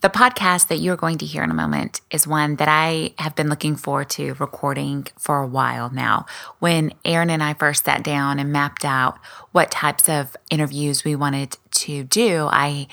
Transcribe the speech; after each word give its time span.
The 0.00 0.08
podcast 0.08 0.68
that 0.68 0.78
you're 0.78 0.96
going 0.96 1.18
to 1.18 1.26
hear 1.26 1.42
in 1.42 1.50
a 1.50 1.54
moment 1.54 2.00
is 2.10 2.26
one 2.26 2.56
that 2.56 2.68
I 2.68 3.12
have 3.18 3.34
been 3.34 3.50
looking 3.50 3.76
forward 3.76 4.08
to 4.10 4.32
recording 4.34 5.06
for 5.18 5.42
a 5.42 5.46
while 5.46 5.90
now. 5.90 6.24
When 6.58 6.94
Aaron 7.04 7.28
and 7.28 7.42
I 7.42 7.52
first 7.52 7.84
sat 7.84 8.02
down 8.02 8.38
and 8.38 8.50
mapped 8.50 8.86
out 8.86 9.18
what 9.52 9.70
types 9.70 10.08
of 10.08 10.34
interviews 10.48 11.04
we 11.04 11.16
wanted 11.16 11.58
to 11.72 12.04
do, 12.04 12.48
I 12.50 12.86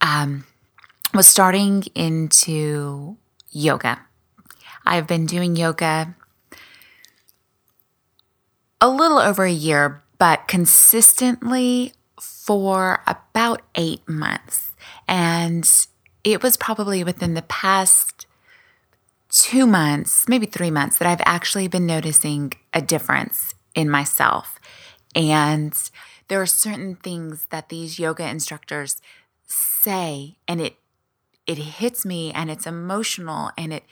um, 0.00 0.46
was 1.14 1.28
starting 1.28 1.84
into 1.94 3.16
yoga. 3.50 4.00
I've 4.84 5.06
been 5.06 5.26
doing 5.26 5.54
yoga 5.54 6.16
a 8.80 8.88
little 8.88 9.18
over 9.18 9.44
a 9.44 9.52
year, 9.52 10.02
but 10.18 10.48
consistently 10.48 11.92
for 12.20 13.00
about 13.06 13.62
eight 13.76 14.08
months. 14.08 14.72
And 15.06 15.64
it 16.32 16.42
was 16.42 16.56
probably 16.56 17.04
within 17.04 17.34
the 17.34 17.42
past 17.42 18.26
two 19.28 19.66
months, 19.66 20.28
maybe 20.28 20.46
three 20.46 20.70
months, 20.70 20.98
that 20.98 21.08
I've 21.08 21.22
actually 21.24 21.68
been 21.68 21.86
noticing 21.86 22.52
a 22.72 22.80
difference 22.80 23.54
in 23.74 23.90
myself. 23.90 24.58
And 25.14 25.74
there 26.28 26.40
are 26.40 26.46
certain 26.46 26.96
things 26.96 27.46
that 27.50 27.68
these 27.68 27.98
yoga 27.98 28.28
instructors 28.28 29.00
say, 29.46 30.36
and 30.46 30.60
it 30.60 30.76
it 31.46 31.56
hits 31.56 32.04
me 32.04 32.30
and 32.32 32.50
it's 32.50 32.66
emotional 32.66 33.50
and 33.56 33.72
it 33.72 33.84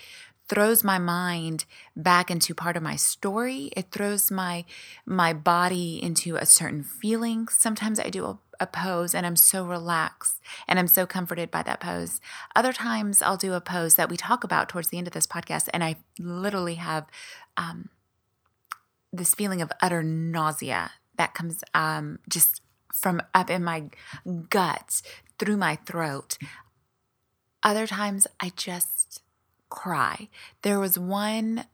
throws 0.48 0.84
my 0.84 0.98
mind 0.98 1.64
back 1.96 2.30
into 2.30 2.54
part 2.54 2.76
of 2.76 2.82
my 2.82 2.94
story 2.94 3.70
it 3.76 3.90
throws 3.90 4.30
my 4.30 4.64
my 5.04 5.32
body 5.32 6.00
into 6.00 6.36
a 6.36 6.46
certain 6.46 6.84
feeling 6.84 7.48
sometimes 7.48 7.98
i 7.98 8.08
do 8.08 8.24
a, 8.24 8.38
a, 8.60 8.66
pose 8.66 9.14
and 9.14 9.26
i'm 9.26 9.36
so 9.36 9.64
relaxed 9.64 10.40
and 10.68 10.78
i'm 10.78 10.86
so 10.86 11.06
comforted 11.06 11.50
by 11.50 11.62
that 11.62 11.80
pose 11.80 12.20
other 12.54 12.72
times 12.72 13.22
i'll 13.22 13.36
do 13.36 13.54
a 13.54 13.60
pose 13.60 13.94
that 13.94 14.08
we 14.08 14.16
talk 14.16 14.44
about 14.44 14.68
towards 14.68 14.88
the 14.88 14.98
end 14.98 15.06
of 15.06 15.12
this 15.12 15.26
podcast 15.26 15.68
and 15.72 15.82
i 15.82 15.96
literally 16.18 16.74
have 16.74 17.06
um, 17.56 17.88
this 19.12 19.34
feeling 19.34 19.62
of 19.62 19.72
utter 19.80 20.02
nausea 20.02 20.92
that 21.16 21.34
comes 21.34 21.64
um, 21.74 22.18
just 22.28 22.60
from 22.92 23.22
up 23.34 23.50
in 23.50 23.64
my 23.64 23.84
gut 24.50 25.00
through 25.38 25.56
my 25.56 25.76
throat 25.86 26.36
other 27.62 27.86
times 27.86 28.26
i 28.40 28.50
just 28.56 29.22
cry. 29.68 30.28
There 30.62 30.78
was 30.78 30.98
one 30.98 31.64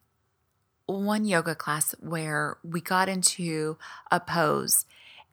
one 0.87 1.25
yoga 1.25 1.55
class 1.55 1.95
where 2.01 2.59
we 2.63 2.81
got 2.81 3.09
into 3.09 3.79
a 4.11 4.19
pose 4.21 4.85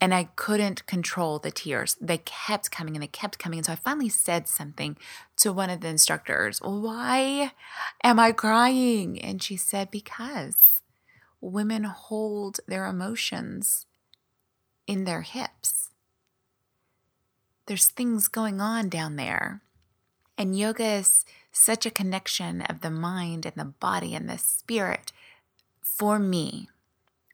and 0.02 0.14
I 0.14 0.26
couldn't 0.36 0.86
control 0.86 1.40
the 1.40 1.52
tears. 1.52 1.98
They 2.00 2.20
kept 2.20 2.72
coming 2.72 2.96
and 2.96 3.04
they 3.04 3.08
kept 3.08 3.38
coming. 3.38 3.60
And 3.60 3.66
so 3.66 3.74
I 3.74 3.76
finally 3.76 4.10
said 4.10 4.48
something 4.48 4.98
to 5.38 5.52
one 5.52 5.70
of 5.70 5.82
the 5.82 5.90
instructors 5.90 6.60
Why 6.60 7.52
am 8.04 8.20
I 8.20 8.32
crying? 8.32 9.20
And 9.22 9.44
she 9.44 9.58
said, 9.58 9.92
Because 9.92 10.82
women 11.42 11.84
hold 11.84 12.60
their 12.68 12.86
emotions 12.86 13.86
in 14.88 15.04
their 15.04 15.22
hips. 15.22 15.90
There's 17.66 17.88
things 17.88 18.28
going 18.28 18.62
on 18.62 18.90
down 18.90 19.16
there. 19.16 19.62
And 20.38 20.58
yoga 20.58 20.86
is 20.86 21.26
such 21.52 21.86
a 21.86 21.92
connection 21.92 22.62
of 22.62 22.80
the 22.80 22.90
mind 22.90 23.46
and 23.46 23.56
the 23.56 23.66
body 23.66 24.16
and 24.16 24.30
the 24.30 24.38
spirit. 24.38 25.12
For 25.82 26.18
me, 26.18 26.70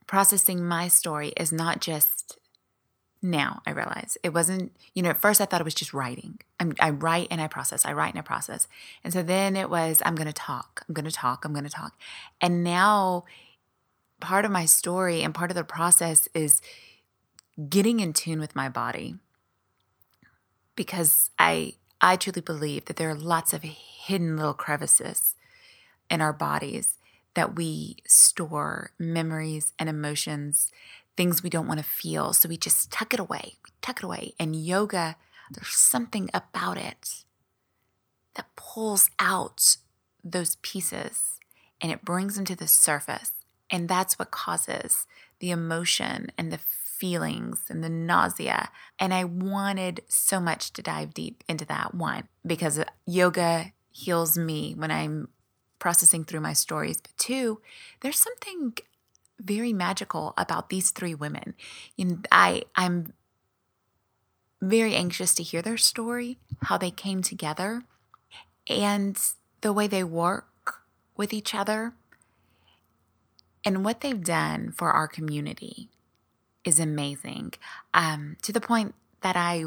processing 0.08 0.66
my 0.66 0.88
story 0.88 1.30
is 1.38 1.52
not 1.52 1.80
just 1.80 2.38
now 3.26 3.62
I 3.66 3.72
realize 3.72 4.18
it 4.24 4.34
wasn't, 4.34 4.72
you 4.94 5.02
know, 5.02 5.10
at 5.10 5.18
first 5.18 5.42
I 5.42 5.46
thought 5.46 5.62
it 5.62 5.66
was 5.66 5.74
just 5.74 5.94
writing. 5.94 6.40
I'm, 6.60 6.74
i 6.80 6.90
write 6.92 7.28
and 7.32 7.42
I 7.42 7.48
process, 7.48 7.86
I 7.86 7.94
write 7.94 8.14
and 8.14 8.20
I 8.20 8.22
process. 8.22 8.68
And 9.04 9.12
so 9.12 9.24
then 9.24 9.56
it 9.56 9.70
was, 9.70 10.02
I'm 10.06 10.16
going 10.16 10.28
to 10.28 10.34
talk, 10.34 10.84
I'm 10.88 10.94
going 10.94 11.06
to 11.06 11.12
talk, 11.12 11.44
I'm 11.44 11.54
going 11.54 11.66
to 11.66 11.70
talk. 11.70 11.94
And 12.40 12.64
now 12.64 13.26
part 14.20 14.46
of 14.46 14.52
my 14.52 14.66
story 14.66 15.22
and 15.22 15.34
part 15.34 15.52
of 15.52 15.56
the 15.56 15.64
process 15.64 16.28
is 16.34 16.62
getting 17.70 18.00
in 18.00 18.14
tune 18.14 18.40
with 18.40 18.56
my 18.56 18.70
body 18.70 19.16
because 20.76 21.32
I, 21.40 21.74
I 22.02 22.16
truly 22.18 22.42
believe 22.42 22.86
that 22.86 22.98
there 22.98 23.10
are 23.10 23.16
lots 23.16 23.54
of 23.54 23.64
hidden 23.64 24.38
little 24.38 24.54
crevices 24.54 25.36
in 26.10 26.22
our 26.22 26.34
bodies 26.34 26.98
that 27.34 27.56
we 27.56 27.98
store 28.08 28.92
memories 28.98 29.74
and 29.78 29.90
emotions, 29.90 30.72
things 31.18 31.44
we 31.44 31.50
don't 31.50 31.68
want 31.68 31.80
to 31.80 31.86
feel. 31.86 32.34
So 32.34 32.50
we 32.50 32.58
just 32.58 32.92
tuck 32.92 33.14
it 33.14 33.20
away. 33.20 33.56
We 33.64 33.72
tuck 33.82 34.00
it 34.00 34.06
away. 34.06 34.34
And 34.40 34.56
yoga, 34.56 35.16
there's 35.52 35.76
something 35.76 36.30
about 36.34 36.78
it 36.78 37.24
that 38.36 38.56
pulls 38.56 39.10
out 39.20 39.78
those 40.24 40.58
pieces 40.58 41.40
and 41.82 41.92
it 41.92 42.04
brings 42.04 42.36
them 42.36 42.46
to 42.46 42.56
the 42.56 42.68
surface. 42.68 43.32
And 43.70 43.88
that's 43.88 44.20
what 44.20 44.32
causes 44.32 45.08
the 45.40 45.52
emotion 45.52 46.32
and 46.38 46.52
the 46.52 46.58
feelings 46.58 47.64
and 47.70 47.84
the 47.84 47.90
nausea. 47.90 48.70
And 49.00 49.14
I 49.14 49.24
wanted 49.24 50.02
so 50.08 50.40
much 50.40 50.72
to 50.74 50.82
dive 50.82 51.14
deep 51.14 51.44
into 51.48 51.66
that 51.66 51.94
one 51.94 52.28
because 52.46 52.80
uh, 52.80 52.86
yoga 53.06 53.74
heals 53.92 54.38
me 54.38 54.74
when 54.76 54.92
I'm 54.92 55.30
processing 55.80 56.24
through 56.24 56.42
my 56.42 56.54
stories. 56.54 57.02
But 57.02 57.18
two, 57.18 57.62
there's 58.02 58.20
something 58.20 58.74
very 59.40 59.74
magical 59.74 60.34
about 60.38 60.70
these 60.70 60.92
three 60.92 61.16
women. 61.16 61.56
I 62.32 62.64
I'm 62.76 63.14
very 64.62 64.96
anxious 64.96 65.36
to 65.36 65.44
hear 65.44 65.62
their 65.62 65.78
story, 65.78 66.40
how 66.64 66.78
they 66.78 66.92
came 66.92 67.22
together, 67.22 67.84
and 68.68 69.20
the 69.62 69.74
way 69.74 69.88
they 69.88 70.04
work 70.04 70.82
with 71.18 71.34
each 71.34 71.54
other, 71.54 71.94
and 73.64 73.84
what 73.84 74.02
they've 74.02 74.24
done 74.24 74.72
for 74.72 74.92
our 74.92 75.08
community 75.08 75.90
is 76.64 76.80
amazing 76.80 77.54
um, 77.94 78.38
to 78.42 78.52
the 78.52 78.62
point 78.62 78.96
that 79.22 79.36
I 79.36 79.66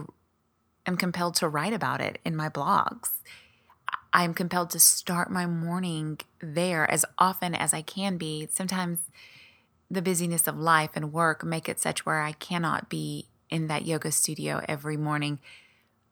am 0.86 0.96
compelled 0.96 1.34
to 1.36 1.48
write 1.48 1.72
about 1.72 2.00
it 2.00 2.18
in 2.24 2.34
my 2.34 2.48
blogs. 2.48 3.10
I'm 4.12 4.34
compelled 4.34 4.70
to 4.70 4.80
start 4.80 5.30
my 5.30 5.46
morning 5.46 6.18
there 6.40 6.90
as 6.90 7.04
often 7.18 7.54
as 7.54 7.74
I 7.74 7.82
can 7.82 8.16
be. 8.16 8.48
Sometimes 8.50 9.00
the 9.90 10.02
busyness 10.02 10.46
of 10.46 10.58
life 10.58 10.90
and 10.94 11.12
work 11.12 11.44
make 11.44 11.68
it 11.68 11.80
such 11.80 12.04
where 12.04 12.20
I 12.20 12.32
cannot 12.32 12.88
be 12.88 13.26
in 13.50 13.68
that 13.68 13.86
yoga 13.86 14.12
studio 14.12 14.62
every 14.68 14.96
morning. 14.96 15.38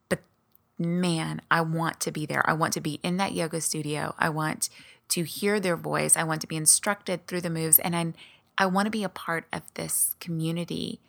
But 0.08 0.20
man, 0.78 1.42
I 1.50 1.60
want 1.60 2.00
to 2.00 2.10
be 2.10 2.26
there. 2.26 2.48
I 2.48 2.54
want 2.54 2.72
to 2.74 2.80
be 2.80 3.00
in 3.02 3.18
that 3.18 3.32
yoga 3.32 3.60
studio. 3.60 4.14
I 4.18 4.30
want 4.30 4.70
to 5.10 5.22
hear 5.24 5.60
their 5.60 5.76
voice. 5.76 6.16
I 6.16 6.24
want 6.24 6.40
to 6.40 6.46
be 6.46 6.56
instructed 6.56 7.26
through 7.26 7.42
the 7.42 7.50
moves. 7.50 7.78
And 7.78 7.94
I 7.94 8.12
I 8.58 8.66
want 8.66 8.86
to 8.86 8.90
be 8.90 9.04
a 9.04 9.10
part 9.10 9.44
of 9.52 9.62
this 9.74 10.16
community, 10.18 11.00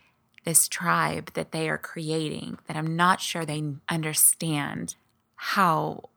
this 0.44 0.68
tribe 0.68 1.32
that 1.34 1.52
they 1.52 1.70
are 1.70 1.78
creating, 1.78 2.60
that 2.68 2.76
I'm 2.76 2.96
not 2.96 3.22
sure 3.22 3.46
they 3.46 3.64
understand 3.88 4.96
how 5.36 6.10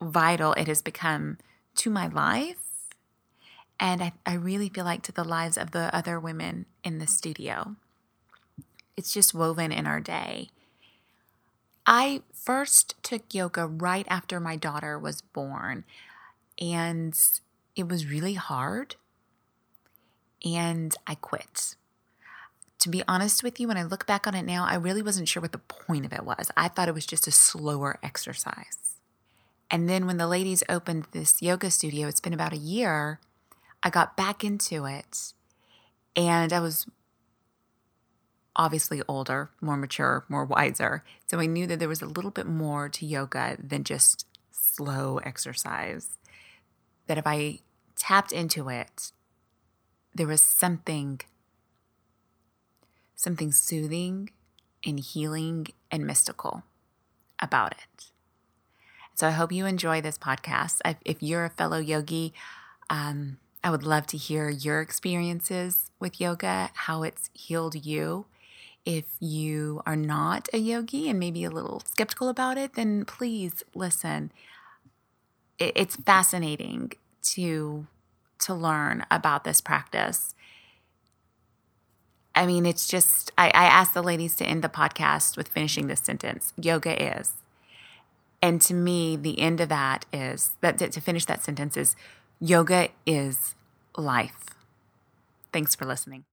vital 0.00 0.52
it 0.52 0.68
has 0.68 0.82
become 0.82 1.38
to 1.76 1.90
my 1.90 2.06
life. 2.06 2.65
And 3.78 4.02
I, 4.02 4.12
I 4.24 4.34
really 4.34 4.68
feel 4.68 4.84
like 4.84 5.02
to 5.02 5.12
the 5.12 5.24
lives 5.24 5.58
of 5.58 5.72
the 5.72 5.94
other 5.94 6.18
women 6.18 6.66
in 6.82 6.98
the 6.98 7.06
studio. 7.06 7.76
It's 8.96 9.12
just 9.12 9.34
woven 9.34 9.72
in 9.72 9.86
our 9.86 10.00
day. 10.00 10.48
I 11.86 12.22
first 12.32 12.94
took 13.02 13.34
yoga 13.34 13.66
right 13.66 14.06
after 14.08 14.40
my 14.40 14.56
daughter 14.56 14.98
was 14.98 15.20
born, 15.20 15.84
and 16.60 17.16
it 17.76 17.88
was 17.88 18.06
really 18.06 18.34
hard 18.34 18.96
and 20.44 20.94
I 21.06 21.14
quit. 21.16 21.74
To 22.80 22.88
be 22.88 23.02
honest 23.08 23.42
with 23.42 23.58
you, 23.58 23.68
when 23.68 23.76
I 23.76 23.82
look 23.82 24.06
back 24.06 24.26
on 24.26 24.34
it 24.34 24.44
now, 24.44 24.64
I 24.64 24.74
really 24.76 25.02
wasn't 25.02 25.28
sure 25.28 25.40
what 25.40 25.52
the 25.52 25.58
point 25.58 26.04
of 26.04 26.12
it 26.12 26.24
was. 26.24 26.50
I 26.56 26.68
thought 26.68 26.88
it 26.88 26.94
was 26.94 27.06
just 27.06 27.26
a 27.26 27.32
slower 27.32 27.98
exercise. 28.02 28.96
And 29.70 29.88
then 29.88 30.06
when 30.06 30.18
the 30.18 30.28
ladies 30.28 30.62
opened 30.68 31.06
this 31.10 31.42
yoga 31.42 31.70
studio, 31.70 32.06
it's 32.06 32.20
been 32.20 32.34
about 32.34 32.52
a 32.52 32.58
year, 32.58 33.18
I 33.86 33.88
got 33.88 34.16
back 34.16 34.42
into 34.42 34.84
it 34.84 35.32
and 36.16 36.52
I 36.52 36.58
was 36.58 36.86
obviously 38.56 39.00
older, 39.06 39.50
more 39.60 39.76
mature, 39.76 40.24
more 40.28 40.44
wiser. 40.44 41.04
So 41.28 41.38
I 41.38 41.46
knew 41.46 41.68
that 41.68 41.78
there 41.78 41.88
was 41.88 42.02
a 42.02 42.06
little 42.06 42.32
bit 42.32 42.48
more 42.48 42.88
to 42.88 43.06
yoga 43.06 43.56
than 43.62 43.84
just 43.84 44.26
slow 44.50 45.18
exercise. 45.18 46.18
That 47.06 47.16
if 47.16 47.28
I 47.28 47.60
tapped 47.94 48.32
into 48.32 48.68
it, 48.68 49.12
there 50.12 50.26
was 50.26 50.42
something 50.42 51.20
something 53.14 53.52
soothing 53.52 54.30
and 54.84 54.98
healing 54.98 55.68
and 55.92 56.04
mystical 56.04 56.64
about 57.40 57.70
it. 57.70 58.06
So 59.14 59.28
I 59.28 59.30
hope 59.30 59.52
you 59.52 59.64
enjoy 59.64 60.00
this 60.00 60.18
podcast. 60.18 60.80
If 61.04 61.22
you're 61.22 61.44
a 61.44 61.50
fellow 61.50 61.78
yogi, 61.78 62.34
um, 62.90 63.38
I 63.62 63.70
would 63.70 63.82
love 63.82 64.06
to 64.08 64.16
hear 64.16 64.48
your 64.48 64.80
experiences 64.80 65.90
with 65.98 66.20
yoga, 66.20 66.70
how 66.74 67.02
it's 67.02 67.30
healed 67.34 67.84
you. 67.84 68.26
If 68.84 69.04
you 69.18 69.82
are 69.84 69.96
not 69.96 70.48
a 70.52 70.58
yogi 70.58 71.08
and 71.08 71.18
maybe 71.18 71.42
a 71.42 71.50
little 71.50 71.82
skeptical 71.84 72.28
about 72.28 72.58
it, 72.58 72.74
then 72.74 73.04
please 73.04 73.64
listen. 73.74 74.30
it's 75.58 75.96
fascinating 75.96 76.92
to 77.22 77.86
to 78.38 78.54
learn 78.54 79.04
about 79.10 79.44
this 79.44 79.60
practice. 79.60 80.34
I 82.34 82.44
mean, 82.44 82.66
it's 82.66 82.86
just, 82.86 83.32
I, 83.38 83.46
I 83.46 83.64
asked 83.64 83.94
the 83.94 84.02
ladies 84.02 84.36
to 84.36 84.44
end 84.44 84.62
the 84.62 84.68
podcast 84.68 85.36
with 85.38 85.48
finishing 85.48 85.86
this 85.86 86.00
sentence 86.00 86.52
yoga 86.60 87.18
is. 87.18 87.32
And 88.42 88.60
to 88.62 88.74
me, 88.74 89.16
the 89.16 89.40
end 89.40 89.60
of 89.60 89.70
that 89.70 90.04
is 90.12 90.50
that 90.60 90.78
to 90.78 91.00
finish 91.00 91.24
that 91.24 91.42
sentence 91.42 91.76
is 91.78 91.96
yoga 92.40 92.88
is 93.06 93.54
life. 93.96 94.46
Thanks 95.52 95.74
for 95.74 95.86
listening. 95.86 96.24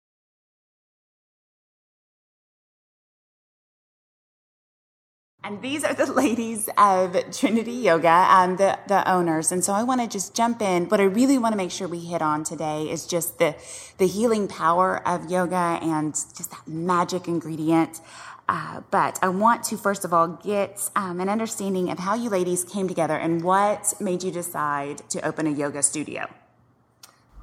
And 5.45 5.61
these 5.61 5.83
are 5.83 5.93
the 5.93 6.05
ladies 6.13 6.69
of 6.77 7.17
Trinity 7.37 7.73
Yoga, 7.73 8.27
um, 8.29 8.55
the, 8.55 8.79
the 8.87 9.09
owners. 9.09 9.51
And 9.51 9.63
so 9.63 9.73
I 9.73 9.83
want 9.83 10.01
to 10.01 10.07
just 10.07 10.35
jump 10.35 10.61
in. 10.61 10.87
What 10.87 11.01
I 11.01 11.03
really 11.03 11.37
want 11.37 11.53
to 11.53 11.57
make 11.57 11.71
sure 11.71 11.87
we 11.87 11.99
hit 11.99 12.21
on 12.21 12.43
today 12.45 12.89
is 12.89 13.05
just 13.05 13.39
the, 13.39 13.55
the 13.97 14.07
healing 14.07 14.47
power 14.47 15.05
of 15.07 15.29
yoga 15.29 15.79
and 15.81 16.13
just 16.13 16.51
that 16.51 16.65
magic 16.67 17.27
ingredient. 17.27 17.99
Uh, 18.49 18.81
but 18.91 19.19
I 19.21 19.29
want 19.29 19.63
to, 19.65 19.77
first 19.77 20.03
of 20.03 20.13
all, 20.13 20.27
get 20.27 20.89
um, 20.95 21.19
an 21.21 21.29
understanding 21.29 21.89
of 21.89 21.99
how 21.99 22.15
you 22.15 22.29
ladies 22.29 22.63
came 22.63 22.87
together 22.87 23.15
and 23.15 23.41
what 23.41 23.93
made 23.99 24.23
you 24.23 24.31
decide 24.31 24.97
to 25.09 25.25
open 25.25 25.47
a 25.47 25.51
yoga 25.51 25.81
studio. 25.81 26.27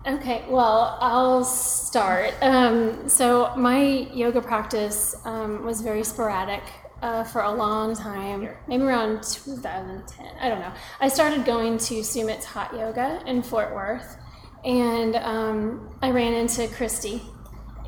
Okay, 0.07 0.45
well, 0.49 0.97
I'll 1.01 1.45
start. 1.45 2.35
Um, 2.41 3.09
so, 3.09 3.55
my 3.57 4.09
yoga 4.15 4.41
practice 4.41 5.15
um, 5.27 5.65
was 5.65 5.83
very 5.83 6.05
sporadic 6.05 6.63
uh, 7.03 7.25
for 7.25 7.43
a 7.43 7.53
long 7.53 7.95
time, 7.95 8.49
maybe 8.67 8.83
around 8.83 9.23
2010. 9.23 10.27
I 10.41 10.49
don't 10.49 10.61
know. 10.61 10.73
I 11.01 11.09
started 11.09 11.45
going 11.45 11.77
to 11.79 12.03
Sumit's 12.03 12.47
Hot 12.47 12.73
Yoga 12.73 13.23
in 13.27 13.43
Fort 13.43 13.75
Worth, 13.75 14.17
and 14.65 15.17
um, 15.17 15.95
I 16.01 16.11
ran 16.11 16.33
into 16.33 16.67
Christy, 16.69 17.23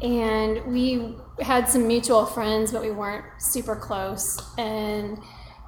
and 0.02 0.64
we 0.66 1.14
had 1.40 1.68
some 1.68 1.86
mutual 1.86 2.26
friends, 2.26 2.72
but 2.72 2.82
we 2.82 2.90
weren't 2.90 3.24
super 3.38 3.76
close, 3.76 4.40
and. 4.58 5.18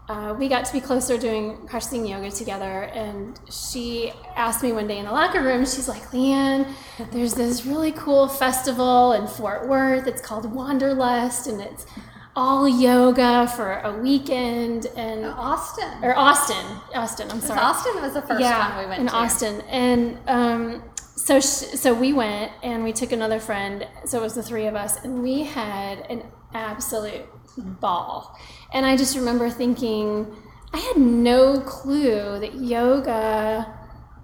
Uh, 0.07 0.37
we 0.39 0.49
got 0.49 0.67
to 0.67 0.73
be 0.75 0.83
closer 0.83 1.17
doing 1.17 1.57
practicing 1.67 2.05
yoga 2.05 2.31
together 2.31 2.83
and 2.93 3.41
she 3.51 4.13
asked 4.37 4.63
me 4.63 4.71
one 4.71 4.87
day 4.87 4.99
in 4.99 5.07
the 5.07 5.11
locker 5.11 5.43
room 5.43 5.61
she's 5.61 5.89
like 5.89 6.03
leanne 6.11 6.71
there's 7.11 7.33
this 7.33 7.65
really 7.65 7.91
cool 7.93 8.29
festival 8.29 9.15
in 9.15 9.27
fort 9.27 9.67
worth 9.67 10.07
it's 10.07 10.21
called 10.21 10.45
wanderlust 10.53 11.47
and 11.47 11.59
it's 11.59 11.87
all 12.37 12.69
yoga 12.69 13.47
for 13.49 13.81
a 13.81 13.97
weekend 14.01 14.87
and 14.97 15.25
Austin 15.25 16.03
or 16.03 16.17
Austin, 16.17 16.67
Austin. 16.95 17.31
I'm 17.31 17.41
sorry, 17.41 17.61
Austin 17.61 18.03
was 18.03 18.15
the 18.15 18.23
first 18.23 18.41
yeah, 18.41 18.59
time 18.59 18.79
we 18.79 18.87
went 18.87 18.97
to 18.97 19.01
in 19.03 19.07
to. 19.07 19.15
Austin, 19.15 19.61
and 19.63 20.19
um, 20.27 20.83
so 21.17 21.41
sh- 21.41 21.77
so 21.77 21.95
we 21.95 22.13
went 22.13 22.53
and 22.63 22.85
we 22.85 22.93
took 22.93 23.13
another 23.13 23.41
friend. 23.41 23.87
So 24.05 24.19
it 24.19 24.23
was 24.23 24.35
the 24.35 24.43
three 24.43 24.67
of 24.67 24.75
us, 24.75 25.03
and 25.05 25.23
we 25.23 25.45
had 25.45 26.01
an 26.11 26.25
absolute 26.53 27.27
ball. 27.57 28.37
And 28.73 28.85
I 28.85 28.97
just 28.97 29.17
remember 29.17 29.51
thinking, 29.51 30.35
I 30.73 30.79
had 30.79 30.97
no 30.97 31.61
clue 31.61 32.39
that 32.41 32.55
yoga 32.55 33.73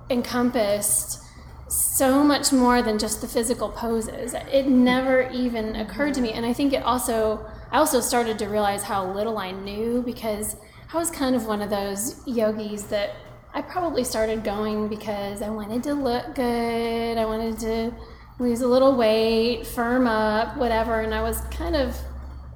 encompassed 0.09 1.23
so 1.69 2.25
much 2.25 2.53
more 2.53 2.83
than 2.83 2.99
just 2.99 3.21
the 3.21 3.29
physical 3.29 3.69
poses. 3.69 4.35
It 4.35 4.67
never 4.67 5.31
even 5.31 5.77
occurred 5.77 6.15
to 6.15 6.21
me, 6.21 6.33
and 6.33 6.45
I 6.45 6.53
think 6.53 6.73
it 6.73 6.83
also 6.83 7.47
I 7.71 7.79
also 7.79 8.01
started 8.01 8.39
to 8.41 8.47
realize 8.47 8.83
how 8.83 9.13
little 9.13 9.39
I 9.39 9.53
knew 9.53 10.03
because 10.03 10.57
I 10.93 10.97
was 10.97 11.11
kind 11.11 11.37
of 11.37 11.47
one 11.47 11.63
of 11.63 11.71
those 11.71 12.21
yogis 12.27 12.85
that 12.85 13.15
I 13.53 13.63
probably 13.63 14.05
started 14.05 14.45
going 14.45 14.89
because 14.89 15.43
I 15.43 15.51
wanted 15.51 15.83
to 15.85 15.95
look 15.95 16.35
good, 16.35 17.19
I 17.19 17.25
wanted 17.25 17.59
to 17.61 17.93
lose 18.39 18.61
a 18.63 18.69
little 18.69 18.95
weight, 18.97 19.67
firm 19.67 20.07
up, 20.07 20.57
whatever, 20.57 21.01
and 21.01 21.15
I 21.15 21.23
was 21.23 21.41
kind 21.51 21.75
of 21.77 21.97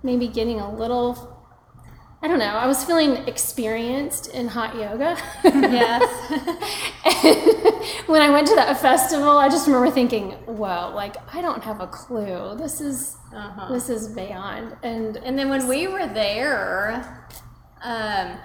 maybe 0.03 0.29
getting 0.29 0.61
a 0.61 0.73
little 0.75 1.31
I 2.23 2.27
don't 2.27 2.39
know. 2.39 2.47
I 2.57 2.67
was 2.67 2.83
feeling 2.83 3.17
experienced 3.29 4.29
in 4.29 4.49
hot 4.49 4.75
yoga. 4.77 5.15
Yes. 5.45 6.03
when 8.07 8.23
I 8.23 8.31
went 8.31 8.47
to 8.47 8.55
that 8.55 8.81
festival, 8.81 9.37
I 9.37 9.51
just 9.51 9.67
remember 9.67 9.91
thinking, 9.91 10.31
"Whoa! 10.47 10.93
Like 10.95 11.17
I 11.35 11.43
don't 11.43 11.63
have 11.63 11.83
a 11.83 11.87
clue. 11.87 12.57
This 12.57 12.81
is 12.81 13.19
Uh-huh. 13.35 13.71
this 13.71 13.91
is 13.91 14.09
beyond." 14.09 14.75
And 14.83 15.19
And 15.19 15.39
then 15.39 15.51
when 15.51 15.69
we 15.69 15.87
were 15.87 16.07
there, 16.07 17.27
um, 17.83 18.39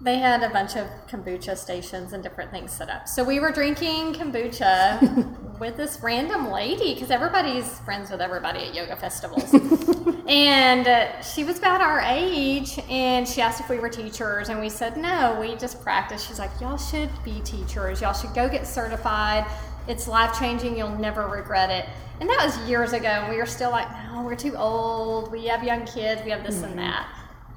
they 0.00 0.18
had 0.18 0.44
a 0.44 0.50
bunch 0.50 0.76
of 0.76 0.86
kombucha 1.08 1.56
stations 1.56 2.12
and 2.12 2.22
different 2.22 2.52
things 2.52 2.72
set 2.72 2.88
up. 2.88 3.08
So 3.08 3.24
we 3.24 3.40
were 3.40 3.50
drinking 3.50 4.14
kombucha 4.14 5.58
with 5.58 5.76
this 5.76 5.98
random 6.02 6.52
lady 6.52 6.94
because 6.94 7.10
everybody's 7.10 7.80
friends 7.80 8.10
with 8.10 8.20
everybody 8.20 8.60
at 8.60 8.74
yoga 8.74 8.94
festivals. 8.94 9.52
and 10.28 10.86
uh, 10.86 11.20
she 11.20 11.42
was 11.42 11.58
about 11.58 11.80
our 11.80 11.98
age 12.00 12.78
and 12.88 13.26
she 13.26 13.40
asked 13.40 13.60
if 13.60 13.68
we 13.68 13.80
were 13.80 13.88
teachers 13.88 14.50
and 14.50 14.60
we 14.60 14.68
said 14.68 14.96
no, 14.96 15.36
we 15.40 15.56
just 15.56 15.82
practice. 15.82 16.24
She's 16.24 16.38
like, 16.38 16.50
y'all 16.60 16.78
should 16.78 17.10
be 17.24 17.40
teachers. 17.40 18.00
Y'all 18.00 18.12
should 18.12 18.34
go 18.34 18.48
get 18.48 18.68
certified. 18.68 19.46
It's 19.88 20.06
life 20.06 20.38
changing. 20.38 20.76
You'll 20.78 20.96
never 20.96 21.26
regret 21.26 21.70
it. 21.70 21.88
And 22.20 22.28
that 22.28 22.44
was 22.44 22.68
years 22.68 22.92
ago. 22.92 23.08
And 23.08 23.30
we 23.30 23.38
were 23.38 23.46
still 23.46 23.70
like, 23.70 23.88
no, 24.12 24.22
we're 24.22 24.36
too 24.36 24.54
old. 24.54 25.32
We 25.32 25.46
have 25.46 25.64
young 25.64 25.84
kids. 25.86 26.22
We 26.24 26.30
have 26.30 26.44
this 26.44 26.62
and 26.62 26.78
that. 26.78 27.08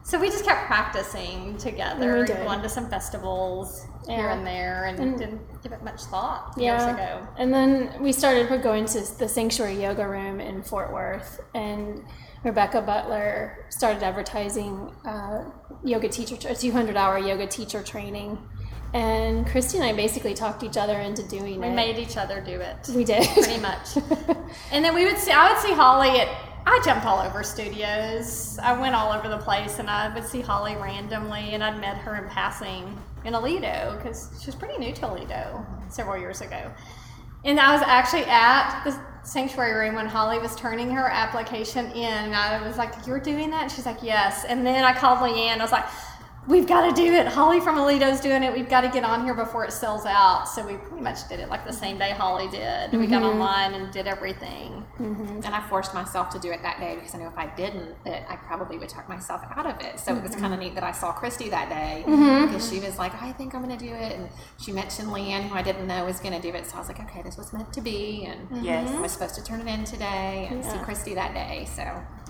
So 0.03 0.19
we 0.19 0.29
just 0.29 0.43
kept 0.43 0.65
practicing 0.65 1.57
together, 1.57 2.19
We 2.19 2.25
going 2.25 2.61
to 2.61 2.69
some 2.69 2.89
festivals 2.89 3.85
here 4.07 4.29
and 4.29 4.45
there, 4.45 4.85
and, 4.85 4.99
And- 4.99 5.17
didn't 5.17 5.61
give 5.61 5.71
it 5.71 5.83
much 5.83 6.01
thought 6.05 6.53
yeah. 6.57 6.85
years 6.85 6.95
ago. 6.95 7.27
And 7.37 7.53
then 7.53 7.91
we 8.01 8.11
started 8.11 8.47
going 8.63 8.85
to 8.85 9.17
the 9.17 9.27
Sanctuary 9.27 9.81
Yoga 9.81 10.07
Room 10.07 10.39
in 10.39 10.63
Fort 10.63 10.91
Worth, 10.91 11.39
and 11.53 12.03
Rebecca 12.43 12.81
Butler 12.81 13.65
started 13.69 14.01
advertising 14.01 14.91
uh, 15.05 15.43
yoga 15.83 16.09
teacher, 16.09 16.35
a 16.49 16.55
200 16.55 16.95
hour 16.97 17.19
yoga 17.19 17.45
teacher 17.45 17.83
training. 17.83 18.37
And 18.93 19.47
Christy 19.47 19.77
and 19.77 19.85
I 19.85 19.93
basically 19.93 20.33
talked 20.33 20.63
each 20.63 20.75
other 20.75 20.99
into 20.99 21.23
doing 21.23 21.61
We 21.61 21.67
it. 21.67 21.69
We 21.69 21.75
made 21.75 21.97
each 21.97 22.17
other 22.17 22.41
do 22.41 22.59
it, 22.59 22.89
we 22.93 23.05
did. 23.05 23.25
pretty 23.29 23.59
much. 23.59 23.95
and 24.71 24.83
then 24.83 24.93
we 24.93 25.05
would 25.05 25.17
see, 25.17 25.31
I 25.31 25.53
would 25.53 25.61
see 25.61 25.71
Holly 25.73 26.19
at, 26.19 26.27
I 26.65 26.79
jumped 26.85 27.05
all 27.05 27.19
over 27.19 27.43
studios. 27.43 28.59
I 28.61 28.79
went 28.79 28.95
all 28.95 29.11
over 29.11 29.27
the 29.27 29.37
place, 29.37 29.79
and 29.79 29.89
I 29.89 30.13
would 30.13 30.25
see 30.25 30.41
Holly 30.41 30.75
randomly, 30.75 31.53
and 31.53 31.63
I'd 31.63 31.79
met 31.79 31.97
her 31.97 32.15
in 32.15 32.29
passing 32.29 32.97
in 33.25 33.33
Aledo 33.33 33.97
because 33.97 34.29
she 34.39 34.47
was 34.47 34.55
pretty 34.55 34.77
new 34.77 34.93
to 34.93 35.01
Aledo 35.01 35.65
several 35.91 36.17
years 36.17 36.41
ago. 36.41 36.71
And 37.43 37.59
I 37.59 37.73
was 37.73 37.81
actually 37.81 38.25
at 38.25 38.83
the 38.83 38.99
sanctuary 39.23 39.73
room 39.73 39.95
when 39.95 40.05
Holly 40.05 40.39
was 40.39 40.55
turning 40.55 40.91
her 40.91 41.07
application 41.09 41.87
in, 41.91 42.05
and 42.05 42.35
I 42.35 42.65
was 42.65 42.77
like, 42.77 42.93
"You're 43.07 43.19
doing 43.19 43.49
that?" 43.51 43.71
She's 43.71 43.85
like, 43.85 44.03
"Yes." 44.03 44.45
And 44.45 44.65
then 44.65 44.83
I 44.83 44.93
called 44.93 45.19
Leanne. 45.19 45.57
I 45.57 45.61
was 45.61 45.71
like, 45.71 45.85
"We've 46.47 46.67
got 46.67 46.89
to 46.89 46.95
do 46.95 47.13
it. 47.13 47.27
Holly 47.27 47.59
from 47.59 47.77
Aledo's 47.77 48.19
doing 48.19 48.43
it. 48.43 48.53
We've 48.53 48.69
got 48.69 48.81
to 48.81 48.89
get 48.89 49.03
on 49.03 49.23
here 49.23 49.33
before 49.33 49.65
it 49.65 49.73
sells 49.73 50.05
out." 50.05 50.45
So 50.45 50.65
we 50.65 50.75
pretty 50.75 51.01
much 51.01 51.27
did 51.29 51.39
it 51.39 51.49
like 51.49 51.65
the 51.65 51.73
same 51.73 51.97
day 51.97 52.11
Holly 52.11 52.47
did. 52.47 52.91
We 52.91 53.07
got 53.07 53.21
mm-hmm. 53.21 53.39
online 53.41 53.73
and 53.73 53.91
did 53.91 54.07
everything. 54.07 54.85
Mm-hmm. 54.99 55.41
And 55.43 55.47
I 55.47 55.61
forced 55.67 55.93
myself 55.93 56.29
to 56.31 56.39
do 56.39 56.51
it 56.51 56.61
that 56.61 56.79
day 56.79 56.95
because 56.95 57.15
I 57.15 57.17
knew 57.17 57.27
if 57.27 57.37
I 57.37 57.47
didn't, 57.55 58.03
that 58.05 58.29
I 58.29 58.35
probably 58.35 58.77
would 58.77 58.89
talk 58.89 59.09
myself 59.09 59.41
out 59.55 59.65
of 59.65 59.81
it. 59.81 59.99
So 59.99 60.15
it 60.15 60.21
was 60.21 60.33
kind 60.33 60.45
of 60.45 60.51
mm-hmm. 60.51 60.69
neat 60.69 60.75
that 60.75 60.83
I 60.83 60.91
saw 60.91 61.11
Christy 61.11 61.49
that 61.49 61.69
day 61.69 62.03
because 62.05 62.69
she 62.69 62.79
was 62.79 62.97
like, 62.97 63.19
I 63.21 63.31
think 63.31 63.55
I'm 63.55 63.63
going 63.63 63.77
to 63.77 63.83
do 63.83 63.91
it. 63.91 64.13
And 64.13 64.29
she 64.59 64.71
mentioned 64.71 65.09
Leanne, 65.09 65.47
who 65.47 65.55
I 65.55 65.61
didn't 65.61 65.87
know 65.87 66.05
was 66.05 66.19
going 66.19 66.39
to 66.39 66.41
do 66.41 66.55
it. 66.55 66.65
So 66.67 66.75
I 66.75 66.79
was 66.79 66.87
like, 66.87 66.99
okay, 66.99 67.21
this 67.21 67.37
was 67.37 67.53
meant 67.53 67.71
to 67.73 67.81
be. 67.81 68.25
And 68.25 68.63
Yes. 68.63 68.89
I 68.91 68.99
was 68.99 69.11
supposed 69.11 69.35
to 69.35 69.43
turn 69.43 69.61
it 69.61 69.67
in 69.67 69.83
today 69.83 70.47
and 70.49 70.63
see 70.63 70.77
Christy 70.79 71.15
that 71.15 71.33
day. 71.33 71.67
So 71.73 71.83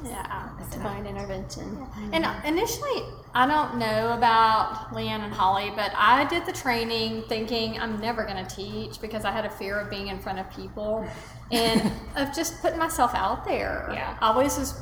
Yeah. 0.04 0.50
Divine 0.72 1.06
intervention. 1.06 1.86
And 2.14 2.26
initially, 2.46 3.04
I 3.34 3.46
don't 3.46 3.78
know 3.78 4.14
about 4.14 4.90
Leanne 4.94 5.22
and 5.22 5.34
Holly, 5.34 5.72
but 5.76 5.92
I 5.96 6.26
did 6.26 6.46
the 6.46 6.52
training 6.52 7.24
thinking 7.28 7.80
I'm 7.80 8.00
never 8.00 8.26
going 8.26 8.44
to 8.44 8.56
teach 8.56 9.00
because 9.02 9.26
I 9.26 9.32
had 9.32 9.46
a 9.46 9.50
fear 9.50 9.80
of 9.80 9.90
being 9.90 10.08
in 10.08 10.20
front 10.20 10.40
of 10.40 10.50
people 10.50 11.08
and 11.52 11.92
of 12.16 12.34
just 12.34 12.62
putting 12.62 12.80
myself 12.80 13.14
out 13.14 13.46
there. 13.46 13.90
Yeah. 13.94 14.18
I 14.22 14.30
always 14.30 14.58
just 14.58 14.78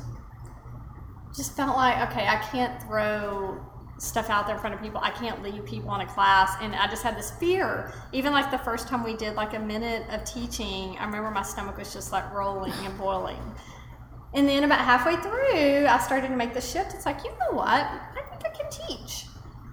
just 1.36 1.56
felt 1.56 1.76
like 1.76 2.10
okay, 2.10 2.28
I 2.28 2.38
can't 2.38 2.82
throw 2.84 3.60
stuff 4.02 4.30
out 4.30 4.48
there 4.48 4.56
in 4.56 4.62
front 4.62 4.76
of 4.76 4.82
people. 4.82 5.00
I 5.04 5.12
can't 5.12 5.44
lead 5.44 5.66
people 5.66 5.94
in 5.96 6.02
a 6.02 6.06
class, 6.06 6.56
and 6.62 6.76
I 6.76 6.88
just 6.88 7.04
had 7.04 7.18
this 7.18 7.32
fear. 7.32 7.94
Even 8.14 8.32
like 8.32 8.50
the 8.52 8.58
first 8.58 8.88
time 8.88 9.04
we 9.04 9.16
did 9.16 9.36
like 9.36 9.54
a 9.54 9.60
minute 9.60 10.04
of 10.10 10.24
teaching, 10.24 10.98
I 10.98 11.06
remember 11.06 11.32
my 11.32 11.44
stomach 11.44 11.78
was 11.78 11.94
just 11.94 12.12
like 12.12 12.34
rolling 12.34 12.74
and 12.86 12.98
boiling. 12.98 13.40
And 14.34 14.48
then 14.48 14.64
about 14.64 14.80
halfway 14.80 15.16
through, 15.16 15.88
I 15.88 16.00
started 16.00 16.28
to 16.28 16.36
make 16.36 16.54
the 16.54 16.62
shift. 16.62 16.94
It's 16.94 17.06
like, 17.06 17.24
you 17.24 17.32
know 17.32 17.58
what? 17.58 17.68
I 17.68 18.22
think 18.30 18.46
I 18.46 18.50
can 18.50 18.70
teach. 18.70 19.26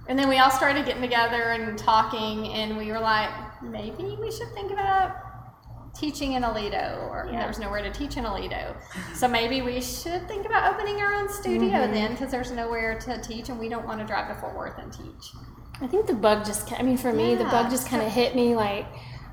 And 0.07 0.17
then 0.17 0.29
we 0.29 0.39
all 0.39 0.49
started 0.49 0.85
getting 0.85 1.01
together 1.01 1.51
and 1.51 1.77
talking, 1.77 2.53
and 2.53 2.77
we 2.77 2.91
were 2.91 2.99
like, 2.99 3.29
maybe 3.61 4.17
we 4.19 4.31
should 4.31 4.51
think 4.53 4.71
about 4.71 5.15
teaching 5.93 6.33
in 6.33 6.43
Aledo, 6.43 7.09
or 7.09 7.27
Yeah. 7.31 7.41
there's 7.43 7.59
nowhere 7.59 7.81
to 7.81 7.91
teach 7.91 8.17
in 8.17 8.23
Aledo. 8.23 8.75
so 9.15 9.27
maybe 9.27 9.61
we 9.61 9.81
should 9.81 10.27
think 10.27 10.45
about 10.45 10.73
opening 10.73 11.01
our 11.01 11.13
own 11.13 11.27
studio 11.27 11.69
mm-hmm. 11.69 11.93
then, 11.93 12.11
because 12.11 12.31
there's 12.31 12.51
nowhere 12.51 12.97
to 12.99 13.19
teach, 13.21 13.49
and 13.49 13.59
we 13.59 13.67
don't 13.67 13.85
want 13.85 13.99
to 13.99 14.05
drive 14.05 14.27
to 14.29 14.35
Fort 14.35 14.55
Worth 14.55 14.77
and 14.77 14.93
teach. 14.93 15.33
I 15.81 15.87
think 15.87 16.07
the 16.07 16.13
bug 16.13 16.45
just, 16.45 16.71
I 16.71 16.83
mean, 16.83 16.97
for 16.97 17.13
me, 17.13 17.35
the 17.35 17.45
bug 17.45 17.69
just 17.69 17.87
kind 17.87 18.01
of 18.01 18.11
hit 18.11 18.35
me 18.35 18.55
like 18.55 18.87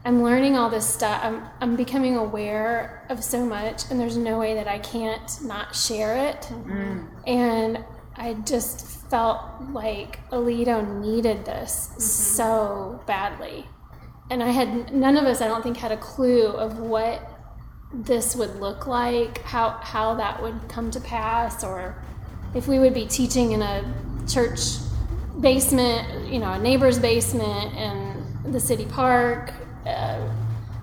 I'm 0.07 0.23
learning 0.23 0.57
all 0.57 0.69
this 0.69 0.87
stuff. 0.87 1.21
I'm, 1.25 1.45
I'm 1.61 1.77
becoming 1.77 2.17
aware 2.17 3.07
of 3.09 3.25
so 3.25 3.45
much, 3.45 3.91
and 3.91 3.99
there's 3.99 4.19
no 4.19 4.39
way 4.39 4.55
that 4.55 4.69
I 4.69 4.79
can't 4.79 5.31
not 5.43 5.75
share 5.75 6.29
it. 6.29 6.43
Mm-hmm. 6.43 7.07
And 7.27 7.85
I 8.17 8.35
just 8.35 8.87
felt 9.11 9.41
like 9.71 10.29
Aledo 10.31 11.01
needed 11.01 11.47
this 11.47 11.89
mm-hmm. 11.89 12.01
so 12.01 13.03
badly. 13.07 13.67
And 14.31 14.43
I 14.43 14.51
had, 14.51 14.93
none 14.95 15.17
of 15.17 15.25
us, 15.25 15.41
I 15.41 15.49
don't 15.49 15.63
think, 15.63 15.79
had 15.79 15.93
a 15.93 15.97
clue 15.97 16.49
of 16.49 16.79
what 16.79 17.27
this 17.93 18.37
would 18.37 18.57
look 18.61 18.87
like, 18.87 19.43
how, 19.43 19.71
how 19.83 20.15
that 20.15 20.43
would 20.43 20.69
come 20.69 20.91
to 20.91 21.01
pass, 21.01 21.65
or 21.65 22.03
if 22.55 22.69
we 22.69 22.79
would 22.79 22.93
be 22.93 23.07
teaching 23.07 23.53
in 23.53 23.63
a 23.63 23.85
church 24.29 24.61
basement, 25.41 26.29
you 26.29 26.39
know, 26.39 26.53
a 26.53 26.59
neighbor's 26.59 26.99
basement 26.99 27.75
in 27.75 28.53
the 28.53 28.61
city 28.61 28.85
park. 28.87 29.53
Uh, 29.87 30.29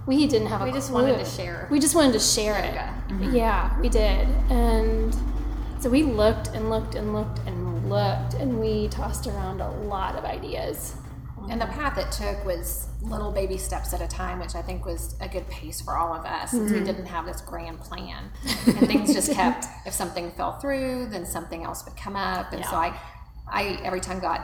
we 0.07 0.27
didn't 0.27 0.47
have 0.47 0.61
a 0.61 0.65
We 0.65 0.71
just 0.71 0.89
clue. 0.89 1.03
wanted 1.03 1.19
to 1.23 1.25
share 1.25 1.67
We 1.71 1.79
just 1.79 1.95
wanted 1.95 2.13
to 2.13 2.19
share 2.19 2.55
yoga. 2.65 3.25
it. 3.25 3.33
Yeah, 3.33 3.79
we 3.79 3.89
did. 3.89 4.27
And 4.49 5.15
so 5.79 5.89
we 5.89 6.03
looked 6.03 6.47
and 6.49 6.69
looked 6.69 6.95
and 6.95 7.13
looked 7.13 7.39
and 7.47 7.89
looked, 7.89 8.33
and 8.35 8.59
we 8.59 8.87
tossed 8.87 9.27
around 9.27 9.61
a 9.61 9.69
lot 9.71 10.15
of 10.15 10.23
ideas. 10.25 10.95
And 11.49 11.59
the 11.59 11.65
path 11.65 11.97
it 11.97 12.11
took 12.11 12.45
was 12.45 12.87
little 13.01 13.31
baby 13.31 13.57
steps 13.57 13.93
at 13.93 14.01
a 14.01 14.07
time, 14.07 14.39
which 14.39 14.53
I 14.53 14.61
think 14.61 14.85
was 14.85 15.15
a 15.19 15.27
good 15.27 15.47
pace 15.49 15.81
for 15.81 15.97
all 15.97 16.13
of 16.13 16.23
us 16.23 16.51
since 16.51 16.71
we 16.71 16.79
didn't 16.81 17.07
have 17.07 17.25
this 17.25 17.41
grand 17.41 17.79
plan. 17.79 18.29
And 18.67 18.77
things 18.87 19.11
just 19.11 19.31
kept, 19.33 19.65
if 19.85 19.91
something 19.93 20.29
fell 20.31 20.59
through, 20.59 21.07
then 21.07 21.25
something 21.25 21.63
else 21.63 21.83
would 21.83 21.97
come 21.97 22.15
up. 22.15 22.53
And 22.53 22.63
so 22.65 22.75
I, 22.75 22.95
I 23.47 23.79
every 23.83 24.01
time 24.01 24.19
got 24.19 24.41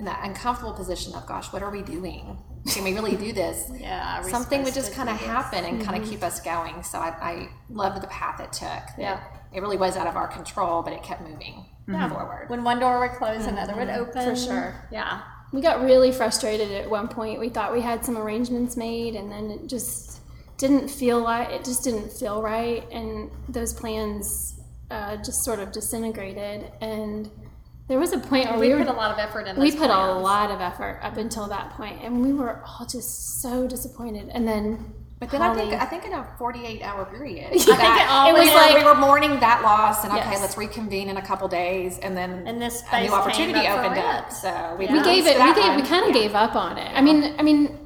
in 0.00 0.06
that 0.06 0.20
uncomfortable 0.24 0.72
position 0.74 1.14
of, 1.14 1.24
gosh, 1.24 1.52
what 1.52 1.62
are 1.62 1.70
we 1.70 1.82
doing? 1.82 2.36
Can 2.72 2.84
we 2.84 2.94
really 2.94 3.16
do 3.16 3.32
this? 3.32 3.70
Yeah, 3.78 4.22
Something 4.22 4.62
would 4.64 4.74
just 4.74 4.92
kind 4.94 5.08
of 5.08 5.16
do 5.18 5.24
this? 5.24 5.30
happen 5.30 5.64
and 5.64 5.82
kind 5.84 6.02
of 6.02 6.08
keep 6.08 6.22
us 6.22 6.40
going. 6.40 6.82
So 6.82 6.98
I, 6.98 7.08
I 7.20 7.48
loved 7.68 8.02
the 8.02 8.06
path 8.06 8.40
it 8.40 8.52
took. 8.52 8.82
Yeah. 8.98 9.22
It 9.52 9.60
really 9.60 9.76
was 9.76 9.96
out 9.96 10.06
of 10.06 10.16
our 10.16 10.26
control, 10.28 10.82
but 10.82 10.92
it 10.92 11.02
kept 11.02 11.22
moving 11.28 11.66
forward. 11.86 12.46
When 12.48 12.64
one 12.64 12.80
door 12.80 13.00
would 13.00 13.12
close, 13.18 13.46
another 13.46 13.74
would 13.76 13.90
open. 13.90 14.24
For 14.24 14.34
sure. 14.36 14.88
Yeah. 14.90 15.20
We 15.52 15.60
got 15.60 15.82
really 15.82 16.10
frustrated 16.10 16.72
at 16.72 16.88
one 16.90 17.06
point. 17.08 17.38
We 17.38 17.48
thought 17.50 17.72
we 17.72 17.80
had 17.80 18.04
some 18.04 18.16
arrangements 18.16 18.76
made, 18.76 19.14
and 19.14 19.30
then 19.30 19.50
it 19.50 19.68
just 19.68 20.20
didn't 20.56 20.88
feel 20.88 21.20
like 21.20 21.50
it 21.50 21.64
just 21.64 21.84
didn't 21.84 22.10
feel 22.12 22.42
right, 22.42 22.82
and 22.90 23.30
those 23.48 23.72
plans 23.72 24.58
uh, 24.90 25.16
just 25.18 25.44
sort 25.44 25.60
of 25.60 25.70
disintegrated. 25.70 26.72
And 26.80 27.30
there 27.88 27.98
was 27.98 28.12
a 28.12 28.18
point 28.18 28.50
where 28.50 28.58
We, 28.58 28.68
we, 28.68 28.78
put 28.78 28.86
were 28.86 28.92
a 28.94 28.96
lot 28.96 29.10
of 29.10 29.18
effort 29.18 29.46
in. 29.46 29.56
we 29.58 29.70
those 29.70 29.78
put 29.78 29.90
a 29.90 30.12
lot 30.14 30.50
of 30.50 30.60
effort 30.60 31.00
up 31.02 31.16
until 31.18 31.46
that 31.48 31.70
point, 31.70 32.00
and 32.02 32.22
we 32.22 32.32
were 32.32 32.62
all 32.64 32.86
just 32.86 33.42
so 33.42 33.66
disappointed. 33.66 34.30
And 34.32 34.48
then, 34.48 34.94
But 35.20 35.30
then 35.30 35.42
I 35.42 35.54
think 35.54 35.74
I 35.74 35.84
think 35.84 36.04
in 36.06 36.14
a 36.14 36.26
48 36.38 36.82
hour 36.82 37.04
period, 37.04 37.48
it 37.52 37.66
that, 37.66 38.08
always 38.10 38.44
we, 38.44 38.50
were, 38.50 38.56
like- 38.56 38.78
we 38.78 38.84
were 38.84 38.94
mourning 38.94 39.38
that 39.40 39.62
loss, 39.62 40.04
and 40.04 40.12
okay, 40.14 40.40
let's 40.40 40.56
reconvene 40.56 41.10
in 41.10 41.18
a 41.18 41.22
couple 41.22 41.46
days, 41.48 41.98
and 41.98 42.16
then 42.16 42.46
And 42.46 42.60
this 42.60 42.82
a 42.90 43.02
new 43.02 43.12
opportunity 43.12 43.66
up 43.66 43.80
opened 43.80 43.98
up. 43.98 44.22
rent. 44.22 44.32
So 44.32 44.76
we, 44.78 44.86
we 44.86 45.02
gave 45.02 45.26
it. 45.26 45.34
We 45.34 45.38
that 45.40 45.54
gave. 45.56 45.82
We 45.82 45.86
kind 45.86 46.08
of 46.08 46.14
Yeah. 46.16 46.22
gave 46.22 46.34
up 46.34 46.56
on 46.56 46.78
it. 46.78 46.90
I 46.94 47.02
mean, 47.02 47.34
I 47.38 47.42
mean, 47.42 47.78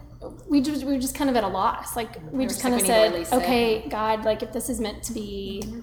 we 0.48 0.60
just 0.60 0.84
we 0.84 0.92
were 0.92 1.00
just 1.00 1.16
kind 1.16 1.28
of 1.28 1.34
at 1.34 1.42
a 1.42 1.48
loss. 1.48 1.96
Like 1.96 2.16
mm-hmm. 2.18 2.36
we 2.38 2.44
were 2.44 2.48
just 2.48 2.60
just 2.60 2.62
kind 2.62 2.74
of 2.74 2.80
like, 2.82 2.88
we 2.88 2.94
said, 2.94 3.12
release 3.12 3.32
it. 3.32 3.34
"Okay, 3.34 3.88
God, 3.88 4.24
like 4.24 4.44
if 4.44 4.52
this 4.52 4.68
is 4.68 4.80
meant 4.80 5.02
to 5.04 5.12
be." 5.12 5.62
Mm-hmm. 5.66 5.80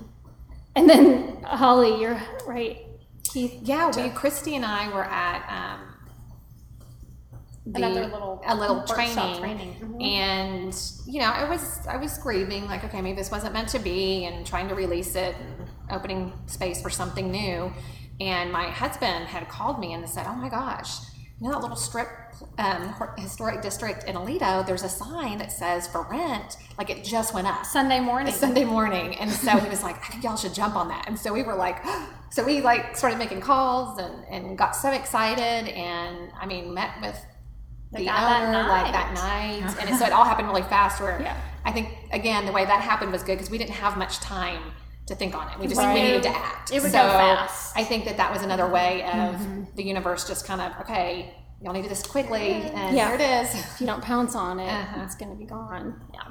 And 0.78 0.90
then 0.90 1.42
Holly, 1.44 2.02
you're 2.02 2.22
right. 2.46 2.85
Keith, 3.36 3.60
Yeah, 3.64 3.92
we 3.94 4.10
Christy 4.12 4.56
and 4.56 4.64
I 4.66 4.88
were 4.94 5.04
at 5.04 5.44
um, 5.50 5.80
the- 7.66 7.84
Another 7.84 8.08
little 8.08 8.42
a 8.46 8.56
little 8.56 8.78
workshop 8.78 9.38
training, 9.40 9.40
training. 9.42 9.76
Mhm. 9.82 10.02
and 10.04 10.82
you 11.06 11.20
know, 11.20 11.30
I 11.32 11.50
was 11.50 11.86
I 11.86 11.98
was 11.98 12.18
grieving 12.18 12.66
like, 12.68 12.86
okay, 12.86 13.02
maybe 13.02 13.18
this 13.18 13.32
wasn't 13.32 13.54
meant 13.54 13.68
to 13.70 13.80
be, 13.80 14.26
and 14.26 14.46
trying 14.46 14.70
to 14.70 14.76
release 14.76 15.16
it, 15.16 15.36
and 15.36 15.68
opening 15.92 16.32
space 16.48 16.82
for 16.82 16.90
something 16.90 17.30
new. 17.30 17.74
And 18.22 18.54
my 18.54 18.70
husband 18.70 19.26
had 19.28 19.50
called 19.50 19.80
me 19.82 19.92
and 19.94 20.08
said, 20.08 20.26
"Oh 20.30 20.36
my 20.36 20.48
gosh, 20.48 20.92
you 21.38 21.48
know 21.48 21.52
that 21.54 21.62
little 21.62 21.76
strip 21.76 22.08
um, 22.58 22.94
historic 23.18 23.62
district 23.62 24.06
in 24.06 24.16
Aledo? 24.16 24.66
There's 24.66 24.84
a 24.84 24.90
sign 24.90 25.40
that 25.40 25.52
says 25.52 25.88
for 25.88 26.04
rent, 26.04 26.56
like 26.78 26.90
it 26.90 27.04
just 27.04 27.34
went 27.34 27.48
up." 27.48 27.66
Sunday 27.66 28.00
morning. 28.00 28.32
Sunday 28.34 28.64
morning. 28.64 29.16
And 29.18 29.30
so 29.30 29.58
he 29.58 29.68
was 29.68 29.84
like, 29.84 29.98
I 29.98 30.08
think 30.12 30.24
y'all 30.24 30.38
should 30.38 30.54
jump 30.54 30.76
on 30.78 30.88
that. 30.90 31.06
And 31.08 31.20
so 31.20 31.34
we 31.34 31.44
were 31.44 31.56
like, 31.56 31.84
so 32.30 32.44
we 32.44 32.62
like 32.62 32.96
started 32.98 33.18
making 33.20 33.42
calls 33.42 33.98
and, 34.00 34.26
and 34.30 34.58
got 34.58 34.76
so 34.76 34.92
excited. 34.92 35.70
And 35.70 36.32
I 36.40 36.46
mean, 36.46 36.74
met 36.74 36.92
with 37.02 37.20
the, 37.92 38.06
that 38.06 38.42
owner 38.48 38.68
like 38.68 38.92
that 38.92 39.14
night. 39.14 39.76
And 39.80 39.90
it, 39.90 39.98
so 39.98 40.06
it 40.06 40.12
all 40.12 40.26
happened 40.26 40.48
really 40.48 40.64
fast 40.64 41.00
where 41.02 41.22
Yeah. 41.22 41.38
I 41.64 41.72
think, 41.72 41.90
again, 42.12 42.46
the 42.46 42.52
way 42.52 42.64
that 42.66 42.82
happened 42.82 43.12
was 43.12 43.24
good 43.24 43.34
because 43.36 43.50
we 43.50 43.58
didn't 43.58 43.74
have 43.76 43.98
much 43.98 44.20
time 44.20 44.62
to 45.08 45.16
think 45.16 45.36
on 45.36 45.50
it. 45.52 45.60
We 45.60 45.68
just 45.68 45.80
Right. 45.80 45.94
we 45.94 46.02
needed 46.02 46.24
to 46.24 46.30
act. 46.30 46.72
It 46.72 46.82
would 46.84 46.92
so 46.92 46.98
go 46.98 47.10
fast. 47.10 47.76
I 47.78 47.84
think 47.84 48.06
that 48.06 48.18
that 48.18 48.32
was 48.34 48.42
another 48.44 48.68
way 48.68 49.04
of 49.04 49.76
the 49.76 49.84
universe 49.84 50.28
just 50.28 50.46
kind 50.46 50.62
of, 50.62 50.74
okay, 50.82 51.34
y'all 51.62 51.74
need 51.74 51.80
to 51.84 51.84
do 51.84 51.90
this 51.90 52.04
quickly. 52.06 52.54
And 52.54 52.96
Yeah. 52.96 53.08
here 53.08 53.16
it 53.16 53.46
is. 53.46 53.56
if 53.56 53.80
you 53.82 53.88
don't 53.88 54.04
pounce 54.04 54.36
on 54.36 54.60
it, 54.60 54.68
Uh-huh. 54.72 55.02
it's 55.04 55.16
going 55.16 55.32
to 55.32 55.38
be 55.38 55.46
gone. 55.46 56.02
yeah. 56.14 56.22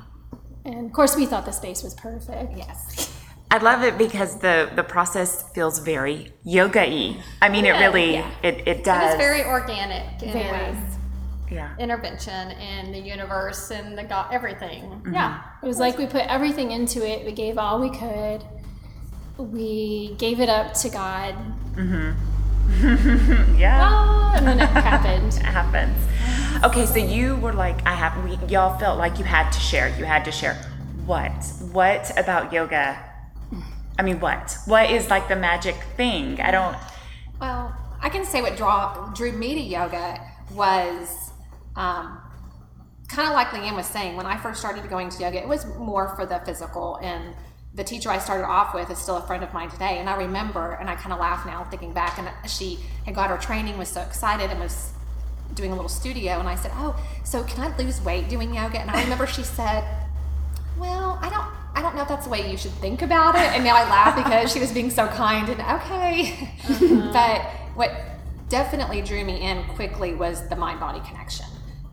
And 0.66 0.86
of 0.86 0.92
course, 0.92 1.14
we 1.16 1.26
thought 1.26 1.44
the 1.44 1.52
space 1.52 1.82
was 1.82 1.94
perfect. 1.94 2.56
Yes. 2.56 3.13
I 3.54 3.58
love 3.58 3.84
it 3.84 3.96
because 3.96 4.40
the 4.40 4.68
the 4.74 4.82
process 4.82 5.44
feels 5.54 5.78
very 5.78 6.32
yoga-y. 6.42 7.16
I 7.40 7.48
mean, 7.48 7.64
it 7.66 7.74
really 7.84 8.14
yeah. 8.14 8.30
it, 8.42 8.54
it 8.66 8.68
It 8.78 8.84
does. 8.84 9.10
was 9.10 9.14
very 9.16 9.44
organic 9.44 10.20
in 10.24 10.32
Very. 10.32 10.58
its 10.70 10.96
yeah. 11.48 11.76
intervention 11.78 12.50
in 12.50 12.90
the 12.90 12.98
universe 12.98 13.70
and 13.70 13.96
the 13.96 14.02
God, 14.02 14.26
everything. 14.32 14.82
Mm-hmm. 14.82 15.14
Yeah. 15.14 15.40
It 15.62 15.66
was 15.66 15.78
like 15.78 15.98
we 15.98 16.06
put 16.06 16.26
everything 16.36 16.72
into 16.72 17.06
it. 17.08 17.24
We 17.24 17.30
gave 17.30 17.56
all 17.56 17.78
we 17.80 17.90
could. 17.90 18.42
We 19.38 20.16
gave 20.18 20.40
it 20.40 20.48
up 20.48 20.74
to 20.82 20.88
God. 20.88 21.34
Yeah. 23.64 23.78
Ah, 23.82 24.34
and 24.36 24.48
then 24.48 24.58
it 24.58 24.66
happened. 24.90 25.32
It 25.34 25.42
happens. 25.60 25.96
Okay, 26.64 26.86
so 26.86 26.96
you 26.98 27.36
were 27.36 27.52
like, 27.52 27.86
I 27.86 27.94
have. 27.94 28.12
We, 28.24 28.32
y'all 28.48 28.76
felt 28.80 28.98
like 28.98 29.18
you 29.20 29.24
had 29.24 29.50
to 29.52 29.60
share. 29.60 29.88
You 29.98 30.06
had 30.06 30.24
to 30.24 30.32
share. 30.32 30.54
What? 31.06 31.30
What 31.72 32.10
about 32.18 32.52
yoga? 32.52 32.98
I 33.98 34.02
mean, 34.02 34.20
what? 34.20 34.56
What 34.66 34.90
is 34.90 35.08
like 35.10 35.28
the 35.28 35.36
magic 35.36 35.76
thing? 35.96 36.40
I 36.40 36.50
don't. 36.50 36.76
Well, 37.40 37.74
I 38.00 38.08
can 38.08 38.24
say 38.24 38.42
what 38.42 38.56
draw, 38.56 39.12
drew 39.14 39.32
me 39.32 39.54
to 39.54 39.60
yoga 39.60 40.20
was 40.52 41.32
um, 41.76 42.20
kind 43.08 43.28
of 43.28 43.34
like 43.34 43.48
Leanne 43.48 43.76
was 43.76 43.86
saying. 43.86 44.16
When 44.16 44.26
I 44.26 44.36
first 44.36 44.60
started 44.60 44.88
going 44.88 45.08
to 45.10 45.22
yoga, 45.22 45.40
it 45.40 45.48
was 45.48 45.66
more 45.76 46.14
for 46.16 46.26
the 46.26 46.40
physical. 46.40 46.98
And 47.02 47.34
the 47.74 47.84
teacher 47.84 48.10
I 48.10 48.18
started 48.18 48.46
off 48.46 48.74
with 48.74 48.90
is 48.90 48.98
still 48.98 49.16
a 49.16 49.22
friend 49.22 49.42
of 49.42 49.52
mine 49.52 49.70
today. 49.70 49.98
And 49.98 50.08
I 50.08 50.16
remember, 50.16 50.72
and 50.72 50.90
I 50.90 50.96
kind 50.96 51.12
of 51.12 51.20
laugh 51.20 51.46
now 51.46 51.64
thinking 51.64 51.92
back, 51.92 52.18
and 52.18 52.28
she 52.50 52.78
had 53.04 53.14
got 53.14 53.30
her 53.30 53.38
training, 53.38 53.78
was 53.78 53.88
so 53.88 54.00
excited, 54.00 54.50
and 54.50 54.60
was 54.60 54.92
doing 55.54 55.70
a 55.70 55.74
little 55.74 55.88
studio. 55.88 56.38
And 56.40 56.48
I 56.48 56.56
said, 56.56 56.72
Oh, 56.74 57.00
so 57.24 57.44
can 57.44 57.60
I 57.60 57.76
lose 57.76 58.00
weight 58.02 58.28
doing 58.28 58.54
yoga? 58.54 58.80
And 58.80 58.90
I 58.90 59.02
remember 59.02 59.26
she 59.26 59.42
said, 59.42 59.84
well, 60.78 61.18
I 61.22 61.30
don't 61.30 61.46
I 61.76 61.82
don't 61.82 61.96
know 61.96 62.02
if 62.02 62.08
that's 62.08 62.26
the 62.26 62.30
way 62.30 62.50
you 62.50 62.56
should 62.56 62.72
think 62.72 63.02
about 63.02 63.34
it. 63.34 63.42
And 63.42 63.64
now 63.64 63.76
I 63.76 63.88
laugh 63.88 64.16
because 64.24 64.52
she 64.52 64.60
was 64.60 64.72
being 64.72 64.90
so 64.90 65.06
kind 65.08 65.48
and 65.48 65.60
okay. 65.60 66.52
Uh-huh. 66.68 67.10
but 67.12 67.42
what 67.76 67.90
definitely 68.48 69.02
drew 69.02 69.24
me 69.24 69.40
in 69.40 69.64
quickly 69.74 70.14
was 70.14 70.48
the 70.48 70.56
mind 70.56 70.80
body 70.80 71.00
connection 71.06 71.46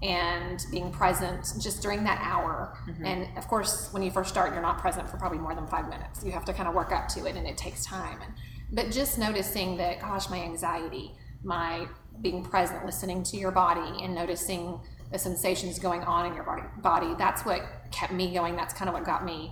and 0.03 0.65
being 0.71 0.91
present 0.91 1.53
just 1.59 1.81
during 1.81 2.03
that 2.03 2.19
hour. 2.21 2.77
Mm-hmm. 2.87 3.05
And 3.05 3.37
of 3.37 3.47
course, 3.47 3.89
when 3.91 4.01
you 4.01 4.11
first 4.11 4.29
start, 4.29 4.53
you're 4.53 4.61
not 4.61 4.79
present 4.79 5.09
for 5.09 5.17
probably 5.17 5.37
more 5.37 5.53
than 5.53 5.67
five 5.67 5.89
minutes. 5.89 6.23
You 6.23 6.31
have 6.31 6.45
to 6.45 6.53
kind 6.53 6.67
of 6.67 6.73
work 6.73 6.91
up 6.91 7.07
to 7.09 7.25
it 7.25 7.35
and 7.35 7.47
it 7.47 7.57
takes 7.57 7.85
time. 7.85 8.19
And, 8.21 8.33
but 8.71 8.91
just 8.91 9.19
noticing 9.19 9.77
that, 9.77 9.99
gosh, 9.99 10.29
my 10.29 10.39
anxiety, 10.41 11.11
my 11.43 11.87
being 12.21 12.43
present, 12.43 12.85
listening 12.85 13.23
to 13.23 13.37
your 13.37 13.51
body 13.51 14.03
and 14.03 14.15
noticing 14.15 14.79
the 15.11 15.19
sensations 15.19 15.77
going 15.77 16.01
on 16.03 16.25
in 16.25 16.33
your 16.33 16.43
body, 16.43 16.63
body 16.81 17.13
that's 17.17 17.45
what 17.45 17.61
kept 17.91 18.13
me 18.13 18.33
going. 18.33 18.55
That's 18.55 18.73
kind 18.73 18.89
of 18.89 18.93
what 18.93 19.03
got 19.03 19.25
me, 19.25 19.51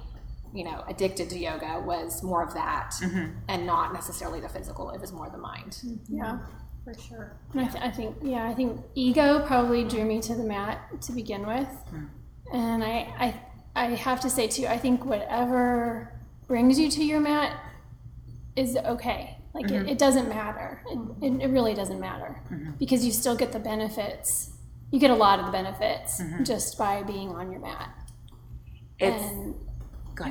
you 0.54 0.64
know, 0.64 0.84
addicted 0.88 1.30
to 1.30 1.38
yoga 1.38 1.84
was 1.86 2.24
more 2.24 2.44
of 2.44 2.54
that 2.54 2.94
mm-hmm. 3.02 3.32
and 3.48 3.66
not 3.66 3.94
necessarily 3.94 4.40
the 4.40 4.50
physical. 4.50 4.92
It 4.92 5.02
was 5.02 5.12
more 5.12 5.30
the 5.30 5.38
mind. 5.38 5.80
Mm-hmm. 5.86 6.18
Yeah. 6.18 6.40
For 6.84 6.94
sure. 6.94 7.38
And 7.52 7.62
I, 7.62 7.68
th- 7.68 7.84
I 7.84 7.92
think, 7.92 8.16
yeah, 8.22 8.48
I 8.48 8.54
think 8.54 8.82
ego 8.96 9.46
probably 9.46 9.84
drew 9.84 10.06
me 10.06 10.22
to 10.22 10.36
the 10.36 10.44
mat 10.44 11.02
to 11.02 11.12
begin 11.12 11.46
with. 11.46 11.68
Hmm. 11.68 12.06
And 12.54 12.84
I, 12.84 13.14
I, 13.20 13.42
I 13.76 13.86
have 13.96 14.22
to 14.22 14.30
say 14.30 14.48
too, 14.48 14.66
I 14.66 14.78
think 14.78 15.06
whatever 15.06 16.14
brings 16.48 16.80
you 16.80 16.90
to 16.90 17.04
your 17.04 17.20
mat 17.20 17.60
is 18.56 18.76
okay. 18.76 19.38
Like 19.54 19.66
it, 19.66 19.72
mm-hmm. 19.72 19.90
it 19.90 19.98
doesn't 19.98 20.30
matter. 20.30 20.82
It, 20.90 21.26
it, 21.26 21.42
it 21.44 21.48
really 21.50 21.74
doesn't 21.74 22.00
matter 22.00 22.42
because 22.78 23.06
you 23.06 23.12
still 23.12 23.36
get 23.36 23.52
the 23.52 23.60
benefits. 23.60 24.52
You 24.92 25.00
get 25.00 25.12
a 25.12 25.16
lot 25.16 25.40
of 25.40 25.46
the 25.46 25.52
benefits 25.52 26.22
just 26.44 26.78
by 26.78 27.04
being 27.04 27.30
on 27.30 27.52
your 27.52 27.60
mat. 27.60 27.90
It's. 29.00 29.24
and 29.24 29.56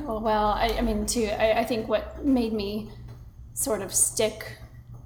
well, 0.04 0.20
well 0.20 0.48
I, 0.48 0.74
I 0.78 0.80
mean, 0.82 1.06
too, 1.06 1.26
I, 1.26 1.60
I 1.60 1.64
think 1.64 1.88
what 1.88 2.24
made 2.24 2.52
me 2.52 2.90
sort 3.54 3.82
of 3.82 3.92
stick 3.94 4.58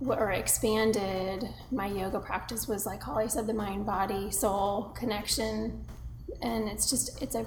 or 0.06 0.32
expanded 0.32 1.48
my 1.70 1.86
yoga 1.86 2.18
practice 2.18 2.66
was 2.66 2.86
like 2.86 3.02
Holly 3.02 3.28
said, 3.28 3.46
the 3.46 3.54
mind, 3.54 3.86
body, 3.86 4.30
soul 4.30 4.92
connection, 4.96 5.84
and 6.40 6.68
it's 6.68 6.90
just 6.90 7.22
it's 7.22 7.34
a 7.34 7.46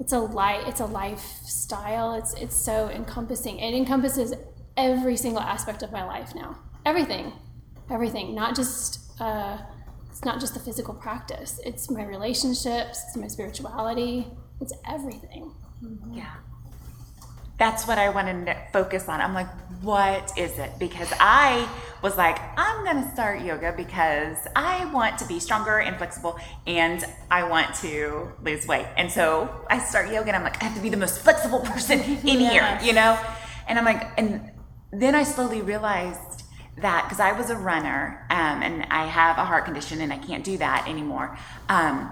it's 0.00 0.12
a 0.12 0.18
life 0.18 0.66
it's 0.66 0.80
a 0.80 0.86
lifestyle. 0.86 2.14
It's 2.14 2.34
it's 2.34 2.56
so 2.56 2.88
encompassing. 2.90 3.58
It 3.58 3.74
encompasses 3.74 4.34
every 4.76 5.16
single 5.16 5.42
aspect 5.42 5.82
of 5.82 5.92
my 5.92 6.04
life 6.04 6.34
now. 6.34 6.56
Everything, 6.84 7.32
everything. 7.90 8.34
Not 8.34 8.54
just 8.56 9.20
uh, 9.20 9.58
it's 10.08 10.24
not 10.24 10.40
just 10.40 10.54
the 10.54 10.60
physical 10.60 10.94
practice. 10.94 11.60
It's 11.64 11.90
my 11.90 12.04
relationships. 12.04 13.02
It's 13.06 13.16
my 13.16 13.26
spirituality. 13.28 14.28
It's 14.60 14.72
everything. 14.88 15.52
Yeah. 16.12 16.34
That's 17.58 17.86
what 17.86 17.98
I 17.98 18.10
wanted 18.10 18.46
to 18.46 18.56
focus 18.72 19.08
on. 19.08 19.20
I'm 19.20 19.32
like, 19.32 19.48
what 19.80 20.36
is 20.36 20.58
it? 20.58 20.72
Because 20.78 21.10
I 21.18 21.68
was 22.02 22.16
like, 22.18 22.38
I'm 22.58 22.84
going 22.84 23.02
to 23.02 23.10
start 23.12 23.40
yoga 23.40 23.72
because 23.74 24.36
I 24.54 24.84
want 24.92 25.18
to 25.18 25.26
be 25.26 25.40
stronger 25.40 25.78
and 25.78 25.96
flexible 25.96 26.38
and 26.66 27.04
I 27.30 27.44
want 27.48 27.74
to 27.76 28.30
lose 28.42 28.66
weight. 28.66 28.86
And 28.98 29.10
so 29.10 29.48
I 29.70 29.78
start 29.78 30.12
yoga 30.12 30.28
and 30.28 30.36
I'm 30.36 30.42
like, 30.42 30.62
I 30.62 30.66
have 30.66 30.76
to 30.76 30.82
be 30.82 30.90
the 30.90 30.98
most 30.98 31.20
flexible 31.20 31.60
person 31.60 32.00
in 32.24 32.38
here, 32.40 32.78
you 32.82 32.92
know? 32.92 33.18
And 33.68 33.78
I'm 33.78 33.86
like, 33.86 34.06
and 34.18 34.50
then 34.92 35.14
I 35.14 35.22
slowly 35.22 35.62
realized 35.62 36.44
that 36.78 37.04
because 37.04 37.20
I 37.20 37.32
was 37.32 37.48
a 37.48 37.56
runner 37.56 38.26
um, 38.30 38.62
and 38.62 38.86
I 38.90 39.06
have 39.06 39.38
a 39.38 39.44
heart 39.44 39.64
condition 39.64 40.02
and 40.02 40.12
I 40.12 40.18
can't 40.18 40.44
do 40.44 40.58
that 40.58 40.86
anymore. 40.86 41.38
Um, 41.68 42.10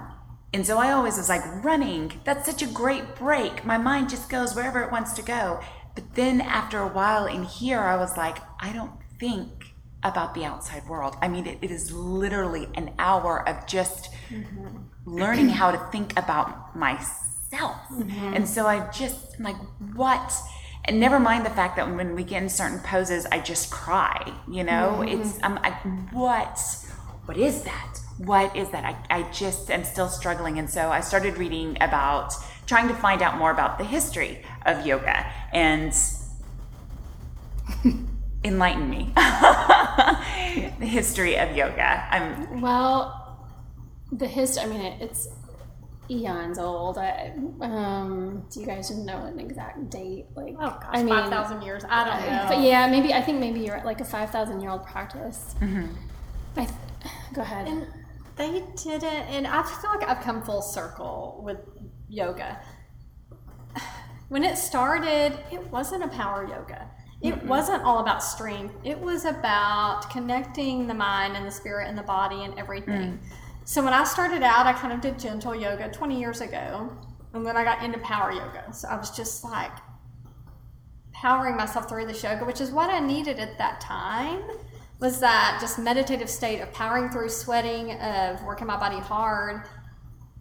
and 0.55 0.65
so 0.65 0.77
I 0.77 0.93
always 0.93 1.17
was 1.17 1.27
like, 1.27 1.43
running, 1.65 2.13
that's 2.23 2.45
such 2.45 2.61
a 2.61 2.65
great 2.67 3.13
break. 3.15 3.65
My 3.65 3.77
mind 3.77 4.09
just 4.09 4.29
goes 4.29 4.55
wherever 4.55 4.81
it 4.81 4.89
wants 4.89 5.11
to 5.15 5.21
go. 5.21 5.59
But 5.95 6.15
then 6.15 6.39
after 6.39 6.79
a 6.79 6.87
while 6.87 7.25
in 7.25 7.43
here, 7.43 7.81
I 7.81 7.97
was 7.97 8.15
like, 8.15 8.37
I 8.61 8.71
don't 8.71 8.93
think 9.19 9.73
about 10.01 10.33
the 10.33 10.45
outside 10.45 10.87
world. 10.87 11.17
I 11.21 11.27
mean, 11.27 11.45
it, 11.45 11.57
it 11.61 11.71
is 11.71 11.91
literally 11.91 12.69
an 12.75 12.93
hour 12.97 13.45
of 13.49 13.67
just 13.67 14.13
mm-hmm. 14.29 14.77
learning 15.05 15.49
how 15.49 15.71
to 15.71 15.91
think 15.91 16.17
about 16.17 16.73
myself. 16.73 17.75
Mm-hmm. 17.91 18.35
And 18.35 18.47
so 18.47 18.65
I 18.65 18.89
just, 18.91 19.35
I'm 19.37 19.43
like, 19.43 19.57
what? 19.93 20.33
And 20.85 21.01
never 21.01 21.19
mind 21.19 21.45
the 21.45 21.49
fact 21.49 21.75
that 21.75 21.93
when 21.93 22.15
we 22.15 22.23
get 22.23 22.41
in 22.41 22.47
certain 22.47 22.79
poses, 22.79 23.25
I 23.25 23.41
just 23.41 23.71
cry, 23.71 24.33
you 24.49 24.63
know? 24.63 25.01
Mm-hmm. 25.01 25.21
It's, 25.21 25.37
I'm 25.43 25.55
like, 25.55 25.75
what? 26.13 26.61
What 27.25 27.35
is 27.35 27.63
that? 27.63 27.99
What 28.17 28.55
is 28.55 28.69
that? 28.69 28.85
I, 28.85 29.19
I 29.19 29.31
just 29.31 29.69
am 29.69 29.83
still 29.83 30.07
struggling. 30.07 30.57
And 30.57 30.69
so 30.69 30.89
I 30.89 31.01
started 31.01 31.37
reading 31.37 31.77
about 31.81 32.33
trying 32.65 32.87
to 32.87 32.95
find 32.95 33.21
out 33.21 33.37
more 33.37 33.51
about 33.51 33.77
the 33.77 33.83
history 33.83 34.41
of 34.65 34.85
yoga 34.85 35.25
and 35.51 35.93
enlighten 38.43 38.89
me. 38.89 39.11
the 39.15 40.85
history 40.85 41.37
of 41.37 41.55
yoga. 41.55 42.07
I'm 42.09 42.61
well, 42.61 43.39
the 44.11 44.27
history, 44.27 44.63
I 44.63 44.67
mean, 44.67 44.81
it, 44.81 45.01
it's 45.01 45.27
eons 46.09 46.57
old. 46.57 46.97
I, 46.97 47.33
um, 47.61 48.45
do 48.49 48.59
you 48.61 48.65
guys 48.65 48.91
know 48.91 49.25
an 49.25 49.39
exact 49.39 49.89
date? 49.89 50.25
Like, 50.35 50.55
oh 50.59 50.69
gosh, 50.69 50.85
I 50.89 51.03
mean, 51.03 51.09
five 51.09 51.29
thousand 51.29 51.63
years. 51.63 51.83
I 51.89 52.05
don't 52.05 52.29
know. 52.29 52.45
But 52.47 52.63
yeah, 52.63 52.87
maybe 52.87 53.13
I 53.13 53.21
think 53.21 53.39
maybe 53.39 53.59
you're 53.59 53.75
at 53.75 53.85
like 53.85 54.01
a 54.01 54.05
five 54.05 54.29
thousand 54.29 54.61
year 54.61 54.69
old 54.69 54.85
practice. 54.85 55.55
Mm-hmm. 55.59 55.87
I 56.57 56.65
th- 56.65 56.79
go 57.33 57.41
ahead. 57.41 57.67
And 57.67 57.87
they 58.35 58.63
didn't, 58.75 59.03
and 59.03 59.47
I 59.47 59.63
feel 59.63 59.89
like 59.91 60.07
I've 60.07 60.21
come 60.21 60.41
full 60.41 60.61
circle 60.61 61.41
with 61.43 61.57
yoga. 62.09 62.59
When 64.29 64.43
it 64.43 64.57
started, 64.57 65.37
it 65.51 65.65
wasn't 65.67 66.03
a 66.03 66.07
power 66.07 66.47
yoga. 66.47 66.89
It 67.21 67.35
mm 67.35 67.45
wasn't 67.45 67.83
all 67.83 67.99
about 67.99 68.23
strength. 68.23 68.75
It 68.83 68.99
was 68.99 69.25
about 69.25 70.09
connecting 70.11 70.87
the 70.87 70.93
mind 70.93 71.37
and 71.37 71.45
the 71.45 71.51
spirit 71.51 71.87
and 71.87 71.97
the 71.97 72.03
body 72.03 72.43
and 72.43 72.57
everything. 72.59 73.13
Mm. 73.13 73.19
So 73.63 73.83
when 73.83 73.93
I 73.93 74.03
started 74.03 74.43
out, 74.43 74.67
I 74.67 74.73
kind 74.73 74.93
of 74.93 75.01
did 75.01 75.17
gentle 75.17 75.55
yoga 75.55 75.89
20 75.89 76.19
years 76.19 76.41
ago. 76.41 76.91
And 77.33 77.45
then 77.45 77.55
I 77.55 77.63
got 77.63 77.83
into 77.83 77.99
power 77.99 78.31
yoga. 78.31 78.71
So 78.73 78.87
I 78.87 78.97
was 78.97 79.11
just 79.11 79.43
like 79.43 79.71
powering 81.13 81.55
myself 81.55 81.87
through 81.87 82.05
the 82.05 82.13
yoga, 82.13 82.45
which 82.45 82.61
is 82.61 82.71
what 82.71 82.89
I 82.89 82.99
needed 82.99 83.39
at 83.39 83.57
that 83.57 83.79
time 83.79 84.43
was 85.05 85.19
that 85.19 85.59
just 85.61 85.77
meditative 85.77 86.29
state 86.29 86.59
of 86.61 86.73
powering 86.73 87.09
through 87.09 87.29
sweating, 87.29 87.91
of 88.01 88.43
working 88.43 88.65
my 88.65 88.75
body 88.75 88.99
hard. 88.99 89.61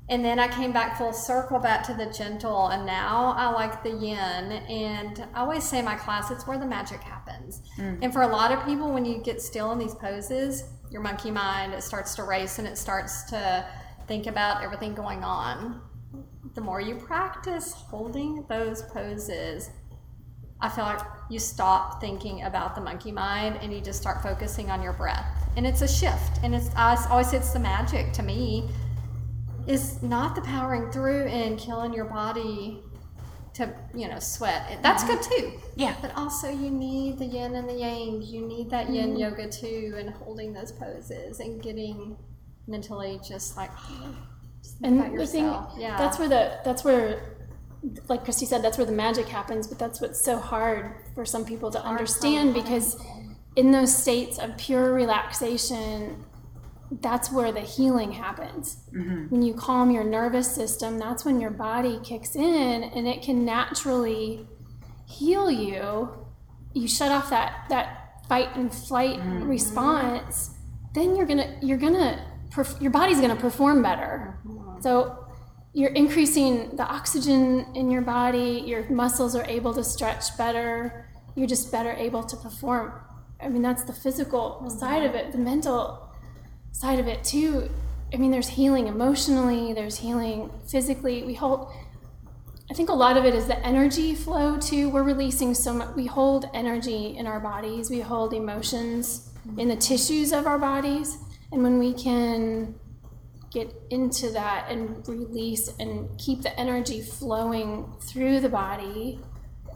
And 0.09 0.25
then 0.25 0.39
I 0.39 0.49
came 0.49 0.73
back 0.73 0.97
full 0.97 1.13
circle 1.13 1.59
back 1.59 1.83
to 1.87 1.95
the 1.95 2.07
gentle, 2.07 2.69
and 2.69 2.85
now 2.87 3.35
I 3.37 3.51
like 3.51 3.83
the 3.83 3.91
yin. 3.91 4.17
And 4.17 5.27
I 5.35 5.41
always 5.41 5.65
say 5.65 5.79
in 5.79 5.85
my 5.85 5.97
class, 5.97 6.31
it's 6.31 6.47
where 6.47 6.59
the 6.59 6.67
magic 6.67 7.01
happens. 7.01 7.63
Mm. 7.79 7.99
And 8.03 8.13
for 8.13 8.23
a 8.23 8.27
lot 8.27 8.53
of 8.53 8.65
people, 8.65 8.93
when 8.93 9.05
you 9.05 9.19
get 9.19 9.41
still 9.41 9.73
in 9.73 9.79
these 9.79 9.95
poses, 9.95 10.65
your 10.91 11.03
monkey 11.03 11.31
mind 11.31 11.75
it 11.75 11.83
starts 11.83 12.15
to 12.17 12.23
race 12.23 12.59
and 12.59 12.69
it 12.69 12.79
starts 12.79 13.25
to 13.25 13.67
think 14.07 14.27
about 14.27 14.63
everything 14.63 14.95
going 14.95 15.25
on. 15.25 15.83
The 16.55 16.61
more 16.61 16.81
you 16.81 16.97
practice 16.97 17.73
holding 17.73 18.45
those 18.49 18.83
poses, 18.83 19.71
I 20.65 20.71
feel 20.71 20.85
like 20.85 21.01
you 21.29 21.39
stop 21.39 22.01
thinking 22.01 22.45
about 22.45 22.75
the 22.75 22.81
monkey 22.81 23.13
mind 23.13 23.59
and 23.61 23.71
you 23.71 23.83
just 23.83 24.01
start 24.01 24.23
focusing 24.23 24.71
on 24.71 24.83
your 24.83 24.95
breath. 24.95 25.27
And 25.59 25.67
it's 25.67 25.83
a 25.83 25.89
shift. 25.89 26.41
And 26.43 26.55
it's 26.55 26.71
I 26.75 26.97
always 27.11 27.29
say 27.31 27.37
it's 27.37 27.53
the 27.53 27.59
magic 27.59 28.15
to 28.15 28.23
me 28.23 28.71
is 29.67 30.03
not 30.03 30.35
the 30.35 30.41
powering 30.41 30.91
through 30.91 31.27
and 31.27 31.59
killing 31.59 31.93
your 31.93 32.07
body 32.07 32.83
to 33.53 33.75
you 33.95 34.09
know 34.09 34.19
sweat. 34.19 34.79
That's 34.83 35.05
good 35.05 35.21
too. 35.21 35.53
Yeah. 35.77 35.97
But 36.01 36.17
also 36.17 36.49
you 36.49 36.71
need 36.71 37.19
the 37.19 37.27
yin 37.27 37.57
and 37.57 37.69
the 37.69 37.75
yang. 37.75 38.23
You 38.23 38.41
need 38.41 38.71
that 38.71 38.89
yin 38.89 39.11
mm-hmm. 39.11 39.19
yoga 39.19 39.51
too, 39.51 39.95
and 39.99 40.09
holding 40.09 40.55
those 40.55 40.73
poses 40.73 41.41
and 41.41 41.63
getting 41.63 42.17
mentally 42.67 43.21
just 43.27 43.57
like. 43.57 43.71
Just 44.63 44.81
and 44.83 45.19
the 45.19 45.27
thing, 45.27 45.45
yeah, 45.77 45.99
that's 45.99 46.19
where 46.19 46.27
the 46.27 46.59
that's 46.65 46.85
where 46.85 47.34
like 48.09 48.25
Christy 48.25 48.47
said, 48.47 48.63
that's 48.63 48.79
where 48.79 48.87
the 48.87 48.93
magic 48.93 49.27
happens, 49.27 49.67
but 49.67 49.79
that's 49.79 50.01
what's 50.01 50.23
so 50.23 50.39
hard 50.39 50.95
for 51.15 51.25
some 51.25 51.45
people 51.45 51.71
to 51.71 51.83
understand 51.85 52.55
because 52.55 52.97
in 53.57 53.71
those 53.71 53.95
states 53.95 54.39
of 54.39 54.57
pure 54.57 54.93
relaxation, 54.93 56.25
that's 57.01 57.31
where 57.31 57.53
the 57.53 57.61
healing 57.61 58.13
happens. 58.13 58.85
Mm-hmm. 58.95 59.27
When 59.29 59.43
you 59.43 59.55
calm 59.55 59.91
your 59.91 60.05
nervous 60.05 60.53
system, 60.53 60.99
that's 60.99 61.25
when 61.25 61.41
your 61.41 61.51
body 61.51 62.01
kicks 62.03 62.37
in 62.37 62.85
and 62.85 63.07
it 63.07 63.23
can 63.23 63.45
naturally 63.45 64.47
heal 65.07 65.51
you. 65.51 66.09
You 66.73 66.89
shut 66.89 67.11
off 67.11 67.31
that 67.31 67.67
that 67.69 68.25
fight 68.29 68.57
and 68.57 68.73
flight 68.73 69.19
mm-hmm. 69.19 69.45
response, 69.45 70.51
then 70.95 71.17
you're 71.17 71.27
gonna 71.27 71.57
you're 71.61 71.79
gonna 71.79 72.25
your 72.81 72.91
body's 72.91 73.21
gonna 73.21 73.37
perform 73.37 73.83
better. 73.83 74.39
So 74.81 75.24
you're 75.75 75.91
increasing 75.91 76.77
the 76.77 76.85
oxygen 76.85 77.67
in 77.75 77.91
your 77.91 78.01
body, 78.01 78.63
your 78.65 78.89
muscles 78.89 79.35
are 79.35 79.45
able 79.47 79.75
to 79.75 79.83
stretch 79.83 80.37
better, 80.39 81.11
you're 81.35 81.49
just 81.49 81.73
better 81.73 81.93
able 81.93 82.23
to 82.23 82.37
perform. 82.37 82.93
I 83.41 83.49
mean, 83.49 83.61
that's 83.61 83.83
the 83.83 83.93
physical 83.93 84.61
mm-hmm. 84.63 84.79
side 84.79 85.05
of 85.05 85.17
it, 85.17 85.33
the 85.33 85.39
mental 85.39 86.09
side 86.71 87.01
of 87.01 87.09
it 87.09 87.25
too. 87.25 87.69
I 88.13 88.17
mean, 88.17 88.31
there's 88.31 88.49
healing 88.49 88.87
emotionally, 88.87 89.73
there's 89.73 89.99
healing 89.99 90.49
physically. 90.69 91.25
We 91.25 91.35
hold, 91.35 91.73
I 92.71 92.75
think 92.75 92.89
a 92.89 92.95
lot 92.95 93.17
of 93.17 93.25
it 93.25 93.35
is 93.35 93.49
the 93.49 93.59
energy 93.67 94.15
flow 94.15 94.57
too. 94.57 94.91
We're 94.91 95.03
releasing 95.03 95.55
so 95.55 95.75
much, 95.75 95.97
we 95.97 96.07
hold 96.07 96.49
energy 96.55 97.17
in 97.17 97.27
our 97.27 97.41
bodies, 97.41 97.91
we 97.91 98.01
hold 98.01 98.33
emotions 98.33 99.33
in 99.59 99.69
the 99.69 99.77
tissues 99.77 100.33
of 100.33 100.47
our 100.47 100.59
bodies. 100.59 101.19
And 101.51 101.65
when 101.65 101.81
we 101.81 101.93
can 101.93 102.77
get 103.55 103.73
into 103.91 104.31
that 104.31 104.67
and 104.69 105.07
release 105.09 105.73
and 105.79 106.11
keep 106.19 106.43
the 106.43 106.59
energy 106.59 107.01
flowing 107.01 107.91
through 108.01 108.41
the 108.41 108.49
body, 108.49 109.21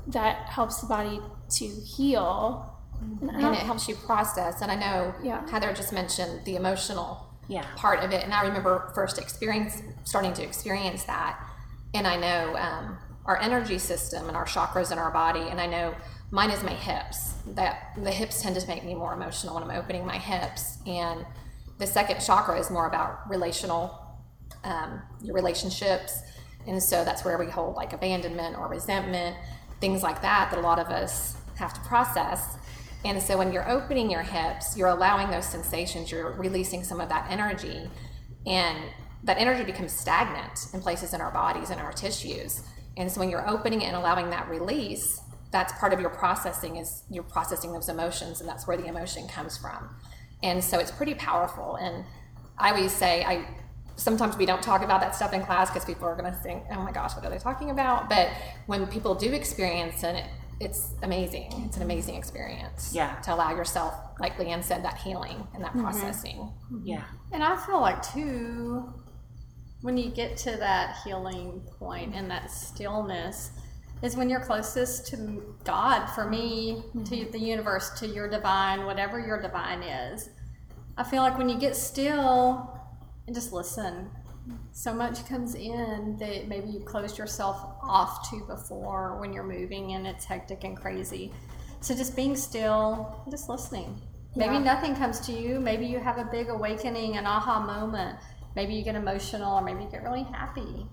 that 0.09 0.49
helps 0.49 0.81
the 0.81 0.87
body 0.87 1.21
to 1.49 1.65
heal. 1.65 2.75
And, 3.01 3.31
and 3.31 3.55
it 3.55 3.61
helps 3.61 3.89
you 3.89 3.95
process. 3.95 4.61
And 4.61 4.73
I 4.73 4.75
know 4.75 5.15
yeah. 5.23 5.49
Heather 5.49 5.73
just 5.73 5.93
mentioned 5.93 6.45
the 6.45 6.57
emotional 6.57 7.33
yeah. 7.47 7.65
part 7.77 8.03
of 8.03 8.11
it. 8.11 8.25
And 8.25 8.35
I 8.35 8.43
remember 8.43 8.91
first 8.95 9.19
experience 9.19 9.81
starting 10.03 10.33
to 10.35 10.43
experience 10.43 11.05
that. 11.05 11.41
And 11.95 12.07
I 12.07 12.17
know 12.17 12.57
um, 12.57 12.99
our 13.27 13.41
energy 13.41 13.79
system 13.79 14.27
and 14.27 14.37
our 14.37 14.45
chakras 14.45 14.91
in 14.91 14.99
our 14.99 15.13
body. 15.13 15.47
And 15.49 15.61
I 15.61 15.67
know 15.67 15.95
mine 16.33 16.51
is 16.51 16.65
my 16.65 16.75
hips. 16.75 17.35
That 17.55 17.93
the 17.97 18.11
hips 18.11 18.43
tend 18.43 18.57
to 18.57 18.67
make 18.67 18.85
me 18.85 18.95
more 18.95 19.15
emotional 19.15 19.55
when 19.55 19.63
I'm 19.63 19.71
opening 19.71 20.05
my 20.05 20.19
hips. 20.19 20.79
And 20.85 21.25
the 21.79 21.87
second 21.87 22.21
chakra 22.21 22.59
is 22.59 22.71
more 22.71 22.87
about 22.87 23.29
relational, 23.29 23.99
um, 24.65 25.01
your 25.23 25.35
relationships. 25.35 26.21
And 26.67 26.83
so 26.83 27.05
that's 27.05 27.25
where 27.25 27.39
we 27.39 27.47
hold 27.47 27.77
like 27.77 27.93
abandonment 27.93 28.59
or 28.59 28.69
resentment, 28.69 29.37
things 29.81 30.03
like 30.03 30.21
that, 30.23 30.51
that 30.51 30.59
a 30.59 30.63
lot 30.63 30.79
of 30.79 30.89
us 30.89 31.37
have 31.57 31.73
to 31.75 31.81
process. 31.81 32.57
And 33.05 33.23
so 33.23 33.39
when 33.39 33.53
you're 33.53 33.69
opening 33.71 34.11
your 34.11 34.23
hips, 34.23 34.77
you're 34.77 34.89
allowing 34.89 35.31
those 35.31 35.47
sensations, 35.47 36.11
you're 36.11 36.33
releasing 36.33 36.83
some 36.83 37.01
of 37.01 37.09
that 37.09 37.27
energy. 37.31 37.89
And 38.45 38.79
that 39.23 39.39
energy 39.39 39.65
becomes 39.65 39.93
stagnant 39.93 40.67
in 40.75 40.81
places 40.81 41.15
in 41.15 41.21
our 41.21 41.31
bodies 41.31 41.71
and 41.71 41.81
our 41.81 41.93
tissues. 41.93 42.63
And 42.97 43.11
so 43.11 43.21
when 43.21 43.31
you're 43.31 43.49
opening 43.49 43.83
it 43.83 43.87
and 43.87 43.97
allowing 43.97 44.31
that 44.31 44.49
release, 44.49 45.21
that's 45.53 45.73
part 45.79 45.93
of 45.93 46.01
your 46.01 46.11
processing 46.11 46.77
is 46.77 47.05
you're 47.09 47.23
processing 47.23 47.73
those 47.73 47.89
emotions 47.89 48.41
and 48.41 48.49
that's 48.49 48.67
where 48.67 48.77
the 48.77 48.87
emotion 48.87 49.27
comes 49.29 49.57
from 49.57 49.89
and 50.43 50.63
so 50.63 50.79
it's 50.79 50.91
pretty 50.91 51.15
powerful. 51.15 51.77
And 51.77 52.05
i 52.61 52.71
always 52.71 52.93
say 52.93 53.25
i 53.25 53.47
sometimes 53.95 54.37
we 54.37 54.47
don't 54.47 54.63
talk 54.63 54.83
about 54.83 55.01
that 55.01 55.15
stuff 55.15 55.33
in 55.33 55.43
class 55.43 55.71
because 55.71 55.85
people 55.85 56.07
are 56.07 56.17
going 56.17 56.33
to 56.33 56.39
think 56.41 56.63
oh 56.73 56.83
my 56.83 56.93
gosh 56.93 57.15
what 57.15 57.25
are 57.25 57.31
they 57.31 57.39
talking 57.39 57.71
about? 57.71 58.09
But 58.09 58.29
when 58.67 58.87
people 58.87 59.15
do 59.15 59.33
experience 59.33 60.03
it 60.03 60.25
it's 60.61 60.95
amazing. 61.03 61.53
It's 61.67 61.77
an 61.77 61.83
amazing 61.83 62.17
experience 62.17 62.93
Yeah. 62.93 63.15
to 63.21 63.35
allow 63.35 63.51
yourself 63.51 63.95
like 64.19 64.37
leanne 64.39 64.65
said 64.65 64.85
that 64.85 64.99
healing 64.99 65.47
and 65.55 65.63
that 65.63 65.71
mm-hmm. 65.71 65.83
processing. 65.83 66.37
Mm-hmm. 66.73 66.87
Yeah. 66.87 67.05
And 67.33 67.43
I 67.45 67.57
feel 67.57 67.81
like 67.81 68.03
too, 68.03 68.93
when 69.83 69.97
you 69.97 70.11
get 70.11 70.37
to 70.39 70.57
that 70.57 70.97
healing 71.05 71.63
point 71.79 72.15
and 72.15 72.29
that 72.31 72.51
stillness, 72.51 73.53
is 74.03 74.17
when 74.17 74.31
you're 74.31 74.41
closest 74.41 75.07
to 75.09 75.57
God. 75.65 76.07
For 76.09 76.29
me, 76.29 76.83
to 76.93 76.99
mm-hmm. 76.99 77.31
the 77.31 77.39
universe, 77.39 77.91
to 78.01 78.07
your 78.07 78.29
divine, 78.29 78.87
whatever 78.87 79.19
your 79.19 79.41
divine 79.41 79.83
is. 79.83 80.31
I 80.97 81.05
feel 81.05 81.23
like 81.23 81.39
when 81.39 81.49
you 81.49 81.59
get 81.59 81.77
still 81.77 82.79
and 83.27 83.35
just 83.35 83.53
listen, 83.53 84.11
so 84.73 84.95
much 84.95 85.27
comes 85.29 85.55
in 85.55 86.17
that 86.19 86.49
maybe 86.49 86.69
you 86.69 86.81
closed 86.81 87.19
yourself 87.19 87.57
off 87.83 88.31
to 88.31 88.45
before 88.47 89.19
when 89.21 89.33
you're 89.33 89.45
moving 89.45 89.93
and 89.93 90.07
it's 90.07 90.25
hectic 90.25 90.65
and 90.65 90.77
crazy. 90.77 91.33
So 91.81 91.95
just 91.95 92.17
being 92.17 92.37
still, 92.37 93.25
just 93.31 93.49
listening. 93.49 94.01
Maybe 94.35 94.55
Yeah. 94.55 94.61
nothing 94.61 94.95
comes 94.95 95.21
to 95.21 95.33
you. 95.33 95.61
Maybe 95.61 95.87
you 95.87 95.99
have 95.99 96.19
a 96.19 96.25
big 96.25 96.49
awakening, 96.49 97.17
an 97.17 97.27
aha 97.27 97.61
moment. 97.61 98.19
Maybe 98.55 98.75
you 98.75 98.83
get 98.83 98.95
emotional 98.95 99.55
or 99.59 99.63
maybe 99.63 99.85
you 99.85 99.91
get 99.91 100.03
really 100.03 100.25
happy. 100.25 100.89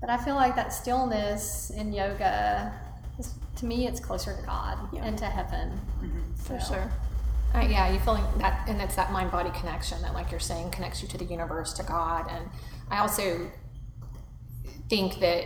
But 0.00 0.10
I 0.10 0.16
feel 0.16 0.34
like 0.36 0.54
that 0.56 0.72
stillness 0.72 1.70
in 1.70 1.92
yoga, 1.92 2.72
is, 3.18 3.34
to 3.56 3.66
me, 3.66 3.86
it's 3.86 4.00
closer 4.00 4.36
to 4.36 4.42
God 4.46 4.78
and 4.96 5.18
to 5.18 5.26
heaven. 5.26 5.80
For 6.36 6.60
So- 6.60 6.74
sure. 6.74 6.92
Uh, 7.54 7.60
yeah, 7.60 7.90
you 7.90 7.98
feeling 8.00 8.24
that, 8.36 8.68
and 8.68 8.80
it's 8.82 8.94
that 8.96 9.10
mind 9.10 9.30
body 9.30 9.50
connection 9.50 10.00
that, 10.02 10.12
like 10.12 10.30
you're 10.30 10.38
saying, 10.38 10.70
connects 10.70 11.00
you 11.02 11.08
to 11.08 11.16
the 11.16 11.24
universe, 11.24 11.72
to 11.72 11.82
God. 11.82 12.26
And 12.30 12.48
I 12.90 12.98
also 12.98 13.50
think 14.90 15.18
that, 15.20 15.44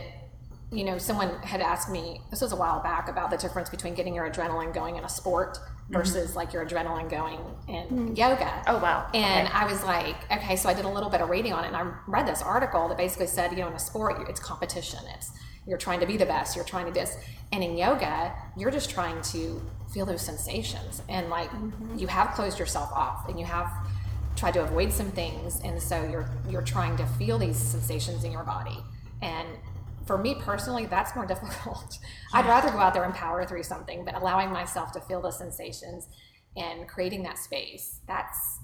you 0.73 0.83
know, 0.83 0.97
someone 0.97 1.29
had 1.43 1.61
asked 1.61 1.89
me, 1.89 2.21
this 2.31 2.41
was 2.41 2.51
a 2.51 2.55
while 2.55 2.81
back, 2.81 3.07
about 3.07 3.29
the 3.29 3.37
difference 3.37 3.69
between 3.69 3.93
getting 3.93 4.15
your 4.15 4.29
adrenaline 4.29 4.73
going 4.73 4.95
in 4.95 5.03
a 5.03 5.09
sport 5.09 5.57
mm-hmm. 5.57 5.93
versus 5.93 6.35
like 6.35 6.51
your 6.51 6.65
adrenaline 6.65 7.09
going 7.09 7.39
in 7.67 7.83
mm-hmm. 7.83 8.13
yoga. 8.15 8.63
Oh, 8.67 8.79
wow. 8.79 9.07
And 9.13 9.47
Okay. 9.47 9.57
I 9.57 9.65
was 9.65 9.83
like, 9.83 10.15
okay, 10.31 10.55
so 10.55 10.69
I 10.69 10.73
did 10.73 10.85
a 10.85 10.89
little 10.89 11.09
bit 11.09 11.21
of 11.21 11.29
reading 11.29 11.53
on 11.53 11.63
it, 11.63 11.67
and 11.67 11.75
I 11.75 11.91
read 12.07 12.27
this 12.27 12.41
article 12.41 12.87
that 12.89 12.97
basically 12.97 13.27
said, 13.27 13.51
you 13.51 13.57
know, 13.57 13.67
in 13.67 13.73
a 13.73 13.79
sport, 13.79 14.27
it's 14.29 14.39
competition. 14.39 14.99
It's 15.15 15.31
you're 15.67 15.77
trying 15.77 15.99
to 16.01 16.05
be 16.05 16.17
the 16.17 16.25
best. 16.25 16.55
You're 16.55 16.65
trying 16.65 16.87
to 16.87 16.91
this, 16.91 17.15
and 17.51 17.63
in 17.63 17.77
yoga, 17.77 18.33
you're 18.57 18.71
just 18.71 18.89
trying 18.89 19.21
to 19.21 19.61
feel 19.93 20.05
those 20.05 20.21
sensations, 20.21 21.01
and 21.07 21.29
like 21.29 21.49
mm-hmm. 21.51 21.97
you 21.97 22.07
have 22.07 22.31
closed 22.31 22.59
yourself 22.59 22.91
off, 22.91 23.29
and 23.29 23.39
you 23.39 23.45
have 23.45 23.71
tried 24.35 24.53
to 24.55 24.63
avoid 24.63 24.91
some 24.91 25.11
things, 25.11 25.61
and 25.63 25.81
so 25.81 26.03
you're 26.03 26.29
you're 26.49 26.63
trying 26.63 26.97
to 26.97 27.05
feel 27.05 27.37
these 27.37 27.57
sensations 27.57 28.23
in 28.23 28.31
your 28.31 28.43
body, 28.43 28.77
and 29.21 29.47
for 30.05 30.17
me 30.17 30.35
personally, 30.35 30.85
that's 30.85 31.15
more 31.15 31.25
difficult. 31.33 31.99
I'd 32.33 32.45
rather 32.45 32.69
go 32.69 32.79
out 32.79 32.93
there 32.93 33.03
and 33.03 33.13
power 33.13 33.45
through 33.45 33.63
something, 33.63 34.05
but 34.05 34.15
allowing 34.15 34.51
myself 34.51 34.91
to 34.93 35.01
feel 35.01 35.21
the 35.21 35.31
sensations 35.31 36.07
and 36.55 36.87
creating 36.87 37.23
that 37.23 37.37
space, 37.37 37.99
that's 38.07 38.59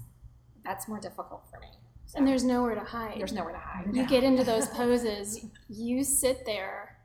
that's 0.64 0.88
more 0.88 1.00
difficult 1.00 1.44
for 1.50 1.58
me. 1.60 1.68
So 2.06 2.18
And 2.18 2.28
there's 2.28 2.44
nowhere 2.44 2.74
to 2.74 2.84
hide. 2.84 3.18
there's 3.18 3.32
nowhere 3.32 3.52
to 3.52 3.58
hide. 3.58 3.94
you 3.94 4.06
get 4.06 4.24
into 4.24 4.44
those 4.44 4.66
poses, 4.80 5.46
you 5.68 6.04
sit 6.04 6.44
there 6.44 6.98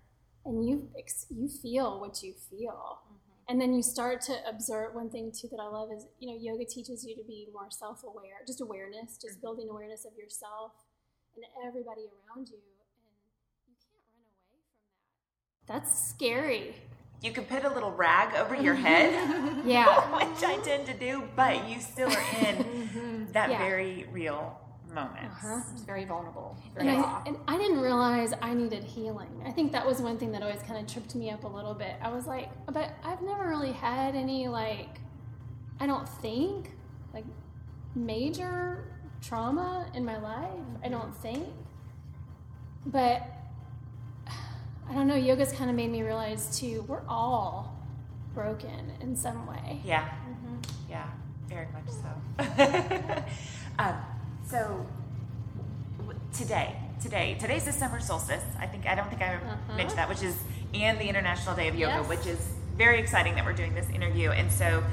and 0.45 0.67
you 0.67 0.89
you 1.29 1.47
feel 1.47 1.99
what 1.99 2.21
you 2.21 2.33
feel. 2.49 2.99
Mm-hmm. 3.05 3.13
And 3.47 3.61
then 3.61 3.73
you 3.73 3.83
start 3.83 4.21
to 4.21 4.35
observe 4.49 4.95
one 4.95 5.09
thing 5.09 5.31
too 5.31 5.47
that 5.51 5.59
I 5.61 5.67
love 5.67 5.89
is, 5.95 6.07
you 6.19 6.27
know, 6.27 6.37
yoga 6.39 6.65
teaches 6.65 7.05
you 7.05 7.15
to 7.15 7.23
be 7.23 7.47
more 7.53 7.69
self-aware, 7.69 8.41
just 8.47 8.61
awareness, 8.61 9.17
just 9.21 9.35
mm-hmm. 9.35 9.41
building 9.41 9.67
awareness 9.69 10.05
of 10.05 10.17
yourself 10.17 10.71
and 11.35 11.45
everybody 11.67 12.07
around 12.07 12.47
you 12.49 12.57
can't 13.85 14.01
run 14.07 14.19
away 14.23 14.39
from 14.47 14.59
that. 14.63 14.75
That's 15.67 16.09
scary. 16.09 16.75
You 17.21 17.31
could 17.31 17.47
put 17.47 17.65
a 17.65 17.69
little 17.69 17.91
rag 17.91 18.35
over 18.35 18.55
your 18.55 18.75
head, 18.75 19.11
Yeah. 19.65 19.85
which 20.15 20.43
I 20.43 20.57
tend 20.57 20.85
to 20.87 20.93
do, 20.93 21.23
but 21.35 21.67
you 21.67 21.79
still 21.79 22.09
are 22.09 22.45
in 22.45 23.27
that 23.33 23.49
Yeah. 23.49 23.57
very 23.57 24.05
real 24.11 24.59
moment. 24.93 25.25
Uh-huh. 25.25 25.61
It's 25.73 25.81
very 25.81 26.05
vulnerable. 26.05 26.55
And 26.77 26.89
I, 26.89 27.21
and 27.25 27.37
I 27.47 27.57
didn't 27.57 27.79
realize 27.81 28.33
I 28.41 28.53
needed 28.53 28.83
healing. 28.83 29.43
I 29.45 29.51
think 29.51 29.71
that 29.73 29.85
was 29.85 30.01
one 30.01 30.17
thing 30.17 30.31
that 30.33 30.41
always 30.41 30.61
kind 30.61 30.79
of 30.79 30.91
tripped 30.91 31.15
me 31.15 31.29
up 31.31 31.43
a 31.43 31.47
little 31.47 31.73
bit. 31.73 31.95
I 32.01 32.09
was 32.09 32.27
like, 32.27 32.49
but 32.67 32.93
I've 33.03 33.21
never 33.21 33.47
really 33.47 33.73
had 33.73 34.15
any, 34.15 34.47
like, 34.47 34.99
I 35.79 35.87
don't 35.87 36.07
think, 36.07 36.71
like, 37.13 37.25
major 37.93 38.85
trauma 39.21 39.89
in 39.93 40.05
my 40.05 40.17
life. 40.17 40.49
I 40.83 40.87
don't 40.89 41.11
mm-hmm. 41.11 41.21
think. 41.21 41.47
But 42.85 43.27
I 44.89 44.93
don't 44.93 45.07
know, 45.07 45.15
yoga's 45.15 45.51
kind 45.51 45.69
of 45.69 45.75
made 45.75 45.91
me 45.91 46.03
realize, 46.03 46.59
too, 46.59 46.85
we're 46.87 47.01
all 47.09 47.75
broken 48.33 48.91
in 49.01 49.15
some 49.15 49.47
way. 49.47 49.81
Yeah. 49.83 50.07
Yeah, 50.89 51.07
very 51.47 51.67
much 51.73 51.89
so. 51.89 53.23
um, 53.79 53.95
so 54.47 54.85
today, 56.33 56.75
today, 57.01 57.35
today's 57.39 57.65
the 57.65 57.71
summer 57.71 57.99
solstice. 57.99 58.43
I 58.59 58.67
think 58.67 58.85
I 58.85 58.93
don't 58.95 59.09
think 59.09 59.21
I 59.21 59.39
mentioned 59.75 59.97
that, 59.97 60.07
which 60.07 60.21
is 60.21 60.37
and 60.73 60.99
the 60.99 61.05
International 61.07 61.55
Day 61.55 61.67
of 61.67 61.75
Yoga, 61.75 61.95
Yes. 62.01 62.09
which 62.09 62.25
is 62.27 62.49
very 62.75 62.99
exciting 62.99 63.35
that 63.35 63.45
we're 63.45 63.53
doing 63.53 63.73
this 63.73 63.89
interview. 63.89 64.29
And 64.31 64.51
so 64.51 64.83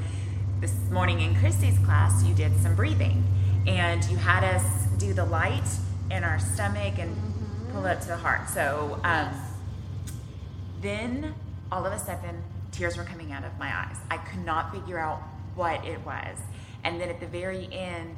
this 0.60 0.74
morning 0.90 1.20
in 1.20 1.34
Christy's 1.34 1.78
class, 1.80 2.24
you 2.24 2.34
did 2.34 2.56
some 2.62 2.74
breathing, 2.74 3.24
and 3.66 4.02
you 4.04 4.16
had 4.16 4.42
us 4.44 4.64
do 4.98 5.12
the 5.12 5.24
light 5.24 5.68
in 6.10 6.24
our 6.24 6.38
stomach 6.38 6.94
and 6.98 7.14
pull 7.72 7.84
it 7.84 7.90
up 7.90 8.00
to 8.02 8.08
the 8.08 8.16
heart. 8.16 8.48
So. 8.48 8.98
Um, 9.04 9.28
then 10.82 11.34
all 11.70 11.86
of 11.86 11.92
a 11.92 11.98
sudden, 11.98 12.42
tears 12.70 12.96
were 12.96 13.04
coming 13.04 13.32
out 13.32 13.44
of 13.44 13.58
my 13.58 13.74
eyes. 13.74 13.96
I 14.10 14.18
could 14.18 14.44
not 14.44 14.72
figure 14.74 14.98
out 14.98 15.22
what 15.54 15.84
it 15.84 16.04
was. 16.04 16.38
And 16.84 17.00
then 17.00 17.08
at 17.08 17.20
the 17.20 17.26
very 17.26 17.68
end, 17.72 18.16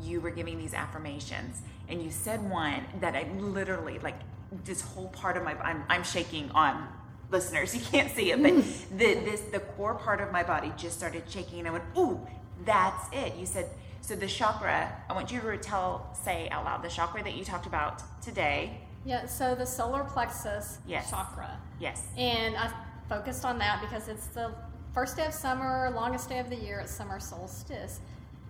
you 0.00 0.20
were 0.20 0.30
giving 0.30 0.58
these 0.58 0.74
affirmations, 0.74 1.62
and 1.88 2.02
you 2.02 2.10
said 2.10 2.48
one 2.48 2.84
that 3.00 3.14
I 3.14 3.28
literally, 3.38 3.98
like, 3.98 4.18
this 4.64 4.80
whole 4.80 5.08
part 5.08 5.36
of 5.36 5.44
my, 5.44 5.54
I'm, 5.60 5.84
I'm 5.88 6.04
shaking 6.04 6.50
on 6.52 6.88
listeners. 7.30 7.74
You 7.74 7.80
can't 7.80 8.10
see 8.10 8.30
it, 8.30 8.42
but 8.42 8.54
the, 8.98 9.14
this, 9.14 9.40
the 9.52 9.60
core 9.60 9.94
part 9.94 10.20
of 10.20 10.32
my 10.32 10.42
body 10.42 10.72
just 10.76 10.96
started 10.96 11.24
shaking, 11.28 11.60
and 11.60 11.68
I 11.68 11.72
went, 11.72 11.84
ooh, 11.96 12.20
that's 12.64 13.08
it. 13.12 13.34
You 13.36 13.46
said, 13.46 13.68
so 14.00 14.14
the 14.14 14.26
chakra, 14.26 14.92
I 15.08 15.12
want 15.12 15.32
you 15.32 15.40
to 15.40 15.56
tell, 15.56 16.14
say 16.24 16.48
out 16.50 16.64
loud, 16.64 16.82
the 16.82 16.88
chakra 16.88 17.22
that 17.22 17.34
you 17.34 17.44
talked 17.44 17.66
about 17.66 18.02
today. 18.22 18.80
Yeah, 19.04 19.26
so 19.26 19.54
the 19.54 19.66
solar 19.66 20.04
plexus 20.04 20.78
Yes. 20.86 21.10
chakra. 21.10 21.58
Yes. 21.78 22.02
And 22.16 22.56
I 22.56 22.70
focused 23.08 23.44
on 23.44 23.58
that 23.58 23.80
because 23.80 24.08
it's 24.08 24.26
the 24.28 24.54
first 24.94 25.16
day 25.16 25.26
of 25.26 25.34
summer, 25.34 25.90
longest 25.94 26.28
day 26.28 26.38
of 26.38 26.48
the 26.48 26.56
year, 26.56 26.80
it's 26.80 26.92
summer 26.92 27.20
solstice. 27.20 28.00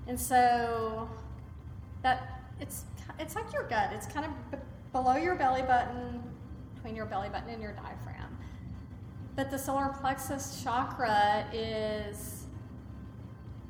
And 0.07 0.19
so 0.21 1.09
that 2.03 2.40
it's 2.61 2.85
it's 3.19 3.35
like 3.35 3.53
your 3.53 3.64
gut. 3.64 3.90
It's 3.93 4.07
kind 4.07 4.27
of 4.27 4.51
b- 4.51 4.59
below 4.93 5.17
your 5.17 5.35
belly 5.35 5.62
button, 5.62 6.23
between 6.75 6.95
your 6.95 7.07
belly 7.07 7.29
button 7.31 7.49
and 7.51 7.62
your 7.62 7.73
diaphragm. 7.73 8.37
But 9.37 9.51
the 9.51 9.59
solar 9.59 9.88
plexus 9.88 10.62
chakra 10.62 11.47
is 11.53 12.45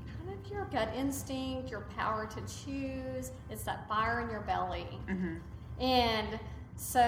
kind 0.07 0.39
of 0.39 0.51
your 0.53 0.67
gut 0.67 0.89
instinct, 0.95 1.71
your 1.71 1.83
power 1.97 2.27
to 2.27 2.41
choose. 2.65 3.31
It's 3.51 3.63
that 3.65 3.89
fire 3.89 4.21
in 4.21 4.31
your 4.31 4.41
belly. 4.43 4.87
Mm-hmm. 5.09 5.83
And 5.83 6.39
so 6.77 7.01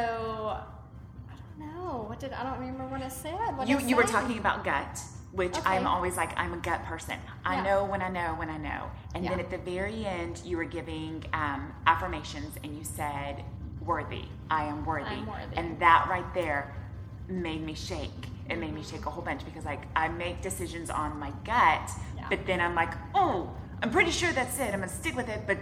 I 1.30 1.34
don't 1.58 1.68
know. 1.74 2.04
What 2.08 2.20
did 2.20 2.32
I 2.32 2.42
don't 2.44 2.58
remember 2.58 2.86
what 2.86 3.02
I 3.02 3.08
said. 3.08 3.56
What 3.56 3.68
you 3.68 3.78
I 3.78 3.82
you 3.82 3.96
were 3.96 4.04
talking 4.04 4.38
about 4.38 4.64
gut 4.64 5.00
which 5.32 5.58
Okay. 5.58 5.68
i'm 5.76 5.86
always 5.86 6.16
like 6.16 6.30
i'm 6.38 6.54
a 6.54 6.56
gut 6.58 6.82
person 6.84 7.16
i 7.44 7.56
Yeah. 7.56 7.62
know 7.64 7.84
when 7.84 8.00
i 8.00 8.08
know 8.08 8.28
when 8.38 8.48
i 8.48 8.56
know 8.56 8.90
and 9.14 9.22
then 9.26 9.38
at 9.38 9.50
the 9.50 9.58
very 9.58 10.06
end 10.06 10.40
you 10.46 10.56
were 10.56 10.64
giving 10.64 11.22
um, 11.34 11.74
affirmations 11.86 12.54
and 12.64 12.74
you 12.78 12.82
said 12.84 13.44
worthy 13.84 14.24
i 14.50 14.64
am 14.64 14.86
worthy 14.86 15.04
I'm 15.10 15.26
worthy. 15.26 15.56
and 15.56 15.78
that 15.80 16.06
right 16.08 16.32
there 16.32 16.74
made 17.28 17.60
me 17.60 17.74
shake 17.74 18.28
it 18.48 18.56
made 18.56 18.72
me 18.72 18.82
shake 18.82 19.04
a 19.04 19.10
whole 19.10 19.22
bunch 19.22 19.44
because 19.44 19.64
like 19.66 19.82
i 19.94 20.08
make 20.08 20.40
decisions 20.40 20.88
on 20.88 21.18
my 21.18 21.32
gut 21.44 21.90
Yeah. 22.16 22.26
but 22.30 22.46
then 22.46 22.60
i'm 22.60 22.74
like 22.74 22.94
oh 23.14 23.50
i'm 23.82 23.90
pretty 23.90 24.12
sure 24.12 24.32
that's 24.32 24.58
it 24.58 24.72
i'm 24.72 24.80
gonna 24.80 24.88
stick 24.88 25.16
with 25.16 25.28
it 25.28 25.40
but 25.46 25.58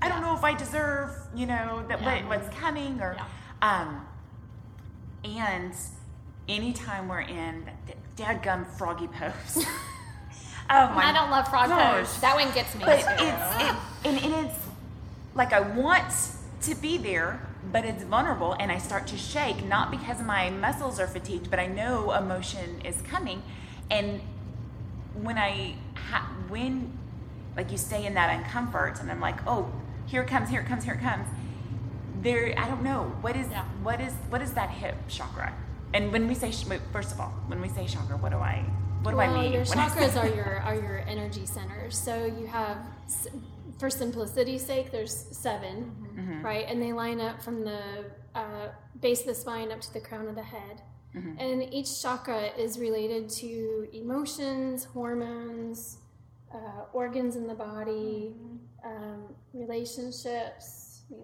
i 0.00 0.08
don't 0.08 0.22
know 0.22 0.36
if 0.36 0.44
i 0.44 0.54
deserve 0.54 1.10
you 1.34 1.46
know 1.46 1.84
that 1.88 2.00
what, 2.02 2.26
what's 2.26 2.56
coming 2.56 3.00
or 3.00 3.16
um 3.62 4.06
and 5.24 5.74
anytime 6.48 7.08
we're 7.08 7.20
in 7.20 7.64
that 7.86 7.96
dadgum 8.16 8.66
froggy 8.76 9.06
pose. 9.06 9.32
oh 10.70 10.88
my 10.88 11.06
I 11.06 11.12
don't 11.12 11.30
love 11.30 11.48
frog 11.48 11.68
gosh. 11.68 12.06
pose. 12.06 12.20
That 12.20 12.34
one 12.34 12.52
gets 12.52 12.74
me. 12.74 12.84
But 12.84 13.00
too. 13.00 13.06
it's 13.18 13.62
it, 13.62 13.76
and, 14.04 14.24
and 14.24 14.46
it's 14.46 14.58
like 15.34 15.52
I 15.52 15.60
want 15.60 16.12
to 16.62 16.74
be 16.74 16.98
there, 16.98 17.40
but 17.70 17.84
it's 17.84 18.02
vulnerable, 18.02 18.54
and 18.58 18.72
I 18.72 18.78
start 18.78 19.06
to 19.08 19.16
shake, 19.16 19.64
not 19.64 19.90
because 19.90 20.20
my 20.22 20.50
muscles 20.50 20.98
are 20.98 21.06
fatigued, 21.06 21.50
but 21.50 21.58
I 21.58 21.66
know 21.66 22.12
emotion 22.12 22.80
is 22.84 23.00
coming. 23.02 23.42
And 23.90 24.20
when 25.14 25.38
I, 25.38 25.74
ha- 25.94 26.28
when, 26.48 26.98
like 27.56 27.70
you 27.70 27.78
stay 27.78 28.04
in 28.04 28.14
that 28.14 28.44
uncomfort, 28.44 29.00
and 29.00 29.10
I'm 29.10 29.20
like, 29.20 29.38
oh, 29.46 29.70
here 30.08 30.22
it 30.22 30.28
comes, 30.28 30.48
here 30.48 30.60
it 30.62 30.66
comes, 30.66 30.84
here 30.84 30.94
it 30.94 31.00
comes. 31.00 31.26
There, 32.22 32.52
I 32.58 32.66
don't 32.68 32.82
know 32.82 33.02
what 33.20 33.36
is 33.36 33.48
Yeah. 33.50 33.64
what 33.82 34.00
is 34.00 34.12
what 34.30 34.42
is 34.42 34.52
that 34.54 34.70
hip 34.70 34.96
chakra. 35.08 35.52
And 35.94 36.12
when 36.12 36.26
we 36.28 36.34
say, 36.34 36.50
first 36.92 37.12
of 37.12 37.20
all, 37.20 37.32
when 37.46 37.60
we 37.60 37.68
say 37.68 37.86
chakra, 37.86 38.16
what 38.16 38.32
do 38.32 38.38
I, 38.38 38.64
what 39.02 39.12
do 39.12 39.20
I 39.20 39.28
well, 39.28 39.42
mean? 39.42 39.52
your 39.52 39.64
chakras 39.64 40.14
are 40.22 40.28
your 40.38 40.60
are 40.68 40.74
your 40.74 40.98
energy 41.06 41.46
centers. 41.46 41.96
So 41.96 42.24
you 42.26 42.46
have, 42.46 42.76
for 43.78 43.88
simplicity's 43.90 44.64
sake, 44.66 44.90
there's 44.90 45.14
7 45.32 45.92
Mm-hmm. 46.18 46.42
right? 46.44 46.66
And 46.68 46.82
they 46.82 46.92
line 46.92 47.20
up 47.20 47.40
from 47.40 47.64
the 47.64 47.80
uh, 48.34 48.68
base 49.00 49.20
of 49.20 49.26
the 49.26 49.34
spine 49.36 49.70
up 49.70 49.80
to 49.82 49.92
the 49.92 50.00
crown 50.00 50.26
of 50.26 50.34
the 50.34 50.42
head. 50.42 50.82
Mm-hmm. 51.14 51.38
And 51.38 51.72
each 51.72 52.02
chakra 52.02 52.48
is 52.58 52.76
related 52.76 53.28
to 53.42 53.86
emotions, 53.92 54.84
hormones, 54.84 55.98
uh, 56.52 56.58
organs 56.92 57.36
in 57.36 57.46
the 57.46 57.54
body, 57.54 58.34
um, 58.88 59.34
relationships. 59.52 60.84
I 61.10 61.14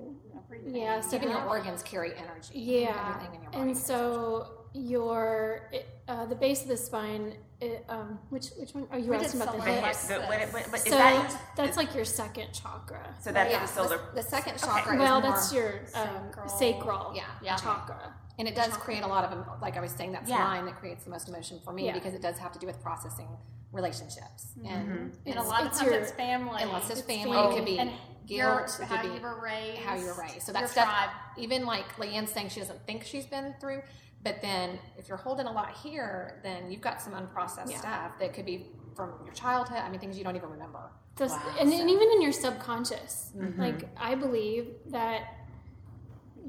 mean, 0.65 0.75
yeah, 0.77 1.01
so 1.01 1.17
Even 1.17 1.29
your 1.31 1.45
organs 1.45 1.83
carry 1.83 2.13
energy. 2.17 2.53
yeah, 2.59 3.15
Everything 3.17 3.35
in 3.37 3.43
your 3.43 3.51
body. 3.53 3.63
and 3.69 3.77
so 3.77 4.65
your 4.73 5.69
it, 5.73 5.87
uh, 6.09 6.25
the 6.27 6.35
base 6.35 6.63
of 6.63 6.69
the 6.69 6.77
spine. 6.77 7.35
It, 7.61 7.85
um, 7.89 8.19
which 8.31 8.49
which 8.59 8.73
one? 8.75 8.87
Oh, 8.93 8.97
you 8.97 9.05
We 9.05 9.11
were 9.11 9.15
asking 9.17 9.41
about 9.43 9.57
the 9.57 9.63
solar 9.63 9.81
hips. 9.81 10.07
the, 10.09 10.15
what, 10.21 10.41
what, 10.53 10.65
what, 10.71 10.75
is 10.75 10.83
So 10.85 10.91
that, 10.91 11.41
that's 11.57 11.77
like 11.77 11.95
your 11.95 12.05
second 12.05 12.49
chakra. 12.53 13.15
so 13.23 13.31
that's 13.33 13.51
yeah, 13.53 13.61
the 13.61 13.67
solar. 13.67 13.89
the, 14.15 14.23
the 14.23 14.29
second 14.29 14.59
chakra 14.59 14.97
well, 14.99 15.19
is 15.19 15.23
more, 15.25 15.33
that's 15.33 15.53
your 15.53 15.81
um, 15.95 16.09
Sacral. 16.33 16.49
sacral 16.49 17.13
Yeah, 17.15 17.23
yeah. 17.43 17.57
chakra. 17.57 18.13
and 18.39 18.49
it 18.49 18.55
does 18.55 18.77
create 18.77 19.03
a 19.03 19.07
lot 19.07 19.25
of, 19.25 19.61
like 19.63 19.77
I 19.77 19.81
was 19.81 19.93
saying, 19.93 20.13
that's 20.13 20.29
Yeah. 20.29 20.45
line 20.45 20.65
that 20.67 20.77
creates 20.77 21.05
the 21.05 21.11
most 21.11 21.29
emotion 21.29 21.61
for 21.65 21.73
me 21.73 21.87
Yeah. 21.87 21.93
because 21.95 22.13
it 22.15 22.21
does 22.23 22.39
have 22.39 22.53
to 22.53 22.59
do 22.59 22.67
with 22.67 22.83
processing 22.83 23.29
relationships 23.75 24.53
and, 24.65 25.13
And 25.27 25.37
a 25.39 25.43
lot 25.43 25.63
of 25.67 25.73
times 25.73 25.83
your- 25.83 25.95
it's 25.95 26.13
family. 26.13 26.63
and 26.63 26.71
lots 26.71 26.87
of 26.87 26.93
It's 26.99 27.03
family. 27.03 27.35
family. 27.37 27.53
It 27.53 27.57
could 27.57 27.65
be 27.67 27.79
and 27.79 27.91
guilt. 28.27 28.31
your- 28.31 28.61
It 28.61 28.71
could 28.79 28.87
how 28.87 29.03
be 29.03 29.09
you 29.15 29.21
were 29.21 29.41
raised. 29.41 29.83
how 29.83 29.95
you 29.97 30.07
were 30.07 30.15
raised. 30.15 30.43
So 30.43 30.53
that 30.53 30.69
stuff. 30.71 30.85
tribe. 30.87 31.11
Even 31.37 31.67
like 31.67 31.87
Leanne's 31.99 32.33
saying 32.33 32.49
she 32.51 32.61
doesn't 32.61 32.87
think 32.87 33.05
she's 33.05 33.27
been 33.27 33.55
through, 33.61 33.83
but 34.23 34.41
then 34.41 34.79
if 34.97 35.09
you're 35.09 35.19
holding 35.19 35.47
a 35.47 35.53
lot 35.53 35.77
here, 35.77 36.41
then 36.43 36.71
you've 36.71 36.81
got 36.81 37.03
some 37.03 37.13
unprocessed 37.13 37.71
Yeah. 37.71 37.79
stuff 37.79 38.19
that 38.21 38.33
could 38.33 38.47
be 38.47 38.71
from 38.97 39.13
your 39.25 39.35
childhood. 39.35 39.79
I 39.79 39.89
mean, 39.91 40.01
things 40.01 40.17
you 40.17 40.25
don't 40.25 40.37
even 40.37 40.51
remember. 40.51 40.91
Those, 41.17 41.31
Wow. 41.31 41.57
and, 41.61 41.73
and 41.73 41.91
even 41.91 42.11
in 42.13 42.23
your 42.23 42.33
subconscious, 42.33 43.33
Mm-hmm. 43.37 43.61
like 43.61 43.89
I 43.97 44.15
believe 44.15 44.75
that 44.87 45.23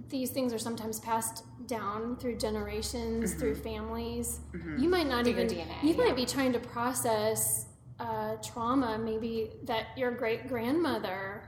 these 0.10 0.30
things 0.32 0.54
are 0.54 0.58
sometimes 0.60 1.00
passed 1.00 1.44
down 1.68 2.18
through 2.18 2.38
generations, 2.38 3.32
Mm-hmm. 3.32 3.40
through 3.40 3.56
families. 3.56 4.40
You 4.78 4.90
might 4.90 5.08
not 5.08 5.24
Through 5.26 5.34
even. 5.34 5.48
DNA, 5.48 5.84
you 5.84 5.90
yeah. 5.96 5.98
might 6.04 6.16
be 6.16 6.26
trying 6.26 6.54
to 6.54 6.60
process 6.60 7.68
uh, 8.00 8.36
trauma, 8.44 8.98
maybe 8.98 9.52
that 9.64 9.88
your 9.98 10.12
great 10.12 10.48
grandmother 10.48 11.44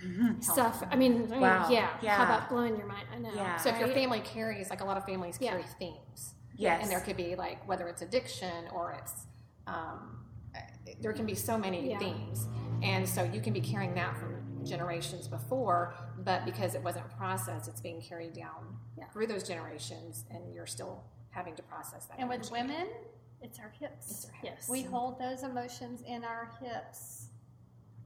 suffered. 0.40 0.88
I 0.90 0.96
mean, 0.96 1.12
I 1.12 1.18
mean, 1.18 1.26
Mm-hmm. 1.28 1.40
Wow. 1.40 1.68
yeah, 1.70 1.90
Yeah. 2.02 2.16
How 2.16 2.24
about 2.24 2.48
blowing 2.48 2.76
your 2.76 2.86
mind? 2.86 3.06
I 3.14 3.18
know. 3.18 3.30
Yeah. 3.34 3.56
So 3.58 3.68
if 3.70 3.78
your 3.78 3.88
family 3.88 4.20
carries, 4.20 4.70
like 4.70 4.80
a 4.80 4.84
lot 4.84 4.96
of 4.96 5.04
families 5.04 5.36
carry 5.38 5.64
themes. 5.78 6.34
Yes. 6.56 6.82
And 6.82 6.90
there 6.90 7.00
could 7.00 7.16
be 7.16 7.36
like 7.36 7.66
whether 7.68 7.86
it's 7.88 8.02
addiction 8.02 8.64
or 8.72 8.92
it's 8.92 9.26
um, 9.66 10.18
there 11.00 11.12
can 11.12 11.24
be 11.26 11.34
so 11.34 11.56
many 11.56 11.96
themes, 11.98 12.46
and 12.82 13.08
so 13.08 13.22
you 13.22 13.40
can 13.40 13.52
be 13.52 13.60
carrying 13.60 13.94
that 13.94 14.16
from 14.18 14.34
generations 14.64 15.28
before, 15.28 15.94
but 16.24 16.44
because 16.44 16.74
it 16.74 16.82
wasn't 16.82 17.08
processed, 17.16 17.68
it's 17.68 17.80
being 17.80 18.00
carried 18.00 18.32
down 18.32 18.78
Yeah. 18.96 19.08
through 19.12 19.26
those 19.26 19.46
generations, 19.46 20.24
and 20.30 20.52
you're 20.54 20.66
still 20.66 21.04
having 21.30 21.54
to 21.56 21.62
process 21.62 22.06
that. 22.06 22.18
And 22.18 22.28
with 22.28 22.50
women, 22.50 22.88
it's 23.40 23.58
our 23.58 23.70
hips. 23.70 24.28
Yes. 24.42 24.68
We 24.68 24.82
hold 24.82 25.18
those 25.18 25.42
emotions 25.42 26.02
in 26.06 26.24
our 26.24 26.50
hips. 26.62 27.28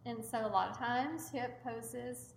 And 0.06 0.24
so 0.24 0.46
a 0.46 0.48
lot 0.48 0.70
of 0.70 0.76
times, 0.78 1.30
hip 1.30 1.62
poses, 1.64 2.34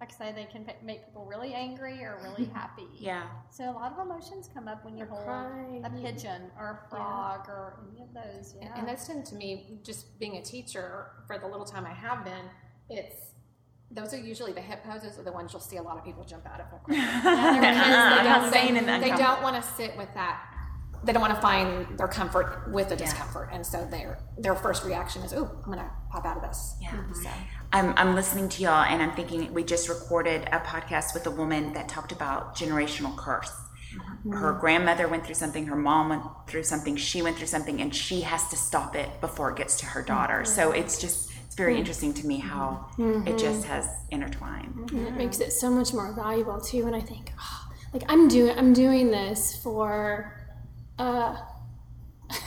like 0.00 0.10
I 0.14 0.16
say, 0.16 0.32
they 0.32 0.46
can 0.46 0.64
make 0.82 1.04
people 1.04 1.26
really 1.26 1.52
angry 1.52 2.02
or 2.02 2.18
really 2.22 2.46
happy. 2.54 2.86
Yeah. 2.94 3.28
So 3.50 3.68
a 3.70 3.72
lot 3.72 3.92
of 3.92 3.98
emotions 3.98 4.48
come 4.52 4.66
up 4.66 4.82
when 4.82 4.96
you 4.96 5.04
Or 5.04 5.08
hold 5.08 5.24
cry. 5.24 5.80
a 5.84 5.90
pigeon 5.90 6.50
or 6.58 6.80
a 6.86 6.88
frog 6.88 7.46
or 7.48 7.78
any 7.92 8.02
of 8.02 8.14
those. 8.14 8.54
Yeah. 8.58 8.68
And, 8.68 8.78
and 8.78 8.88
those 8.88 9.06
tend 9.06 9.26
to 9.26 9.34
me, 9.34 9.78
just 9.84 10.18
being 10.18 10.36
a 10.38 10.42
teacher 10.42 11.10
for 11.26 11.38
the 11.38 11.46
little 11.46 11.66
time 11.66 11.84
I 11.84 11.92
have 11.92 12.24
been, 12.24 12.46
it's 12.88 13.34
those 13.90 14.14
are 14.14 14.18
usually 14.18 14.52
the 14.52 14.60
hip 14.60 14.84
poses 14.84 15.18
are 15.18 15.22
the 15.22 15.32
ones 15.32 15.52
you'll 15.52 15.60
see 15.60 15.76
a 15.76 15.82
lot 15.82 15.98
of 15.98 16.04
people 16.04 16.24
jump 16.24 16.46
out 16.46 16.60
of. 16.60 16.66
Because 16.86 18.52
they 18.52 18.68
don't, 18.68 18.86
they, 18.86 19.10
they 19.10 19.16
don't 19.16 19.42
want 19.42 19.56
to 19.56 19.62
sit 19.62 19.96
with 19.96 20.12
that. 20.14 20.46
They 21.02 21.12
don't 21.12 21.22
want 21.22 21.34
to 21.34 21.40
find 21.40 21.98
their 21.98 22.08
comfort 22.08 22.70
with 22.70 22.90
the 22.90 22.96
discomfort, 22.96 23.48
and 23.52 23.64
so 23.64 23.86
their 23.86 24.18
their 24.36 24.54
first 24.54 24.84
reaction 24.84 25.22
is, 25.22 25.32
"Oh, 25.32 25.50
I'm 25.64 25.72
going 25.72 25.78
to 25.78 25.90
pop 26.10 26.26
out 26.26 26.36
of 26.36 26.42
this." 26.42 26.76
Yeah. 26.80 26.90
So 26.90 26.96
mm-hmm. 26.96 27.28
I'm, 27.72 27.94
I'm 27.96 28.14
listening 28.14 28.48
to 28.50 28.62
y'all 28.62 28.84
and 28.84 29.00
I'm 29.00 29.12
thinking 29.12 29.52
we 29.54 29.62
just 29.62 29.88
recorded 29.88 30.42
a 30.52 30.58
podcast 30.58 31.14
with 31.14 31.26
a 31.26 31.30
woman 31.30 31.72
that 31.74 31.88
talked 31.88 32.12
about 32.12 32.56
generational 32.56 33.16
curse. 33.16 33.50
Mm-hmm. 33.50 34.32
Her 34.32 34.52
grandmother 34.52 35.08
went 35.08 35.24
through 35.24 35.36
something, 35.36 35.66
her 35.66 35.76
mom 35.76 36.08
went 36.08 36.22
through 36.48 36.64
something, 36.64 36.96
she 36.96 37.22
went 37.22 37.36
through 37.36 37.46
something, 37.46 37.80
and 37.80 37.94
she 37.94 38.22
has 38.22 38.48
to 38.48 38.56
stop 38.56 38.96
it 38.96 39.20
before 39.20 39.50
it 39.50 39.56
gets 39.56 39.76
to 39.80 39.86
her 39.86 40.02
daughter. 40.02 40.42
Mm-hmm. 40.42 40.52
So 40.52 40.72
it's 40.72 41.00
just, 41.00 41.29
it's 41.50 41.56
very 41.56 41.74
mm. 41.74 41.78
interesting 41.78 42.14
to 42.14 42.24
me 42.28 42.38
how 42.38 42.86
it 42.96 43.02
mm-hmm. 43.02 43.36
just 43.36 43.64
has 43.64 43.88
intertwined. 44.12 44.88
and 44.92 45.08
it 45.08 45.14
makes 45.14 45.40
it 45.40 45.52
so 45.52 45.68
much 45.68 45.92
more 45.92 46.12
valuable 46.12 46.60
too 46.60 46.86
and 46.86 46.94
i 46.94 47.00
think 47.00 47.32
oh, 47.40 47.68
like 47.92 48.04
i'm 48.08 48.28
doing 48.28 48.56
i'm 48.56 48.72
doing 48.72 49.10
this 49.10 49.56
for 49.60 50.40
uh 51.00 51.36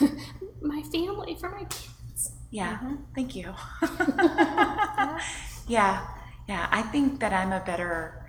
my 0.62 0.82
family 0.90 1.36
for 1.38 1.50
my 1.50 1.64
kids 1.64 2.32
Yeah, 2.50 2.78
mm-hmm. 2.78 2.94
thank 3.14 3.34
you. 3.34 3.52
yeah, 5.68 6.06
yeah. 6.48 6.68
I 6.70 6.82
think 6.92 7.20
that 7.20 7.32
I'm 7.32 7.52
a 7.52 7.60
better 7.60 8.24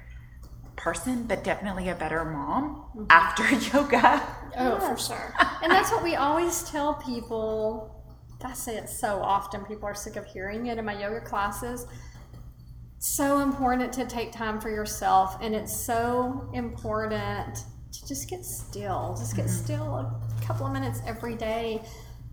person, 0.76 1.24
but 1.24 1.44
definitely 1.44 1.90
a 1.90 1.96
better 1.96 2.26
mom 2.26 3.08
after 3.10 3.46
yoga. 3.72 4.22
oh 4.58 4.80
for 4.80 4.98
sure 4.98 5.34
and 5.62 5.72
that's 5.72 5.92
what 5.92 6.04
we 6.04 6.16
always 6.16 6.64
tell 6.64 6.96
people. 6.96 7.94
I 8.45 8.53
say 8.53 8.77
it 8.77 8.89
so 8.89 9.21
often, 9.21 9.65
people 9.65 9.86
are 9.86 9.95
sick 9.95 10.15
of 10.15 10.25
hearing 10.25 10.67
it 10.67 10.77
in 10.77 10.86
my 10.86 10.99
yoga 10.99 11.21
classes. 11.21 11.88
So 12.99 13.39
important 13.39 13.91
to 13.93 14.05
take 14.05 14.31
time 14.31 14.60
for 14.60 14.69
yourself, 14.69 15.38
and 15.41 15.53
it's 15.53 15.75
so 15.75 16.49
important 16.53 17.58
to 17.91 18.08
just 18.08 18.29
get 18.29 18.45
still. 18.45 19.15
Just 19.17 19.36
get 19.36 19.45
mm-hmm. 19.45 19.63
still 19.63 19.95
a 19.95 20.45
couple 20.45 20.65
of 20.65 20.73
minutes 20.73 21.01
every 21.05 21.36
day 21.36 21.84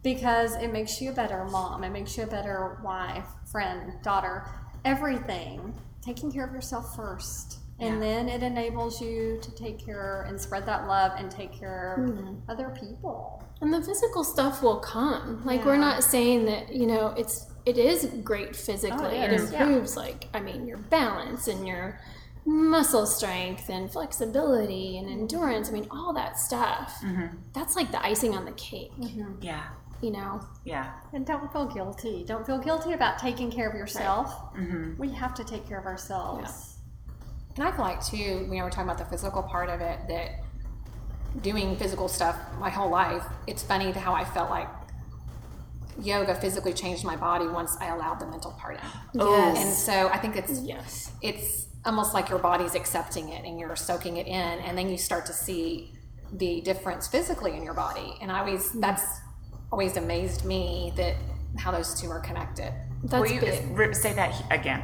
because 0.03 0.57
it 0.57 0.73
makes 0.73 1.01
you 1.01 1.11
a 1.11 1.15
better 1.15 1.45
mom, 1.45 1.85
it 1.85 1.91
makes 1.91 2.17
you 2.17 2.25
a 2.25 2.27
better 2.27 2.81
wife, 2.85 3.27
friend, 3.51 3.93
daughter, 4.03 4.45
everything. 4.85 5.75
Taking 6.05 6.33
care 6.33 6.45
of 6.45 6.53
yourself 6.53 6.97
first. 6.97 7.59
And 7.79 8.01
then 8.01 8.29
it 8.29 8.43
enables 8.43 9.01
you 9.01 9.41
to 9.43 9.51
take 9.55 9.85
care 9.85 10.25
and 10.29 10.41
spread 10.41 10.67
that 10.67 10.87
love 10.87 11.13
and 11.17 11.31
take 11.31 11.53
care 11.53 11.95
of 11.99 12.15
hmm. 12.15 12.35
other 12.49 12.75
people. 12.79 13.43
and 13.61 13.73
the 13.73 13.83
physical 13.83 14.23
stuff 14.23 14.63
will 14.63 14.79
come. 14.79 15.43
Like 15.45 15.65
we're 15.65 15.77
not 15.77 16.05
saying 16.05 16.45
that 16.47 16.73
you 16.73 16.87
know 16.87 17.09
it's 17.17 17.47
it 17.67 17.79
is 17.79 18.05
great 18.23 18.55
physically. 18.55 19.19
Oh, 19.19 19.23
it 19.23 19.33
it 19.33 19.41
is, 19.41 19.53
yeah. 19.53 19.65
improves 19.65 19.97
like 19.97 20.29
i 20.35 20.41
mean 20.41 20.67
your 20.67 20.79
balance 20.79 21.49
and 21.49 21.67
your 21.67 22.01
muscle 22.45 23.07
strength 23.07 23.69
and 23.69 23.91
flexibility 23.91 24.99
and 24.99 25.09
hmm. 25.09 25.21
endurance. 25.21 25.69
I 25.69 25.73
mean 25.73 25.89
all 25.91 26.13
that 26.13 26.39
stuff. 26.39 27.01
Mm-hmm. 27.03 27.37
That's 27.53 27.75
like 27.75 27.91
the 27.91 28.05
icing 28.05 28.35
on 28.35 28.45
the 28.45 28.53
cake 28.53 28.93
mm-hmm. 28.99 29.35
Yeah, 29.41 29.65
you 30.03 30.11
know? 30.11 30.41
Yeah, 30.65 30.93
And 31.13 31.25
don't 31.25 31.51
feel 31.53 31.67
guilty. 31.67 32.25
Don't 32.27 32.45
feel 32.45 32.59
guilty 32.59 32.93
about 32.93 33.19
taking 33.19 33.51
care 33.51 33.69
of 33.69 33.75
yourself. 33.75 34.55
Mm-hmm. 34.55 34.99
We 34.99 35.11
have 35.13 35.33
to 35.35 35.45
take 35.45 35.67
care 35.67 35.79
of 35.79 35.87
ourselves. 35.87 36.72
And 37.57 37.65
I 37.65 37.73
feel 37.73 37.85
like 37.85 38.05
too, 38.05 38.47
when 38.49 38.63
we're 38.63 38.71
talking 38.71 38.85
about 38.85 38.99
the 38.99 39.05
physical 39.05 39.43
part 39.43 39.69
of 39.69 39.81
it, 39.81 40.01
that 40.09 40.31
doing 41.43 41.77
physical 41.77 42.09
stuff 42.09 42.37
my 42.59 42.71
whole 42.71 42.91
life, 42.91 43.25
it's 43.47 43.63
funny 43.63 43.93
to 43.93 43.99
how 43.99 44.15
I 44.15 44.25
felt 44.25 44.51
like 44.51 44.69
yoga 46.01 46.35
physically 46.35 46.73
changed 46.73 47.05
my 47.05 47.17
body 47.17 47.47
once 47.47 47.77
I 47.81 47.89
allowed 47.95 48.21
the 48.21 48.27
mental 48.27 48.53
part 48.53 48.77
in. 48.77 49.21
Oh. 49.21 49.55
And 49.57 49.75
so 49.75 50.09
I 50.09 50.19
think 50.19 50.37
it's 50.37 50.61
yes 50.63 51.13
it's 51.21 51.67
almost 51.85 52.15
like 52.15 52.29
your 52.29 52.39
body's 52.39 52.75
accepting 52.75 53.31
it 53.31 53.45
and 53.45 53.59
you're 53.59 53.77
soaking 53.77 54.17
it 54.17 54.27
in, 54.27 54.35
and 54.35 54.77
then 54.79 54.89
you 54.89 54.97
start 54.97 55.27
to 55.27 55.33
see 55.33 55.93
the 56.33 56.61
difference 56.63 57.07
physically 57.07 57.57
in 57.57 57.63
your 57.63 57.75
body. 57.75 58.15
And 58.21 58.31
I 58.31 58.41
always 58.41 58.69
mm-hmm. 58.69 58.81
that's 58.81 59.21
always 59.71 59.97
amazed 59.97 60.45
me 60.45 60.93
that 60.97 61.17
how 61.59 61.71
those 61.71 62.01
two 62.01 62.11
are 62.11 62.21
connected. 62.21 62.73
that's 63.05 63.21
Will 63.21 63.31
you 63.31 63.41
big 63.41 63.95
say 63.95 64.13
that 64.15 64.43
again? 64.51 64.83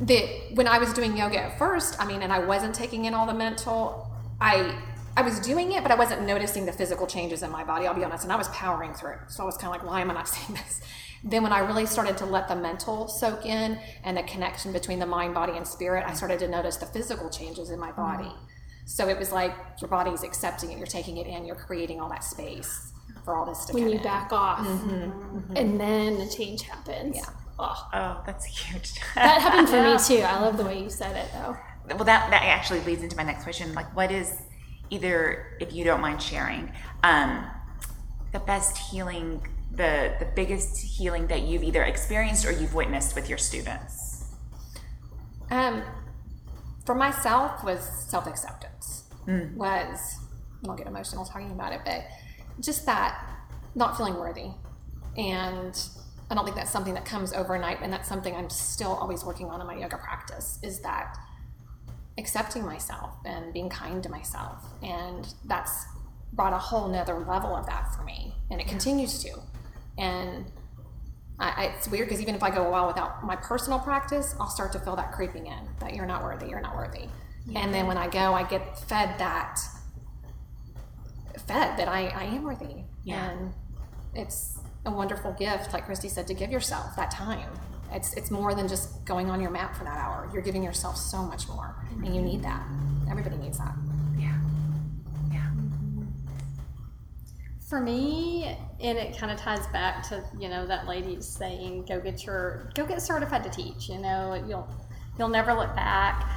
That 0.00 0.28
when 0.54 0.66
I 0.66 0.78
was 0.78 0.92
doing 0.92 1.16
yoga 1.16 1.38
at 1.40 1.58
first, 1.58 2.00
I 2.00 2.06
mean, 2.06 2.22
and 2.22 2.32
I 2.32 2.40
wasn't 2.40 2.74
taking 2.74 3.04
in 3.04 3.14
all 3.14 3.26
the 3.26 3.34
mental, 3.34 4.10
I 4.40 4.76
I 5.16 5.22
was 5.22 5.38
doing 5.38 5.70
it, 5.72 5.82
but 5.82 5.92
I 5.92 5.94
wasn't 5.94 6.26
noticing 6.26 6.66
the 6.66 6.72
physical 6.72 7.06
changes 7.06 7.44
in 7.44 7.50
my 7.50 7.62
body. 7.62 7.86
I'll 7.86 7.94
be 7.94 8.02
honest, 8.02 8.24
and 8.24 8.32
I 8.32 8.36
was 8.36 8.48
powering 8.48 8.94
through. 8.94 9.18
So 9.28 9.44
I 9.44 9.46
was 9.46 9.56
kind 9.56 9.72
of 9.72 9.80
like, 9.80 9.88
why 9.88 10.00
am 10.00 10.10
I 10.10 10.14
not 10.14 10.28
seeing 10.34 10.58
this? 10.58 10.80
Then 11.22 11.42
when 11.42 11.52
I 11.52 11.60
really 11.60 11.86
started 11.86 12.18
to 12.18 12.26
let 12.26 12.48
the 12.48 12.56
mental 12.56 13.08
soak 13.08 13.46
in 13.46 13.78
and 14.02 14.16
the 14.16 14.24
connection 14.24 14.72
between 14.72 14.98
the 14.98 15.06
mind, 15.06 15.32
body, 15.32 15.56
and 15.56 15.66
spirit, 15.66 16.04
I 16.06 16.12
started 16.12 16.38
to 16.40 16.48
notice 16.48 16.76
the 16.76 16.86
physical 16.86 17.30
changes 17.30 17.70
in 17.70 17.78
my 17.78 17.92
mm-hmm. 17.92 18.02
body. 18.02 18.32
So 18.84 19.08
it 19.08 19.18
was 19.18 19.32
like 19.32 19.54
your 19.80 19.88
body's 19.88 20.22
accepting 20.22 20.70
it, 20.72 20.76
you're 20.76 20.86
taking 20.86 21.16
it 21.16 21.26
in, 21.26 21.46
you're 21.46 21.56
creating 21.56 22.00
all 22.00 22.10
that 22.10 22.24
space 22.24 22.92
for 23.24 23.34
all 23.34 23.46
this 23.46 23.64
to 23.66 23.72
when 23.72 23.88
you 23.88 23.96
in. 23.96 24.02
back 24.02 24.32
off, 24.32 24.58
mm-hmm. 24.58 24.90
Mm-hmm. 24.90 25.56
and 25.56 25.80
then 25.80 26.20
a 26.20 26.28
change 26.28 26.62
happens. 26.62 27.16
Yeah. 27.16 27.24
Oh, 27.58 27.88
Oh, 27.92 28.22
that's 28.26 28.44
huge. 28.60 28.92
that 29.14 29.40
happened 29.40 29.68
for 29.68 29.82
me 29.82 29.96
too. 30.18 30.22
I 30.24 30.40
love 30.40 30.56
the 30.56 30.64
way 30.64 30.82
you 30.82 30.90
said 30.90 31.16
it 31.16 31.30
though. 31.32 31.56
well, 31.94 32.04
that 32.04 32.30
that 32.30 32.42
actually 32.42 32.80
leads 32.80 33.02
into 33.02 33.16
my 33.16 33.22
next 33.22 33.44
question. 33.44 33.74
Like, 33.74 33.94
what 33.94 34.10
is 34.10 34.40
either, 34.90 35.56
if 35.60 35.72
you 35.72 35.84
don't 35.84 36.00
mind 36.00 36.20
sharing, 36.22 36.72
um, 37.02 37.46
the 38.32 38.40
best 38.40 38.76
healing, 38.76 39.46
the 39.70 40.14
the 40.18 40.26
biggest 40.34 40.76
healing 40.98 41.26
that 41.28 41.42
you've 41.42 41.62
either 41.62 41.82
experienced 41.84 42.44
or 42.46 42.52
you've 42.52 42.74
witnessed 42.74 43.14
with 43.14 43.28
your 43.28 43.38
students? 43.38 44.26
Um, 45.50 45.82
for 46.86 46.94
myself 46.94 47.62
was 47.64 47.80
self 48.08 48.26
acceptance. 48.26 49.04
Was 49.56 50.16
I 50.62 50.66
don't 50.66 50.76
get 50.76 50.86
emotional 50.86 51.24
talking 51.24 51.50
about 51.50 51.72
it, 51.72 51.80
but 51.84 52.04
just 52.60 52.84
that 52.86 53.24
not 53.74 53.96
feeling 53.96 54.14
worthy, 54.14 54.50
and 55.16 55.74
I 56.34 56.36
don't 56.36 56.46
think 56.46 56.56
that's 56.56 56.72
something 56.72 56.94
that 56.94 57.04
comes 57.04 57.32
overnight, 57.32 57.78
and 57.80 57.92
that's 57.92 58.08
something 58.08 58.34
I'm 58.34 58.50
still 58.50 58.94
always 58.94 59.24
working 59.24 59.50
on 59.50 59.60
in 59.60 59.68
my 59.68 59.76
yoga 59.76 59.98
practice. 59.98 60.58
Is 60.64 60.80
that 60.80 61.16
accepting 62.18 62.66
myself 62.66 63.14
and 63.24 63.52
being 63.52 63.68
kind 63.68 64.02
to 64.02 64.08
myself, 64.08 64.64
and 64.82 65.32
that's 65.44 65.86
brought 66.32 66.52
a 66.52 66.58
whole 66.58 66.88
nother 66.88 67.20
level 67.20 67.54
of 67.54 67.66
that 67.66 67.94
for 67.94 68.02
me, 68.02 68.34
and 68.50 68.60
it 68.60 68.66
continues 68.66 69.22
to, 69.22 69.30
and 69.96 70.46
I, 71.38 71.50
I, 71.50 71.64
it's 71.76 71.86
weird 71.86 72.08
because 72.08 72.20
even 72.20 72.34
if 72.34 72.42
I 72.42 72.50
go 72.50 72.66
a 72.66 72.70
while 72.70 72.88
without 72.88 73.24
my 73.24 73.36
personal 73.36 73.78
practice, 73.78 74.34
I'll 74.40 74.50
start 74.50 74.72
to 74.72 74.80
feel 74.80 74.96
that 74.96 75.12
creeping 75.12 75.46
in 75.46 75.68
that 75.78 75.94
you're 75.94 76.04
not 76.04 76.24
worthy, 76.24 76.48
you're 76.48 76.60
not 76.60 76.74
worthy. 76.74 77.06
And 77.54 77.72
then 77.72 77.86
when 77.86 77.96
I 77.96 78.08
go, 78.08 78.34
I 78.34 78.42
get 78.42 78.76
fed 78.88 79.20
that, 79.20 79.60
fed 81.46 81.78
that 81.78 81.86
I, 81.86 82.08
I 82.08 82.24
am 82.24 82.42
worthy. 82.42 82.82
Yeah. 83.04 83.30
And 83.30 83.52
it's 84.14 84.58
a 84.86 84.90
wonderful 84.90 85.32
gift, 85.32 85.72
like 85.72 85.86
Christy 85.86 86.08
said, 86.08 86.26
to 86.26 86.34
give 86.34 86.50
yourself 86.50 86.94
that 86.96 87.10
time. 87.10 87.48
It's, 87.92 88.12
it's 88.14 88.30
more 88.30 88.54
than 88.54 88.66
just 88.68 89.04
going 89.04 89.30
on 89.30 89.40
your 89.40 89.50
mat 89.50 89.76
for 89.76 89.84
that 89.84 89.96
hour. 89.98 90.28
You're 90.32 90.42
giving 90.42 90.62
yourself 90.62 90.96
so 90.96 91.22
much 91.22 91.48
more, 91.48 91.74
and 92.04 92.14
you 92.14 92.20
need 92.20 92.42
that. 92.42 92.62
Everybody 93.08 93.36
needs 93.36 93.58
that. 93.58 93.74
Yeah. 94.18 94.36
Yeah. 95.32 95.46
For 97.68 97.80
me, 97.80 98.56
and 98.80 98.98
it 98.98 99.16
kind 99.16 99.30
of 99.32 99.38
ties 99.38 99.66
back 99.68 100.02
to 100.08 100.22
you 100.38 100.48
know 100.48 100.66
that 100.66 100.86
lady 100.86 101.20
saying, 101.20 101.84
"Go 101.86 102.00
get 102.00 102.24
your, 102.26 102.70
go 102.74 102.84
get 102.84 103.00
certified 103.00 103.44
to 103.44 103.50
teach." 103.50 103.88
You 103.88 103.98
know, 103.98 104.42
you'll, 104.48 104.68
you'll 105.18 105.28
never 105.28 105.54
look 105.54 105.74
back. 105.74 106.28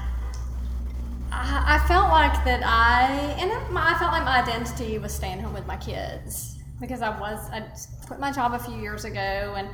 I, 1.32 1.80
I 1.82 1.88
felt 1.88 2.10
like 2.10 2.46
that 2.46 2.62
I, 2.64 3.12
and 3.42 3.52
it- 3.52 3.72
my, 3.72 3.94
I 3.96 4.00
felt 4.00 4.12
like 4.12 4.24
my 4.24 4.42
identity 4.42 4.98
was 5.00 5.14
staying 5.14 5.40
home 5.40 5.54
with 5.54 5.66
my 5.66 5.76
kids 5.78 6.57
because 6.80 7.02
I 7.02 7.18
was, 7.20 7.50
I 7.52 7.64
quit 8.06 8.20
my 8.20 8.32
job 8.32 8.54
a 8.54 8.60
few 8.60 8.76
years 8.76 9.06
ago, 9.06 9.56
and 9.58 9.70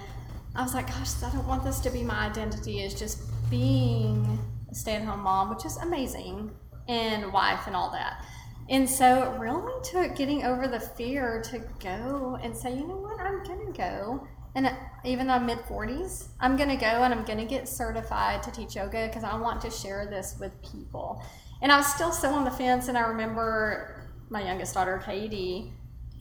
I 0.55 0.61
was 0.61 0.73
like, 0.73 0.87
gosh, 0.87 1.21
I 1.23 1.31
don't 1.31 1.47
want 1.47 1.63
this 1.63 1.79
to 1.81 1.89
be 1.89 2.03
my 2.03 2.27
identity. 2.27 2.81
Is 2.81 2.93
just 2.93 3.21
being 3.49 4.39
a 4.69 4.75
stay-at-home 4.75 5.21
mom, 5.21 5.49
which 5.49 5.65
is 5.65 5.77
amazing, 5.77 6.51
and 6.87 7.31
wife 7.33 7.67
and 7.67 7.75
all 7.75 7.91
that. 7.91 8.23
And 8.69 8.89
so 8.89 9.23
it 9.23 9.39
really 9.39 9.73
took 9.83 10.15
getting 10.15 10.45
over 10.45 10.67
the 10.67 10.79
fear 10.79 11.41
to 11.51 11.61
go 11.79 12.39
and 12.41 12.55
say, 12.55 12.73
you 12.73 12.87
know 12.87 12.95
what, 12.95 13.19
I'm 13.19 13.43
gonna 13.43 13.71
go. 13.71 14.25
And 14.55 14.67
uh, 14.67 14.73
even 15.03 15.27
though 15.27 15.33
I'm 15.33 15.45
mid 15.45 15.59
40s, 15.59 16.27
I'm 16.39 16.55
gonna 16.55 16.77
go 16.77 16.85
and 16.85 17.13
I'm 17.13 17.25
gonna 17.25 17.45
get 17.45 17.67
certified 17.67 18.41
to 18.43 18.51
teach 18.51 18.75
yoga 18.75 19.07
because 19.07 19.23
I 19.23 19.35
want 19.37 19.61
to 19.61 19.69
share 19.69 20.05
this 20.05 20.37
with 20.39 20.53
people. 20.61 21.21
And 21.61 21.71
I 21.71 21.77
was 21.77 21.87
still 21.87 22.11
so 22.11 22.29
on 22.29 22.45
the 22.45 22.51
fence, 22.51 22.87
and 22.87 22.97
I 22.97 23.01
remember 23.01 24.09
my 24.29 24.43
youngest 24.43 24.73
daughter, 24.73 25.01
Katie, 25.03 25.73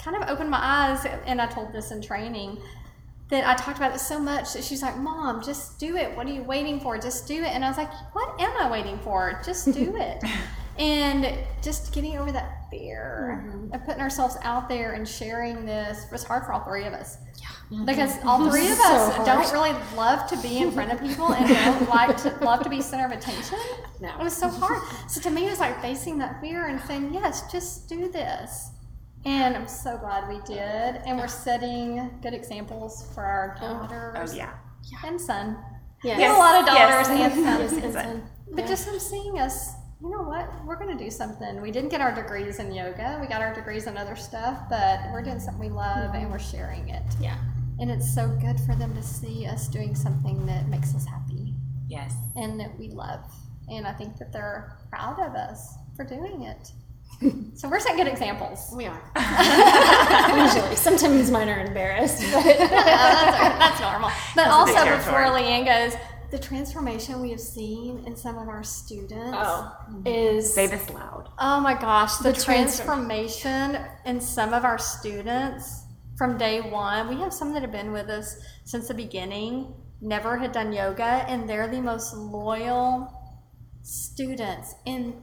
kind 0.02 0.16
of 0.16 0.28
opened 0.28 0.50
my 0.50 0.60
eyes, 0.60 1.06
and 1.26 1.40
I 1.40 1.46
told 1.46 1.72
this 1.72 1.90
in 1.90 2.02
training 2.02 2.58
that 3.32 3.46
I 3.48 3.54
talked 3.54 3.78
about 3.78 3.94
it 3.94 3.98
so 3.98 4.18
much 4.18 4.52
that 4.52 4.62
she's 4.62 4.82
like, 4.82 4.96
Mom, 4.98 5.42
just 5.42 5.78
do 5.78 5.96
it. 5.96 6.14
What 6.14 6.26
are 6.26 6.32
you 6.32 6.42
waiting 6.42 6.78
for? 6.78 6.98
Just 6.98 7.26
do 7.26 7.42
it. 7.42 7.48
And 7.48 7.64
I 7.64 7.68
was 7.68 7.78
like, 7.78 7.90
What 8.12 8.38
am 8.38 8.54
I 8.58 8.70
waiting 8.70 8.98
for? 8.98 9.40
Just 9.44 9.72
do 9.72 9.96
it. 9.98 10.22
and 10.78 11.38
just 11.62 11.94
getting 11.94 12.18
over 12.18 12.30
that 12.30 12.70
fear 12.70 13.42
mm-hmm. 13.46 13.74
of 13.74 13.84
putting 13.86 14.02
ourselves 14.02 14.36
out 14.42 14.68
there 14.68 14.92
and 14.92 15.08
sharing 15.08 15.64
this 15.64 16.06
was 16.12 16.24
hard 16.24 16.44
for 16.44 16.52
all 16.52 16.64
three 16.64 16.84
of 16.84 16.92
us. 16.92 17.16
Yeah. 17.40 17.84
Because 17.86 18.16
mm-hmm. 18.16 18.28
all 18.28 18.50
three 18.50 18.70
of 18.70 18.76
So 18.76 18.84
us 18.84 19.14
hard. 19.14 19.26
don't 19.26 19.52
really 19.52 19.78
love 19.96 20.28
to 20.28 20.36
be 20.42 20.58
in 20.58 20.70
front 20.70 20.92
of 20.92 21.00
people 21.00 21.32
and 21.32 21.48
don't 21.48 21.88
like 21.94 22.18
to 22.18 22.36
love 22.44 22.62
to 22.64 22.68
be 22.68 22.82
center 22.82 23.06
of 23.06 23.12
attention. 23.12 23.58
No. 23.98 24.10
It 24.20 24.24
was 24.24 24.36
so 24.36 24.48
hard. 24.48 24.82
So 25.08 25.22
to 25.22 25.30
me, 25.30 25.46
it 25.46 25.50
was 25.50 25.60
like 25.60 25.80
facing 25.80 26.18
that 26.18 26.38
fear 26.42 26.66
and 26.66 26.78
saying, 26.82 27.14
Yes, 27.14 27.50
just 27.50 27.88
do 27.88 28.10
this. 28.10 28.71
And 29.24 29.56
I'm 29.56 29.68
so 29.68 29.96
glad 29.98 30.28
we 30.28 30.40
did. 30.44 30.58
And 31.06 31.16
we're 31.18 31.28
setting 31.28 32.10
good 32.22 32.34
examples 32.34 33.08
for 33.14 33.22
our 33.24 33.56
oh, 33.62 33.66
oh, 33.66 33.88
daughters 33.88 34.32
Oh 34.32 34.36
yeah. 34.36 34.52
and 35.04 35.20
son. 35.20 35.58
Yes. 36.02 36.16
We 36.18 36.24
have 36.24 36.36
a 36.36 36.38
lot 36.38 36.60
of 36.60 36.66
Yes. 36.66 37.06
daughters 37.06 37.08
and 37.08 37.18
Yes, 37.44 37.70
sons. 37.70 37.84
and 37.84 37.92
son. 37.92 38.22
But 38.52 38.66
just 38.66 38.86
them 38.86 38.98
seeing 38.98 39.38
us, 39.38 39.74
you 40.02 40.10
know 40.10 40.22
what? 40.22 40.50
We're 40.66 40.76
going 40.76 40.96
to 40.96 41.02
do 41.04 41.10
something. 41.10 41.62
We 41.62 41.70
didn't 41.70 41.90
get 41.90 42.00
our 42.00 42.12
degrees 42.12 42.58
in 42.58 42.72
yoga. 42.72 43.18
We 43.20 43.28
got 43.28 43.40
our 43.40 43.54
degrees 43.54 43.86
in 43.86 43.96
other 43.96 44.16
stuff, 44.16 44.58
but 44.68 44.98
we're 45.12 45.22
doing 45.22 45.38
something 45.38 45.60
we 45.60 45.68
love 45.74 46.14
and 46.14 46.28
we're 46.30 46.40
sharing 46.40 46.88
it. 46.88 47.04
Yeah. 47.20 47.36
And 47.78 47.90
it's 47.90 48.12
so 48.12 48.28
good 48.40 48.58
for 48.60 48.74
them 48.74 48.94
to 48.96 49.02
see 49.02 49.46
us 49.46 49.68
doing 49.68 49.94
something 49.94 50.44
that 50.46 50.68
makes 50.68 50.94
us 50.94 51.06
happy 51.06 51.54
Yes. 51.88 52.14
and 52.36 52.58
that 52.60 52.76
we 52.78 52.88
love. 52.88 53.20
And 53.68 53.86
I 53.86 53.92
think 53.92 54.16
that 54.18 54.32
they're 54.32 54.76
proud 54.90 55.20
of 55.20 55.34
us 55.36 55.74
for 55.96 56.04
doing 56.04 56.42
it. 56.42 56.72
So 57.54 57.68
we're 57.68 57.78
setting 57.80 57.98
good 57.98 58.08
examples. 58.08 58.72
We 58.76 58.86
are. 58.86 59.00
Usually, 60.36 60.76
sometimes 60.76 61.30
mine 61.30 61.48
are 61.48 61.60
embarrassed, 61.64 62.22
but 62.32 62.42
that's, 62.44 62.68
that's 62.70 63.80
normal. 63.80 64.10
But 64.34 64.44
That's 64.44 64.50
also, 64.52 64.74
big 64.84 64.96
before 64.98 65.12
territory. 65.20 65.42
Leanne 65.42 65.64
goes, 65.90 66.00
the 66.30 66.38
transformation 66.38 67.20
we 67.20 67.30
have 67.30 67.40
seen 67.40 68.02
in 68.06 68.16
some 68.16 68.38
of 68.38 68.48
our 68.48 68.62
students. 68.64 69.36
oh, 69.38 69.72
is 70.06 70.52
Say 70.54 70.66
this 70.66 70.88
loud. 70.90 71.28
Oh 71.38 71.60
my 71.60 71.74
gosh, 71.78 72.16
the, 72.16 72.32
The 72.32 72.40
transfer- 72.40 72.84
transformation 72.84 73.78
in 74.06 74.20
some 74.20 74.52
of 74.54 74.64
our 74.64 74.78
students 74.78 75.84
from 76.16 76.38
day 76.38 76.60
one. 76.60 77.08
We 77.08 77.16
have 77.20 77.32
some 77.32 77.52
that 77.52 77.62
have 77.62 77.72
been 77.72 77.92
with 77.92 78.08
us 78.08 78.36
since 78.64 78.88
the 78.88 78.94
beginning, 78.94 79.74
never 80.00 80.38
had 80.38 80.52
done 80.52 80.72
yoga, 80.72 81.04
and 81.28 81.48
they're 81.48 81.68
the 81.68 81.80
most 81.82 82.14
loyal 82.14 83.12
students. 83.82 84.74
And 84.86 85.14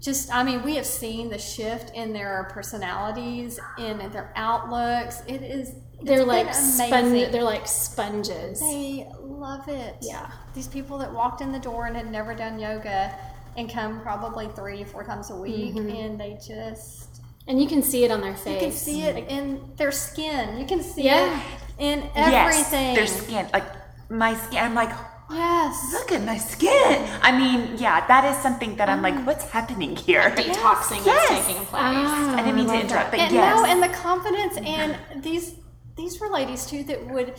just, 0.00 0.32
I 0.32 0.42
mean, 0.44 0.62
we 0.62 0.76
have 0.76 0.86
seen 0.86 1.30
the 1.30 1.38
shift 1.38 1.94
in 1.94 2.12
their 2.12 2.48
personalities, 2.52 3.58
in 3.78 3.98
their 4.10 4.32
outlooks. 4.36 5.22
It 5.26 5.42
is, 5.42 5.74
they're 6.02 6.24
like 6.24 6.52
spon- 6.54 7.06
amazing. 7.06 7.32
they're 7.32 7.42
like 7.42 7.66
sponges. 7.66 8.60
They 8.60 9.06
love 9.20 9.68
it. 9.68 9.96
Yeah. 10.02 10.30
These 10.54 10.68
people 10.68 10.98
that 10.98 11.12
walked 11.12 11.40
in 11.40 11.50
the 11.50 11.58
door 11.58 11.86
and 11.86 11.96
had 11.96 12.10
never 12.10 12.34
done 12.34 12.58
yoga 12.58 13.14
and 13.56 13.72
come 13.72 14.00
probably 14.00 14.48
three, 14.48 14.84
four 14.84 15.02
times 15.02 15.30
a 15.30 15.36
week, 15.36 15.74
mm-hmm. 15.74 15.88
and 15.88 16.20
they 16.20 16.38
just 16.46 17.22
and 17.48 17.60
you 17.60 17.68
can 17.68 17.82
see 17.82 18.04
it 18.04 18.10
on 18.10 18.20
their 18.20 18.34
face. 18.34 18.54
you 18.54 18.60
can 18.60 18.72
see 18.72 19.02
it 19.02 19.28
in 19.28 19.60
their 19.76 19.92
skin. 19.92 20.58
You 20.58 20.66
can 20.66 20.82
see 20.82 21.04
Yeah. 21.04 21.38
it 21.38 21.42
in 21.78 22.10
everything. 22.14 22.94
Yes. 22.94 22.96
Their 22.96 23.06
skin. 23.06 23.48
Like 23.52 23.64
my 24.10 24.34
skin. 24.34 24.64
I'm 24.64 24.74
like, 24.74 24.90
yes. 25.30 25.92
look 25.92 26.12
at 26.12 26.24
my 26.24 26.38
skin. 26.38 27.08
I 27.22 27.36
mean, 27.36 27.76
yeah, 27.78 28.06
that 28.06 28.24
is 28.24 28.36
something 28.42 28.76
that 28.76 28.88
I'm 28.88 29.02
like, 29.02 29.26
what's 29.26 29.44
happening 29.50 29.96
here? 29.96 30.30
Detoxing 30.30 31.04
Yes. 31.04 31.40
is 31.40 31.46
taking 31.46 31.66
place. 31.66 31.82
Ah, 31.82 32.34
I 32.34 32.42
didn't 32.42 32.56
mean 32.56 32.66
to 32.66 32.72
love 32.72 32.84
interrupt, 32.84 33.10
but 33.10 33.20
And 33.20 33.34
yes. 33.34 33.56
no, 33.56 33.64
and 33.66 33.82
the 33.82 33.88
confidence 33.88 34.56
and 34.58 35.22
these 35.22 35.56
these 35.96 36.20
were 36.20 36.28
ladies 36.28 36.66
too 36.66 36.84
that 36.84 37.06
would 37.08 37.34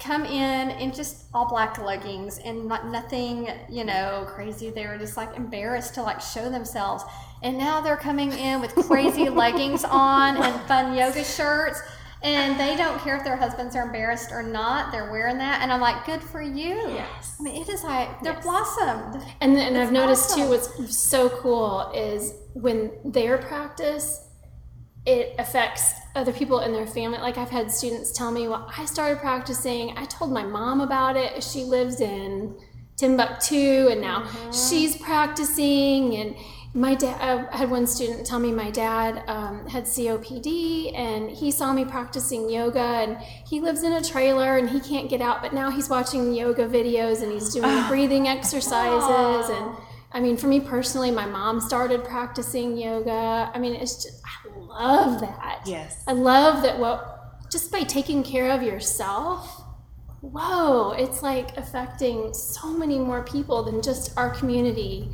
come 0.00 0.24
in 0.24 0.70
in 0.70 0.92
just 0.92 1.26
all 1.34 1.46
black 1.48 1.78
leggings 1.78 2.38
and 2.38 2.66
not 2.66 2.88
nothing, 2.88 3.48
you 3.68 3.84
know, 3.84 4.24
crazy. 4.28 4.70
They 4.70 4.86
were 4.86 4.98
just 4.98 5.16
like 5.16 5.36
embarrassed 5.36 5.94
to 5.94 6.02
like 6.02 6.20
show 6.20 6.50
themselves. 6.50 7.04
And 7.42 7.56
now 7.56 7.80
they're 7.80 7.96
coming 7.96 8.32
in 8.32 8.60
with 8.60 8.74
crazy 8.74 9.28
leggings 9.42 9.84
on 9.84 10.36
and 10.38 10.60
fun 10.66 10.94
yoga 10.94 11.22
shirts. 11.22 11.80
And 12.22 12.60
they 12.60 12.76
don't 12.76 12.98
care 13.00 13.16
if 13.16 13.24
their 13.24 13.36
husbands 13.36 13.74
are 13.74 13.84
embarrassed 13.84 14.30
or 14.30 14.42
not. 14.42 14.92
They're 14.92 15.10
wearing 15.10 15.38
that. 15.38 15.62
And 15.62 15.72
I'm 15.72 15.80
like, 15.80 16.04
good 16.04 16.22
for 16.22 16.42
you. 16.42 16.76
Yes. 16.88 17.36
I 17.40 17.42
mean, 17.42 17.62
it 17.62 17.68
is 17.68 17.82
like, 17.82 18.20
they're 18.20 18.40
blossomed. 18.40 19.22
And, 19.40 19.56
and 19.56 19.78
I've 19.78 19.92
noticed 19.92 20.32
awesome. 20.32 20.42
too, 20.42 20.48
what's 20.50 20.96
so 20.96 21.30
cool 21.30 21.90
is 21.94 22.34
when 22.52 22.92
their 23.04 23.38
practice, 23.38 24.28
it 25.06 25.34
affects 25.38 25.94
other 26.14 26.32
people 26.32 26.60
in 26.60 26.72
their 26.72 26.86
family. 26.86 27.18
Like 27.18 27.38
I've 27.38 27.48
had 27.48 27.70
students 27.70 28.12
tell 28.12 28.30
me, 28.30 28.48
well, 28.48 28.70
I 28.76 28.84
started 28.84 29.18
practicing. 29.18 29.96
I 29.96 30.04
told 30.04 30.30
my 30.30 30.44
mom 30.44 30.82
about 30.82 31.16
it. 31.16 31.42
She 31.42 31.64
lives 31.64 32.02
in 32.02 32.58
Timbuktu 32.98 33.88
and 33.90 34.02
now 34.02 34.24
mm-hmm. 34.24 34.50
she's 34.50 34.94
practicing 34.98 36.16
and 36.16 36.36
my 36.72 36.94
dad 36.94 37.48
I 37.52 37.56
had 37.56 37.70
one 37.70 37.86
student 37.86 38.24
tell 38.24 38.38
me 38.38 38.52
my 38.52 38.70
dad 38.70 39.24
um, 39.26 39.66
had 39.66 39.84
COPD 39.84 40.96
and 40.96 41.28
he 41.28 41.50
saw 41.50 41.72
me 41.72 41.84
practicing 41.84 42.48
yoga 42.48 42.78
and 42.78 43.18
he 43.18 43.60
lives 43.60 43.82
in 43.82 43.92
a 43.92 44.02
trailer 44.02 44.56
and 44.56 44.70
he 44.70 44.78
can't 44.78 45.10
get 45.10 45.20
out 45.20 45.42
but 45.42 45.52
now 45.52 45.70
he's 45.70 45.88
watching 45.88 46.32
yoga 46.32 46.68
videos 46.68 47.22
and 47.22 47.32
he's 47.32 47.52
doing 47.52 47.86
breathing 47.88 48.28
exercises 48.28 49.50
and 49.50 49.76
I 50.12 50.20
mean 50.20 50.36
for 50.36 50.46
me 50.46 50.60
personally 50.60 51.10
my 51.10 51.26
mom 51.26 51.60
started 51.60 52.04
practicing 52.04 52.76
yoga. 52.76 53.50
I 53.52 53.58
mean 53.58 53.74
it's 53.74 54.04
just 54.04 54.22
I 54.24 54.56
love 54.56 55.20
that. 55.22 55.62
Yes. 55.66 56.04
I 56.06 56.12
love 56.12 56.62
that 56.62 56.78
what 56.78 57.50
just 57.50 57.72
by 57.72 57.82
taking 57.82 58.22
care 58.22 58.48
of 58.52 58.62
yourself 58.62 59.64
whoa 60.20 60.92
it's 60.92 61.20
like 61.22 61.56
affecting 61.56 62.32
so 62.32 62.70
many 62.72 62.98
more 62.98 63.24
people 63.24 63.64
than 63.64 63.82
just 63.82 64.16
our 64.16 64.30
community 64.30 65.08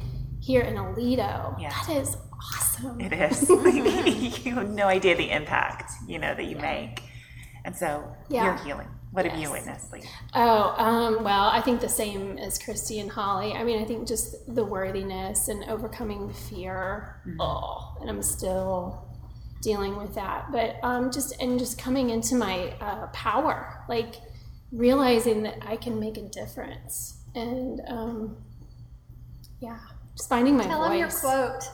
here 0.46 0.62
in 0.62 0.74
Aledo 0.76 1.58
Yeah. 1.60 1.70
that 1.86 1.96
is 1.96 2.16
awesome 2.54 3.00
It 3.00 3.12
is. 3.12 3.48
You 4.46 4.54
have 4.54 4.70
no 4.70 4.86
idea 4.86 5.16
the 5.16 5.30
impact, 5.30 5.90
you 6.06 6.18
know, 6.18 6.34
that 6.34 6.44
you 6.44 6.56
make. 6.56 7.02
And 7.64 7.74
so 7.74 7.88
Yeah. 8.28 8.44
you're 8.44 8.64
healing. 8.64 8.88
What 9.10 9.24
have 9.24 9.38
you 9.40 9.50
witnessed, 9.50 9.92
Lee? 9.92 10.02
Oh, 10.34 10.74
um, 10.76 11.24
well, 11.24 11.46
I 11.48 11.60
think 11.62 11.80
the 11.80 11.88
same 11.88 12.36
as 12.38 12.58
Christy 12.58 13.00
and 13.00 13.10
Holly. 13.10 13.54
I 13.54 13.64
mean, 13.64 13.82
I 13.82 13.86
think 13.86 14.06
just 14.06 14.54
the 14.54 14.62
worthiness 14.64 15.48
and 15.48 15.64
overcoming 15.64 16.32
fear. 16.32 17.22
Oh, 17.40 17.96
and 18.00 18.10
I'm 18.10 18.22
still 18.22 19.08
dealing 19.62 19.96
with 19.96 20.14
that. 20.16 20.52
But 20.52 20.76
um, 20.82 21.10
just 21.10 21.40
and 21.40 21.58
just 21.58 21.78
coming 21.78 22.10
into 22.10 22.34
my 22.34 22.74
uh, 22.80 23.06
power, 23.14 23.82
like 23.88 24.16
realizing 24.70 25.42
that 25.44 25.58
I 25.66 25.76
can 25.76 25.98
make 25.98 26.18
a 26.18 26.22
difference, 26.28 27.16
and 27.34 27.80
um, 27.88 28.36
yeah, 29.60 29.78
just 30.16 30.28
finding 30.28 30.56
my 30.56 30.64
Tell 30.64 30.78
voice. 30.80 30.88
them 30.88 30.98
your 30.98 31.10
quote. 31.10 31.70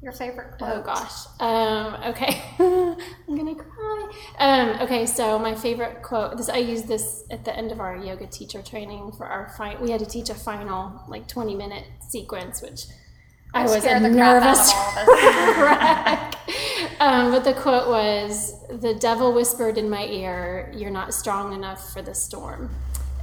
Your 0.00 0.12
favorite 0.12 0.58
quote. 0.58 0.70
Oh 0.76 0.82
gosh. 0.82 1.26
Um, 1.40 1.94
okay. 2.12 2.40
I'm 2.60 3.36
gonna 3.36 3.54
cry. 3.56 4.12
Um, 4.38 4.80
okay, 4.82 5.06
so 5.06 5.38
my 5.40 5.54
favorite 5.56 6.02
quote. 6.02 6.36
This 6.36 6.48
I 6.48 6.58
used 6.58 6.86
this 6.86 7.24
at 7.30 7.44
the 7.44 7.56
end 7.56 7.72
of 7.72 7.80
our 7.80 7.96
yoga 7.96 8.26
teacher 8.28 8.62
training 8.62 9.10
for 9.16 9.26
our 9.26 9.48
fi- 9.56 9.76
We 9.80 9.90
had 9.90 9.98
to 10.00 10.06
teach 10.06 10.30
a 10.30 10.34
final 10.34 11.02
like 11.08 11.26
20 11.26 11.56
minute 11.56 11.84
sequence, 12.08 12.62
which 12.62 12.84
I 13.54 13.62
was 13.64 13.84
a 13.84 13.98
the 13.98 14.08
nervous 14.08 14.70
of 14.70 14.76
all 14.76 14.98
of 15.02 15.08
us. 15.08 15.56
wreck. 15.58 16.34
Um, 17.00 17.30
but 17.32 17.42
the 17.44 17.54
quote 17.54 17.88
was, 17.88 18.54
"The 18.68 18.94
devil 18.94 19.32
whispered 19.32 19.78
in 19.78 19.88
my 19.90 20.04
ear, 20.06 20.72
you're 20.76 20.90
not 20.90 21.12
strong 21.12 21.52
enough 21.54 21.92
for 21.92 22.02
the 22.02 22.14
storm," 22.14 22.70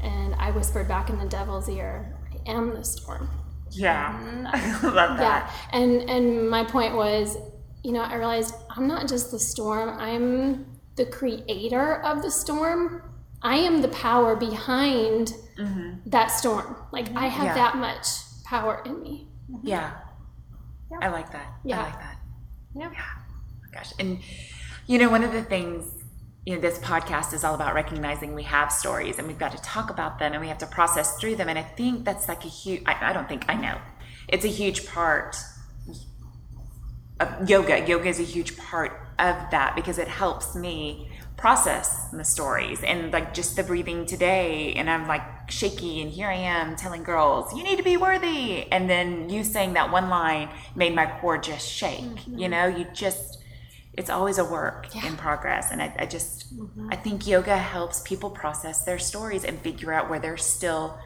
and 0.03 0.35
I 0.35 0.51
whispered 0.51 0.87
back 0.89 1.09
in 1.09 1.19
the 1.19 1.25
devil's 1.27 1.69
ear, 1.69 2.13
"I 2.33 2.49
am 2.51 2.73
the 2.73 2.83
storm." 2.83 3.29
Yeah. 3.77 4.13
Mm-hmm. 4.13 4.47
I 4.87 4.89
love 4.91 5.17
that. 5.17 5.51
Yeah, 5.71 5.79
and 5.79 6.09
and 6.09 6.49
my 6.49 6.63
point 6.63 6.95
was, 6.95 7.37
you 7.83 7.91
know, 7.91 8.01
I 8.01 8.15
realized 8.15 8.55
I'm 8.69 8.87
not 8.87 9.07
just 9.07 9.31
the 9.31 9.39
storm. 9.39 9.97
I'm 9.99 10.65
the 10.95 11.05
creator 11.05 12.01
of 12.01 12.21
the 12.21 12.31
storm. 12.31 13.03
I 13.41 13.57
am 13.57 13.81
the 13.81 13.89
power 13.89 14.35
behind 14.35 15.35
mm-hmm. 15.57 15.93
that 16.07 16.27
storm. 16.27 16.77
Like 16.91 17.15
I 17.15 17.27
have 17.27 17.45
Yeah. 17.45 17.53
that 17.55 17.77
much 17.77 18.07
power 18.43 18.81
in 18.85 19.01
me. 19.01 19.27
Mm-hmm. 19.51 19.67
Yeah. 19.67 19.91
yeah. 20.91 20.97
I 21.01 21.09
like 21.09 21.31
that. 21.31 21.53
Yeah. 21.63 21.79
I 21.79 21.83
like 21.83 21.99
that. 21.99 22.17
Yeah. 22.75 22.91
Oh, 22.91 23.67
gosh. 23.71 23.93
And, 23.99 24.19
you 24.87 24.97
know, 24.97 25.09
one 25.09 25.23
of 25.23 25.31
the 25.31 25.43
things, 25.43 25.94
you 26.45 26.53
know, 26.53 26.61
this 26.61 26.77
podcast 26.79 27.33
is 27.33 27.43
all 27.43 27.55
about 27.55 27.73
recognizing 27.73 28.35
we 28.35 28.43
have 28.43 28.71
stories 28.71 29.17
and 29.17 29.27
we've 29.27 29.39
got 29.39 29.51
to 29.51 29.61
talk 29.63 29.89
about 29.89 30.19
them 30.19 30.33
and 30.33 30.41
we 30.41 30.47
have 30.47 30.59
to 30.59 30.67
process 30.67 31.17
through 31.17 31.35
them. 31.35 31.49
And 31.49 31.57
I 31.57 31.63
think 31.63 32.05
that's 32.05 32.27
like 32.27 32.45
a 32.45 32.47
huge, 32.47 32.83
I, 32.85 33.09
I 33.09 33.13
don't 33.13 33.27
think, 33.27 33.45
I 33.49 33.55
know. 33.55 33.79
It's 34.27 34.45
a 34.45 34.49
huge 34.49 34.87
part 34.87 35.37
of 37.19 37.49
yoga. 37.49 37.87
Yoga 37.87 38.09
is 38.09 38.19
a 38.19 38.23
huge 38.23 38.57
part 38.57 38.91
of 39.17 39.35
that 39.51 39.75
because 39.75 39.97
it 39.97 40.07
helps 40.07 40.55
me 40.55 41.09
process 41.37 42.09
the 42.09 42.23
stories 42.23 42.81
and 42.83 43.11
like 43.11 43.33
just 43.33 43.55
the 43.55 43.63
breathing 43.63 44.05
today 44.05 44.73
and 44.73 44.89
I'm 44.89 45.05
like 45.05 45.51
shaky 45.51 46.01
and 46.01 46.09
here 46.09 46.29
I 46.29 46.35
am 46.35 46.77
telling 46.77 47.03
girls 47.03 47.53
you 47.53 47.61
need 47.61 47.75
to 47.75 47.83
be 47.83 47.97
worthy 47.97 48.71
and 48.71 48.89
then 48.89 49.29
you 49.29 49.43
saying 49.43 49.73
that 49.73 49.91
one 49.91 50.09
line 50.09 50.49
made 50.75 50.95
my 50.95 51.19
core 51.19 51.37
just 51.37 51.69
shake 51.69 51.99
you 51.99 52.07
mm-hmm. 52.07 52.51
know 52.51 52.67
you 52.67 52.87
just 52.93 53.43
it's 53.97 54.09
always 54.09 54.37
a 54.37 54.45
work 54.45 54.93
in 54.95 55.15
progress 55.17 55.71
and 55.71 55.81
I, 55.81 55.95
I 55.99 56.05
just 56.05 56.57
mm-hmm. 56.57 56.89
I 56.91 56.95
think 56.95 57.27
yoga 57.27 57.57
helps 57.57 58.01
people 58.01 58.29
process 58.29 58.83
their 58.83 58.99
stories 58.99 59.43
and 59.43 59.59
figure 59.59 59.93
out 59.93 60.09
where 60.09 60.19
there's 60.19 60.43
still 60.43 60.97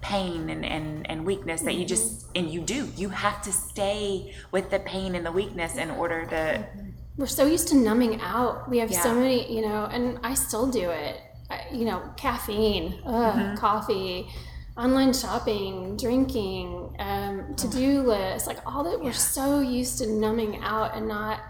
pain 0.00 0.50
and, 0.50 0.64
and, 0.64 1.08
and 1.10 1.24
weakness 1.24 1.62
that 1.62 1.74
you 1.74 1.80
mm-hmm. 1.80 1.88
just 1.88 2.26
and 2.34 2.50
you 2.50 2.60
do 2.60 2.88
you 2.96 3.08
have 3.08 3.42
to 3.42 3.52
stay 3.52 4.34
with 4.50 4.70
the 4.70 4.78
pain 4.80 5.14
and 5.14 5.24
the 5.24 5.32
weakness 5.32 5.76
in 5.76 5.90
order 5.90 6.24
to 6.26 6.36
mm-hmm. 6.36 6.90
We're 7.16 7.26
so 7.26 7.46
used 7.46 7.68
to 7.68 7.76
numbing 7.76 8.20
out. 8.20 8.68
We 8.68 8.78
have 8.78 8.92
so 8.92 9.14
many, 9.14 9.50
you 9.50 9.62
know, 9.62 9.86
and 9.86 10.18
I 10.22 10.34
still 10.34 10.66
do 10.70 10.90
it. 10.90 11.18
I, 11.48 11.62
you 11.72 11.86
know, 11.86 12.02
caffeine, 12.16 13.00
ugh, 13.06 13.56
coffee, 13.56 14.28
online 14.76 15.14
shopping, 15.14 15.96
drinking, 15.96 16.94
um, 16.98 17.54
to 17.56 17.68
do 17.68 18.02
lists, 18.02 18.46
like 18.46 18.58
all 18.66 18.84
that. 18.84 19.00
We're 19.00 19.12
so 19.12 19.60
used 19.60 19.98
to 19.98 20.06
numbing 20.06 20.62
out 20.62 20.94
and 20.94 21.08
not. 21.08 21.40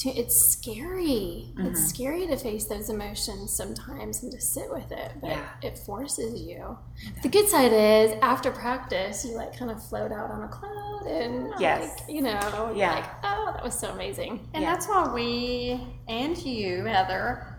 To, 0.00 0.10
it's 0.10 0.36
scary. 0.36 1.54
It's 1.58 1.58
mm-hmm. 1.58 1.74
scary 1.74 2.26
to 2.26 2.36
face 2.36 2.66
those 2.66 2.90
emotions 2.90 3.50
sometimes 3.50 4.22
and 4.22 4.30
to 4.30 4.38
sit 4.40 4.70
with 4.70 4.92
it, 4.92 5.12
but 5.22 5.30
Yeah. 5.30 5.48
it 5.62 5.78
forces 5.78 6.38
you. 6.42 6.76
The 7.22 7.30
good 7.30 7.48
side 7.48 7.72
is 7.72 8.12
after 8.20 8.50
practice, 8.50 9.24
you 9.24 9.34
like 9.36 9.56
kind 9.58 9.70
of 9.70 9.82
float 9.82 10.12
out 10.12 10.30
on 10.30 10.42
a 10.42 10.48
cloud 10.48 11.06
and 11.06 11.50
Yes. 11.58 11.98
like 11.98 12.10
you 12.10 12.20
know, 12.20 12.72
Yeah. 12.76 12.94
like 12.94 13.08
oh, 13.24 13.52
that 13.54 13.64
was 13.64 13.78
so 13.78 13.88
amazing. 13.90 14.46
And 14.52 14.62
Yeah. 14.62 14.72
that's 14.72 14.86
why 14.86 15.10
we 15.14 15.80
and 16.08 16.36
you, 16.36 16.84
Heather, 16.84 17.56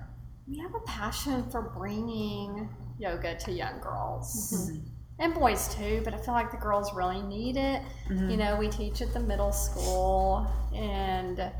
we 0.47 0.59
have 0.59 0.75
a 0.75 0.79
passion 0.81 1.49
for 1.49 1.61
bringing 1.75 2.69
yoga 2.99 3.35
to 3.35 3.51
young 3.51 3.79
girls. 3.79 4.69
Mm-hmm. 4.69 4.87
And 5.19 5.33
boys 5.33 5.73
too, 5.73 6.01
but 6.03 6.13
I 6.13 6.17
feel 6.17 6.35
like 6.35 6.51
the 6.51 6.57
girls 6.57 6.93
really 6.93 7.23
need 7.23 7.57
it. 7.57 7.81
Mm-hmm. 8.09 8.29
You 8.29 8.37
know, 8.37 8.55
we 8.57 8.67
teach 8.67 9.01
at 9.01 9.13
the 9.13 9.19
middle 9.19 9.51
school, 9.51 10.47
and 10.75 11.51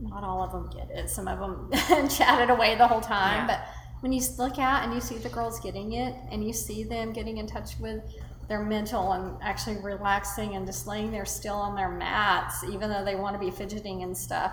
not 0.00 0.24
all 0.24 0.42
of 0.42 0.52
them 0.52 0.70
get 0.70 0.90
it. 0.90 1.08
Some 1.08 1.28
of 1.28 1.38
them 1.38 2.08
chatted 2.08 2.50
away 2.50 2.74
the 2.76 2.86
whole 2.86 3.00
time. 3.00 3.48
Yeah. 3.48 3.58
But 3.58 3.68
when 4.00 4.12
you 4.12 4.22
look 4.38 4.58
out 4.58 4.84
and 4.84 4.92
you 4.92 5.00
see 5.00 5.18
the 5.18 5.28
girls 5.28 5.60
getting 5.60 5.92
it, 5.92 6.14
and 6.30 6.44
you 6.44 6.52
see 6.52 6.84
them 6.84 7.12
getting 7.12 7.38
in 7.38 7.46
touch 7.46 7.78
with 7.78 8.02
their 8.48 8.62
mental 8.62 9.12
and 9.12 9.36
actually 9.42 9.76
relaxing 9.76 10.56
and 10.56 10.66
just 10.66 10.86
laying 10.86 11.10
there 11.10 11.24
still 11.24 11.56
on 11.56 11.74
their 11.74 11.90
mats, 11.90 12.64
even 12.64 12.90
though 12.90 13.04
they 13.04 13.14
want 13.14 13.34
to 13.34 13.40
be 13.40 13.50
fidgeting 13.50 14.02
and 14.02 14.16
stuff. 14.16 14.52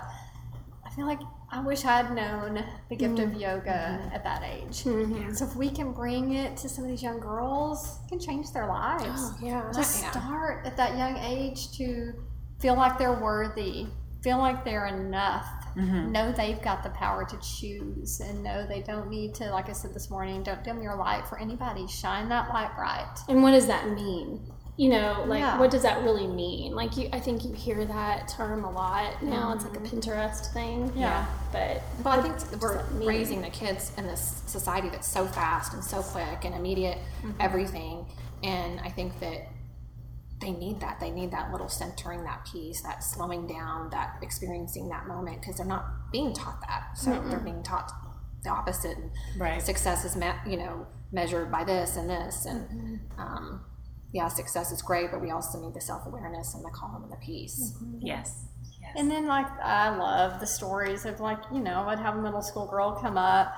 I 0.84 0.90
feel 0.94 1.06
like 1.06 1.20
I 1.50 1.60
wish 1.60 1.84
I'd 1.84 2.14
known 2.14 2.64
the 2.88 2.96
gift 2.96 3.18
of 3.18 3.30
mm-hmm. 3.30 3.40
yoga 3.40 4.00
mm-hmm. 4.00 4.14
at 4.14 4.24
that 4.24 4.42
age. 4.42 4.84
Mm-hmm. 4.84 5.32
So 5.34 5.46
if 5.46 5.54
we 5.54 5.70
can 5.70 5.92
bring 5.92 6.34
it 6.34 6.56
to 6.58 6.68
some 6.68 6.84
of 6.84 6.90
these 6.90 7.02
young 7.02 7.20
girls, 7.20 7.98
it 8.04 8.08
can 8.08 8.18
change 8.18 8.52
their 8.52 8.66
lives. 8.66 9.04
Oh, 9.06 9.36
yeah. 9.42 9.70
Just 9.74 10.02
Yeah. 10.02 10.10
start 10.10 10.66
at 10.66 10.76
that 10.78 10.96
young 10.96 11.18
age 11.18 11.72
to 11.72 12.14
feel 12.58 12.74
like 12.74 12.96
they're 12.98 13.20
worthy, 13.20 13.88
feel 14.22 14.38
like 14.38 14.64
they're 14.64 14.86
enough, 14.86 15.46
mm-hmm. 15.76 16.12
know 16.12 16.32
they've 16.32 16.62
got 16.62 16.82
the 16.82 16.90
power 16.90 17.24
to 17.24 17.36
choose, 17.38 18.20
and 18.20 18.42
know 18.42 18.66
they 18.66 18.80
don't 18.80 19.10
need 19.10 19.34
to, 19.36 19.50
like 19.50 19.68
I 19.68 19.72
said 19.72 19.92
this 19.92 20.10
morning, 20.10 20.42
don't 20.42 20.62
dim 20.62 20.82
your 20.82 20.94
light 20.94 21.26
for 21.26 21.38
anybody. 21.38 21.86
Shine 21.86 22.28
that 22.28 22.48
light 22.50 22.74
bright. 22.76 23.18
And 23.28 23.42
what 23.42 23.50
does 23.50 23.66
that 23.66 23.88
mean? 23.90 24.40
You 24.78 24.88
know, 24.88 25.24
like 25.26 25.40
Yeah. 25.40 25.58
what 25.58 25.70
does 25.70 25.82
that 25.82 26.02
really 26.02 26.26
mean? 26.26 26.74
Like 26.74 26.96
you, 26.96 27.08
I 27.12 27.20
think 27.20 27.44
you 27.44 27.52
hear 27.52 27.84
that 27.84 28.26
term 28.28 28.64
a 28.64 28.70
lot 28.70 29.22
now. 29.22 29.52
It's 29.52 29.64
like 29.64 29.76
a 29.76 29.80
mm-hmm. 29.80 29.98
Pinterest 29.98 30.50
thing. 30.54 30.90
Yeah. 30.96 31.26
but 31.52 31.82
Well, 32.02 32.18
I 32.18 32.22
think 32.22 32.62
we're 32.62 32.82
raising 32.92 33.42
the 33.42 33.50
kids 33.50 33.92
in 33.98 34.06
this 34.06 34.42
society 34.46 34.88
that's 34.88 35.06
so 35.06 35.26
fast 35.26 35.74
and 35.74 35.84
so 35.84 36.02
quick 36.02 36.44
and 36.44 36.54
immediate 36.54 36.96
mm-hmm. 36.96 37.32
everything. 37.38 38.06
And 38.42 38.80
I 38.80 38.88
think 38.88 39.20
that 39.20 39.48
they 40.42 40.50
need 40.52 40.80
that. 40.80 41.00
They 41.00 41.10
need 41.10 41.30
that 41.30 41.50
little 41.52 41.68
centering, 41.68 42.24
that 42.24 42.44
peace, 42.52 42.82
that 42.82 43.02
slowing 43.02 43.46
down, 43.46 43.88
that 43.90 44.16
experiencing 44.20 44.88
that 44.90 45.06
moment 45.06 45.40
because 45.40 45.56
they're 45.56 45.66
not 45.66 45.84
being 46.12 46.34
taught 46.34 46.60
that. 46.68 46.98
So 46.98 47.10
they're 47.30 47.40
being 47.40 47.62
taught 47.62 47.90
the 48.42 48.50
opposite. 48.50 48.98
And 48.98 49.10
Right. 49.38 49.62
success 49.62 50.04
is, 50.04 50.16
me- 50.16 50.42
you 50.46 50.56
know, 50.58 50.86
measured 51.12 51.50
by 51.50 51.64
this 51.64 51.96
and 51.96 52.10
this. 52.10 52.44
And 52.44 53.00
um, 53.16 53.64
yeah, 54.12 54.28
success 54.28 54.72
is 54.72 54.82
great, 54.82 55.10
but 55.10 55.22
we 55.22 55.30
also 55.30 55.60
need 55.64 55.74
the 55.74 55.80
self 55.80 56.04
awareness 56.06 56.54
and 56.54 56.64
the 56.64 56.70
calm 56.70 57.02
and 57.04 57.12
the 57.12 57.16
peace. 57.24 57.74
yes 58.00 58.44
yes 58.80 58.92
And 58.96 59.10
then, 59.10 59.26
like, 59.26 59.46
I 59.62 59.96
love 59.96 60.40
the 60.40 60.46
stories 60.46 61.04
of, 61.06 61.20
like, 61.20 61.38
you 61.52 61.60
know, 61.60 61.84
I'd 61.88 61.98
have 62.00 62.16
a 62.16 62.20
middle 62.22 62.42
school 62.42 62.66
girl 62.66 62.98
come 63.00 63.16
up 63.16 63.54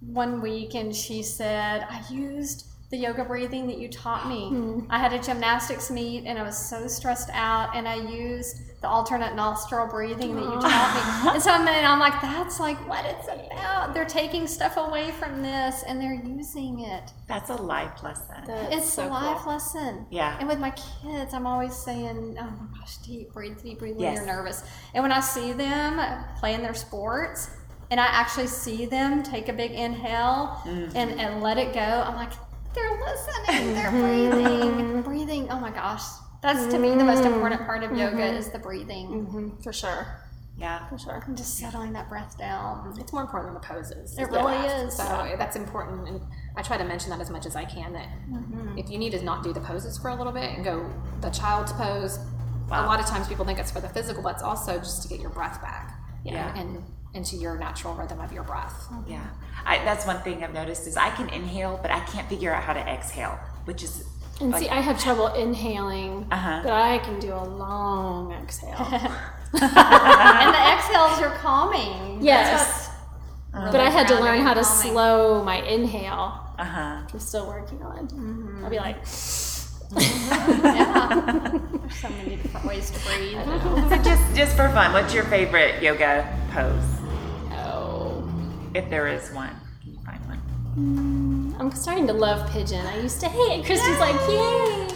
one 0.00 0.40
week 0.42 0.74
and 0.74 0.94
she 0.94 1.22
said, 1.22 1.86
I 1.88 2.02
used 2.10 2.66
the 2.90 2.96
yoga 2.98 3.24
breathing 3.24 3.66
that 3.66 3.78
you 3.78 3.88
taught 3.88 4.28
me. 4.28 4.84
I 4.90 4.98
had 4.98 5.12
a 5.12 5.18
gymnastics 5.18 5.90
meet 5.90 6.24
and 6.26 6.38
I 6.38 6.42
was 6.42 6.56
so 6.56 6.86
stressed 6.86 7.30
out, 7.32 7.74
and 7.74 7.88
I 7.88 7.96
used 7.96 8.56
the 8.82 8.88
alternate 8.88 9.34
nostril 9.34 9.86
breathing 9.86 10.34
that 10.36 10.44
you 10.44 10.60
taught 10.60 11.24
me. 11.24 11.30
And 11.32 11.42
so 11.42 11.50
I'm, 11.50 11.66
and 11.66 11.86
I'm 11.86 11.98
like, 11.98 12.20
that's 12.20 12.60
like 12.60 12.76
what 12.86 13.04
it's 13.06 13.26
about. 13.26 13.94
They're 13.94 14.04
taking 14.04 14.46
stuff 14.46 14.76
away 14.76 15.10
from 15.12 15.42
this 15.42 15.82
and 15.88 15.98
they're 16.00 16.12
using 16.22 16.80
it. 16.80 17.10
That's 17.26 17.48
a 17.48 17.54
life 17.54 18.02
lesson. 18.02 18.44
That's 18.46 18.76
It's 18.76 18.92
so 18.92 19.06
a 19.06 19.08
life 19.08 19.38
cool. 19.38 19.54
lesson. 19.54 20.06
Yeah. 20.10 20.36
And 20.38 20.46
with 20.46 20.58
my 20.58 20.70
kids, 20.72 21.32
I'm 21.32 21.46
always 21.46 21.74
saying, 21.74 22.36
oh 22.38 22.44
my 22.44 22.78
gosh, 22.78 22.98
deep 22.98 23.32
breathe, 23.32 23.60
deep 23.62 23.78
breathe 23.78 23.94
when 23.94 24.02
Yes. 24.02 24.16
you're 24.18 24.26
nervous. 24.26 24.62
And 24.92 25.02
when 25.02 25.12
I 25.12 25.20
see 25.20 25.52
them 25.52 25.98
playing 26.38 26.60
their 26.60 26.74
sports, 26.74 27.48
and 27.90 27.98
I 27.98 28.04
actually 28.06 28.48
see 28.48 28.84
them 28.84 29.22
take 29.22 29.48
a 29.48 29.52
big 29.54 29.70
inhale 29.72 30.60
Mm-hmm. 30.66 30.94
and, 30.96 31.18
and 31.20 31.42
let 31.42 31.56
it 31.56 31.72
go, 31.72 31.80
I'm 31.80 32.16
like, 32.16 32.32
they're 32.74 33.00
listening, 33.00 33.74
they're 33.74 33.90
mm-hmm. 33.90 34.30
breathing, 34.40 35.02
breathing. 35.02 35.50
Oh 35.50 35.60
my 35.60 35.70
gosh. 35.70 36.02
That's 36.42 36.66
to 36.72 36.78
me 36.78 36.90
the 36.90 37.04
most 37.04 37.24
important 37.24 37.64
part 37.64 37.82
of 37.82 37.96
yoga 37.96 38.16
mm-hmm. 38.16 38.36
is 38.36 38.50
the 38.50 38.58
breathing. 38.58 39.26
Mhm, 39.26 39.62
for 39.62 39.72
sure. 39.72 40.20
Yeah. 40.56 40.86
For 40.88 40.98
sure. 40.98 41.22
And 41.26 41.36
just 41.36 41.58
settling 41.58 41.92
that 41.94 42.08
breath 42.08 42.38
down. 42.38 42.94
It's 43.00 43.12
more 43.12 43.22
important 43.22 43.54
than 43.54 43.60
the 43.60 43.66
poses. 43.66 44.16
It 44.18 44.28
really 44.30 44.42
breath. 44.42 44.88
is. 44.88 44.96
So 44.96 45.02
eh, 45.04 45.36
that's 45.36 45.56
important, 45.56 46.06
and 46.06 46.20
I 46.56 46.62
try 46.62 46.76
to 46.76 46.84
mention 46.84 47.10
that 47.10 47.20
as 47.20 47.30
much 47.30 47.44
as 47.46 47.56
I 47.56 47.64
can. 47.64 47.92
That 47.92 48.08
if 48.76 48.90
you 48.90 48.98
need 48.98 49.12
to 49.12 49.24
not 49.24 49.42
do 49.42 49.52
the 49.52 49.60
poses 49.60 49.98
for 49.98 50.10
a 50.10 50.14
little 50.14 50.32
bit 50.32 50.54
and 50.54 50.64
go 50.64 50.88
the 51.22 51.30
child's 51.30 51.72
pose, 51.72 52.18
Wow. 52.68 52.84
a 52.84 52.86
lot 52.86 53.00
of 53.00 53.06
times 53.06 53.28
people 53.28 53.44
think 53.44 53.58
it's 53.58 53.70
for 53.70 53.80
the 53.80 53.88
physical, 53.88 54.22
but 54.22 54.34
it's 54.34 54.42
also 54.42 54.78
just 54.78 55.02
to 55.02 55.08
get 55.08 55.20
your 55.20 55.30
breath 55.30 55.60
back. 55.60 55.98
Yeah. 56.24 56.56
And 56.58 56.82
into 57.14 57.36
your 57.36 57.56
natural 57.58 57.94
rhythm 57.94 58.20
of 58.20 58.32
your 58.32 58.42
breath. 58.42 58.88
Yeah. 59.08 59.24
I, 59.64 59.78
that's 59.84 60.06
one 60.06 60.20
thing 60.22 60.42
I've 60.44 60.52
noticed 60.52 60.86
is 60.86 60.96
I 60.96 61.10
can 61.10 61.28
inhale, 61.30 61.78
but 61.80 61.90
I 61.90 62.00
can't 62.00 62.28
figure 62.28 62.52
out 62.52 62.62
how 62.64 62.72
to 62.74 62.80
exhale, 62.80 63.38
which 63.64 63.82
is 63.82 64.04
And 64.40 64.50
like, 64.50 64.62
see, 64.64 64.68
I 64.68 64.80
have 64.80 65.00
trouble 65.00 65.28
inhaling, 65.28 66.26
Uh-huh. 66.30 66.60
but 66.64 66.72
I 66.72 66.98
can 66.98 67.18
do 67.20 67.32
a 67.32 67.44
long 67.44 68.32
exhale. 68.32 68.76
and 69.52 70.54
the 70.54 70.62
exhales 70.74 71.20
are 71.22 71.34
calming. 71.38 72.18
yes. 72.20 72.90
That's 73.52 73.70
But 73.72 73.80
I 73.80 73.88
had 73.90 74.08
to 74.08 74.14
learn 74.20 74.40
how 74.40 74.54
to 74.54 74.62
calming. 74.62 74.92
slow 74.92 75.44
my 75.44 75.56
inhale, 75.62 76.40
uh-huh. 76.58 77.06
I'm 77.12 77.18
still 77.20 77.46
working 77.46 77.80
on. 77.82 78.60
I'll 78.64 78.70
be 78.70 78.78
like, 78.78 78.96
Yeah. 79.94 81.58
There's 81.80 81.94
so 81.96 82.08
many 82.10 82.36
different 82.36 82.66
ways 82.66 82.90
to 82.90 82.98
breathe. 83.06 83.38
So 83.90 83.96
just 84.02 84.34
just 84.34 84.56
for 84.56 84.68
fun, 84.70 84.92
what's 84.92 85.14
your 85.14 85.24
favorite 85.24 85.82
yoga 85.82 86.26
pose? 86.52 86.82
If 88.74 88.90
there 88.90 89.06
is 89.06 89.30
one. 89.30 89.54
Can 89.82 89.92
you 89.92 90.00
find 90.04 90.20
one? 90.26 90.40
Mm, 90.76 91.60
I'm 91.60 91.70
starting 91.72 92.06
to 92.08 92.12
love 92.12 92.50
pigeon. 92.50 92.84
I 92.84 93.00
used 93.00 93.20
to 93.20 93.28
hate 93.28 93.60
it. 93.60 93.64
Christy's 93.66 93.98
like, 94.00 94.16
yay! 94.28 94.88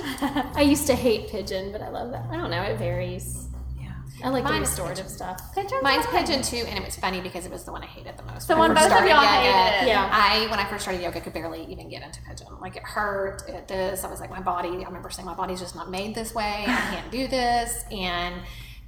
I 0.54 0.62
used 0.62 0.86
to 0.88 0.94
hate 0.96 1.28
pigeon, 1.28 1.70
but 1.70 1.80
I 1.80 1.88
love 1.88 2.10
that. 2.10 2.26
I 2.30 2.36
don't 2.36 2.50
know. 2.50 2.62
It 2.62 2.76
varies. 2.78 3.46
Yeah. 3.80 3.92
I 4.24 4.30
like 4.30 4.42
the 4.42 4.50
Mine 4.50 4.62
is 4.62 4.70
restorative 4.70 5.08
stuff. 5.08 5.54
Pigeon 5.54 5.78
Mine's 5.80 6.04
fun. 6.06 6.26
pigeon 6.26 6.42
too, 6.42 6.64
and 6.66 6.76
it 6.76 6.84
was 6.84 6.96
funny 6.96 7.20
because 7.20 7.46
it 7.46 7.52
was 7.52 7.62
the 7.62 7.70
one 7.70 7.84
I 7.84 7.86
hated 7.86 8.16
the 8.16 8.24
most. 8.24 8.48
The 8.48 8.56
When 8.56 8.72
I 8.72 8.74
both 8.74 8.86
of 8.90 9.06
y'all 9.06 9.22
yoga, 9.22 9.26
hated. 9.26 9.88
Yeah. 9.88 10.10
I 10.12 10.48
when 10.50 10.58
I 10.58 10.64
first 10.64 10.82
started 10.82 11.00
yoga 11.00 11.20
could 11.20 11.32
barely 11.32 11.64
even 11.66 11.88
get 11.88 12.02
into 12.02 12.20
pigeon. 12.22 12.48
Like 12.60 12.74
it 12.74 12.82
hurt. 12.82 13.48
It 13.48 13.68
this. 13.68 14.02
I 14.02 14.10
was 14.10 14.18
like 14.18 14.30
my 14.30 14.40
body. 14.40 14.70
I 14.70 14.88
remember 14.88 15.10
saying 15.10 15.26
my 15.26 15.34
body's 15.34 15.60
just 15.60 15.76
not 15.76 15.88
made 15.88 16.16
this 16.16 16.34
way. 16.34 16.64
I 16.66 16.90
can't 16.90 17.10
do 17.12 17.28
this. 17.28 17.84
And 17.92 18.34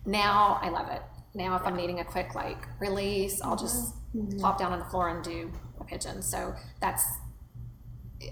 now 0.04 0.58
I 0.60 0.70
love 0.70 0.88
it. 0.90 1.02
Now 1.34 1.56
if 1.56 1.62
I'm 1.64 1.76
needing 1.76 2.00
a 2.00 2.04
quick 2.04 2.34
like 2.34 2.66
release, 2.80 3.40
I'll 3.42 3.56
just 3.56 3.94
mm-hmm. 4.14 4.38
plop 4.38 4.58
down 4.58 4.72
on 4.72 4.78
the 4.78 4.84
floor 4.86 5.08
and 5.08 5.22
do 5.22 5.50
a 5.80 5.84
pigeon. 5.84 6.22
So 6.22 6.54
that's. 6.80 7.04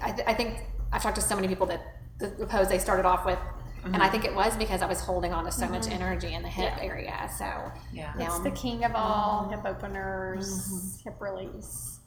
I, 0.03 0.12
th- 0.12 0.28
I 0.28 0.34
think 0.34 0.64
I've 0.92 1.03
talked 1.03 1.16
to 1.16 1.22
so 1.22 1.34
many 1.34 1.49
people 1.49 1.66
that 1.66 1.80
the, 2.18 2.28
the 2.28 2.46
pose 2.46 2.68
they 2.68 2.78
started 2.78 3.07
off 3.07 3.24
with. 3.24 3.38
And 3.84 3.96
I 3.96 4.01
mm-hmm. 4.01 4.12
think 4.12 4.24
it 4.24 4.34
was 4.34 4.57
because 4.57 4.82
I 4.82 4.86
was 4.86 5.01
holding 5.01 5.32
on 5.32 5.44
to 5.44 5.53
so 5.53 5.68
much 5.68 5.82
mm-hmm. 5.82 6.03
energy 6.03 6.34
in 6.34 6.42
the 6.42 6.49
hip 6.49 6.74
area. 6.80 7.30
So 7.38 7.72
Yeah. 7.92 8.12
now 8.18 8.26
It's 8.26 8.36
I'm 8.36 8.44
the 8.44 8.51
king 8.51 8.84
of 8.84 8.92
all 8.94 9.49
hip 9.49 9.64
openers, 9.64 11.01
hip 11.05 11.14
release. 11.20 12.01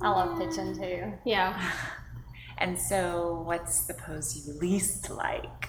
I 0.00 0.10
love 0.10 0.38
pigeon 0.38 0.76
too. 0.76 1.12
Yeah. 1.24 1.60
And 2.58 2.78
so 2.78 3.42
what's 3.46 3.86
the 3.86 3.94
pose 3.94 4.46
you 4.46 4.52
least 4.60 5.10
like? 5.10 5.68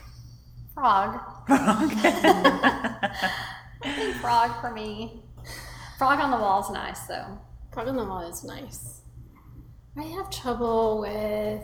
Frog. 0.73 1.19
okay. 1.49 3.09
I 3.83 3.91
think 3.93 4.15
frog 4.15 4.59
for 4.61 4.71
me. 4.71 5.23
Frog 5.97 6.19
on 6.19 6.31
the 6.31 6.37
wall 6.37 6.61
is 6.61 6.69
nice 6.71 7.01
though. 7.07 7.39
Frog 7.73 7.87
on 7.87 7.95
the 7.95 8.05
wall 8.05 8.21
is 8.27 8.43
nice. 8.43 9.01
I 9.97 10.03
have 10.03 10.29
trouble 10.29 10.99
with, 11.01 11.63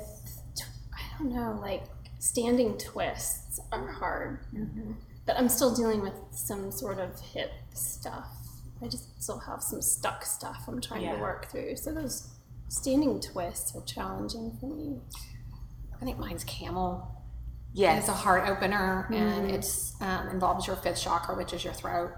I 0.94 1.18
don't 1.18 1.34
know, 1.34 1.58
like 1.62 1.84
standing 2.20 2.78
twists 2.78 3.60
are 3.72 3.88
hard. 3.88 4.40
Mm-hmm. 4.54 4.92
But 5.26 5.38
I'm 5.38 5.50
still 5.50 5.74
dealing 5.74 6.02
with 6.02 6.14
some 6.32 6.72
sort 6.72 7.00
of 7.00 7.20
hip 7.20 7.52
stuff. 7.74 8.28
I 8.82 8.88
just 8.88 9.22
still 9.22 9.40
have 9.40 9.62
some 9.62 9.82
stuck 9.82 10.26
stuff 10.26 10.64
I'm 10.68 10.82
trying 10.82 11.02
Yeah. 11.04 11.16
to 11.16 11.22
work 11.22 11.50
through. 11.52 11.76
So 11.78 11.94
those 11.94 12.30
standing 12.70 13.20
twists 13.20 13.76
are 13.76 13.82
challenging 13.82 14.58
for 14.60 14.68
me. 14.68 15.00
I 16.02 16.06
think 16.06 16.18
mine's 16.18 16.44
camel. 16.44 17.16
Yes. 17.74 18.00
It's 18.00 18.10
a 18.10 18.14
heart 18.14 18.50
opener 18.50 19.08
and 19.12 19.50
it's 19.52 19.96
um, 20.02 20.30
involves 20.30 20.68
your 20.68 20.76
fifth 20.76 21.02
chakra, 21.02 21.36
which 21.36 21.54
is 21.54 21.64
your 21.64 21.74
throat, 21.74 22.12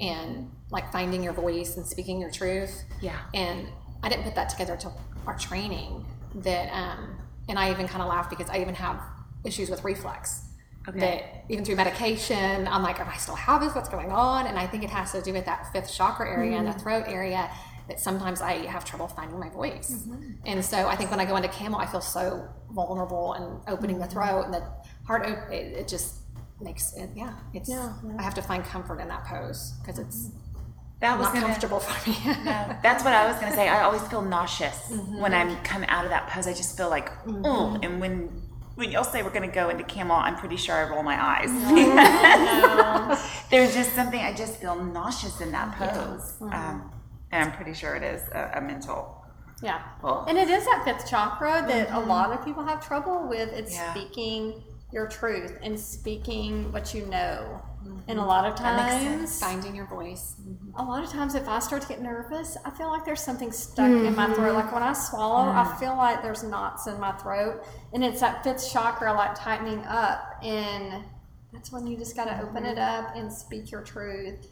and 0.00 0.50
like 0.70 0.90
finding 0.92 1.22
your 1.22 1.32
voice 1.32 1.76
and 1.76 1.86
speaking 1.86 2.20
your 2.20 2.30
truth. 2.30 2.84
Yeah. 3.00 3.18
And 3.34 3.68
I 4.02 4.08
didn't 4.08 4.24
put 4.24 4.34
that 4.34 4.48
together 4.48 4.74
until 4.74 4.98
our 5.26 5.38
training. 5.38 6.04
That 6.36 6.70
um, 6.72 7.18
and 7.48 7.58
I 7.58 7.70
even 7.70 7.88
kind 7.88 8.02
of 8.02 8.08
laugh 8.08 8.28
because 8.30 8.48
I 8.50 8.58
even 8.58 8.74
have 8.74 9.00
issues 9.44 9.70
with 9.70 9.84
reflex. 9.84 10.44
Okay. 10.88 11.00
That 11.00 11.44
even 11.50 11.64
through 11.64 11.76
medication, 11.76 12.66
I'm 12.66 12.82
like, 12.82 12.98
if 12.98 13.06
I 13.06 13.16
still 13.16 13.34
have 13.34 13.60
this, 13.60 13.74
what's 13.74 13.90
going 13.90 14.10
on? 14.10 14.46
And 14.46 14.58
I 14.58 14.66
think 14.66 14.84
it 14.84 14.90
has 14.90 15.12
to 15.12 15.20
do 15.20 15.34
with 15.34 15.44
that 15.44 15.70
fifth 15.72 15.92
chakra 15.92 16.30
area 16.30 16.56
and 16.56 16.66
the 16.66 16.72
throat 16.72 17.04
area 17.06 17.50
that 17.88 18.00
sometimes 18.00 18.40
I 18.40 18.66
have 18.66 18.84
trouble 18.84 19.08
finding 19.08 19.38
my 19.38 19.48
voice. 19.48 20.06
And 20.44 20.64
so 20.64 20.88
I 20.88 20.96
think 20.96 21.10
when 21.10 21.20
I 21.20 21.24
go 21.24 21.36
into 21.36 21.48
camel, 21.48 21.80
I 21.80 21.86
feel 21.86 22.00
so 22.00 22.48
vulnerable 22.70 23.32
and 23.34 23.60
opening 23.66 23.98
the 23.98 24.06
throat 24.06 24.44
and 24.44 24.54
the 24.54 24.62
heart, 25.08 25.26
op- 25.26 25.50
it, 25.50 25.76
it 25.76 25.88
just 25.88 26.16
makes 26.60 26.92
it, 26.94 27.10
yeah, 27.16 27.32
it's, 27.54 27.68
Yeah. 27.68 27.92
I 28.18 28.22
have 28.22 28.34
to 28.34 28.42
find 28.42 28.62
comfort 28.62 29.00
in 29.00 29.08
that 29.08 29.24
pose 29.24 29.72
because 29.80 29.98
it's 29.98 30.26
mm-hmm. 30.26 30.60
that 31.00 31.18
was 31.18 31.26
not 31.28 31.34
gonna, 31.34 31.46
comfortable 31.46 31.80
for 31.80 32.10
me. 32.10 32.16
No, 32.44 32.76
that's 32.82 33.02
what 33.02 33.14
I 33.14 33.26
was 33.26 33.40
gonna 33.40 33.54
say. 33.54 33.68
I 33.68 33.84
always 33.84 34.02
feel 34.02 34.22
nauseous 34.22 34.90
mm-hmm. 34.90 35.20
when 35.20 35.32
I'm 35.32 35.56
come 35.62 35.84
out 35.88 36.04
of 36.04 36.10
that 36.10 36.28
pose. 36.28 36.46
I 36.46 36.52
just 36.52 36.76
feel 36.76 36.90
like, 36.90 37.10
oh. 37.26 37.78
And 37.82 38.00
when 38.00 38.42
when 38.74 38.92
y'all 38.92 39.02
say 39.02 39.22
we're 39.22 39.30
gonna 39.30 39.50
go 39.50 39.70
into 39.70 39.82
camel, 39.84 40.16
I'm 40.16 40.36
pretty 40.36 40.56
sure 40.56 40.74
I 40.74 40.88
roll 40.88 41.02
my 41.02 41.18
eyes. 41.20 41.50
There's 43.50 43.74
just 43.74 43.94
something 43.94 44.20
I 44.20 44.34
just 44.34 44.60
feel 44.60 44.84
nauseous 44.84 45.40
in 45.40 45.50
that 45.52 45.74
pose, 45.74 46.36
um, 46.42 46.92
and 47.32 47.44
I'm 47.44 47.52
pretty 47.52 47.72
sure 47.72 47.96
it 47.96 48.02
is 48.02 48.28
a, 48.28 48.52
a 48.56 48.60
mental. 48.60 49.14
Yeah. 49.62 49.82
Well, 50.02 50.24
And 50.28 50.38
it 50.38 50.48
is 50.48 50.64
that 50.66 50.82
fifth 50.84 51.10
chakra 51.10 51.64
that 51.66 51.90
a 51.90 51.98
lot 51.98 52.32
of 52.32 52.44
people 52.44 52.64
have 52.64 52.86
trouble 52.86 53.26
with. 53.28 53.52
It's 53.52 53.74
Yeah. 53.74 53.92
speaking 53.92 54.62
your 54.92 55.06
truth 55.06 55.58
and 55.62 55.78
speaking 55.78 56.72
what 56.72 56.94
you 56.94 57.06
know. 57.06 57.62
And 58.06 58.18
a 58.18 58.22
mm-hmm. 58.22 58.28
lot 58.28 58.44
of 58.44 58.54
times, 58.56 59.40
Finding 59.40 59.74
your 59.74 59.86
voice. 59.86 60.36
Mm-hmm. 60.40 60.78
a 60.78 60.82
lot 60.82 61.04
of 61.04 61.10
times, 61.10 61.34
if 61.34 61.48
I 61.48 61.58
start 61.58 61.82
to 61.82 61.88
get 61.88 62.02
nervous, 62.02 62.56
I 62.64 62.70
feel 62.70 62.88
like 62.88 63.04
there's 63.04 63.20
something 63.20 63.52
stuck 63.52 63.86
in 63.86 64.14
my 64.16 64.26
throat. 64.26 64.36
Mm-hmm. 64.36 64.56
Like 64.56 64.72
when 64.72 64.82
I 64.82 64.92
swallow, 64.92 65.50
I 65.50 65.76
feel 65.78 65.96
like 65.96 66.22
there's 66.22 66.42
knots 66.42 66.86
in 66.86 66.98
my 66.98 67.12
throat, 67.12 67.64
and 67.92 68.04
it's 68.04 68.20
that 68.20 68.42
fifth 68.44 68.70
chakra 68.72 69.12
like 69.12 69.34
tightening 69.34 69.84
up. 69.86 70.38
And 70.42 71.04
that's 71.52 71.70
when 71.70 71.86
you 71.86 71.96
just 71.96 72.16
got 72.16 72.26
to 72.26 72.42
open 72.42 72.66
it 72.66 72.78
up 72.78 73.14
and 73.14 73.32
speak 73.32 73.70
your 73.70 73.82
truth, 73.82 74.48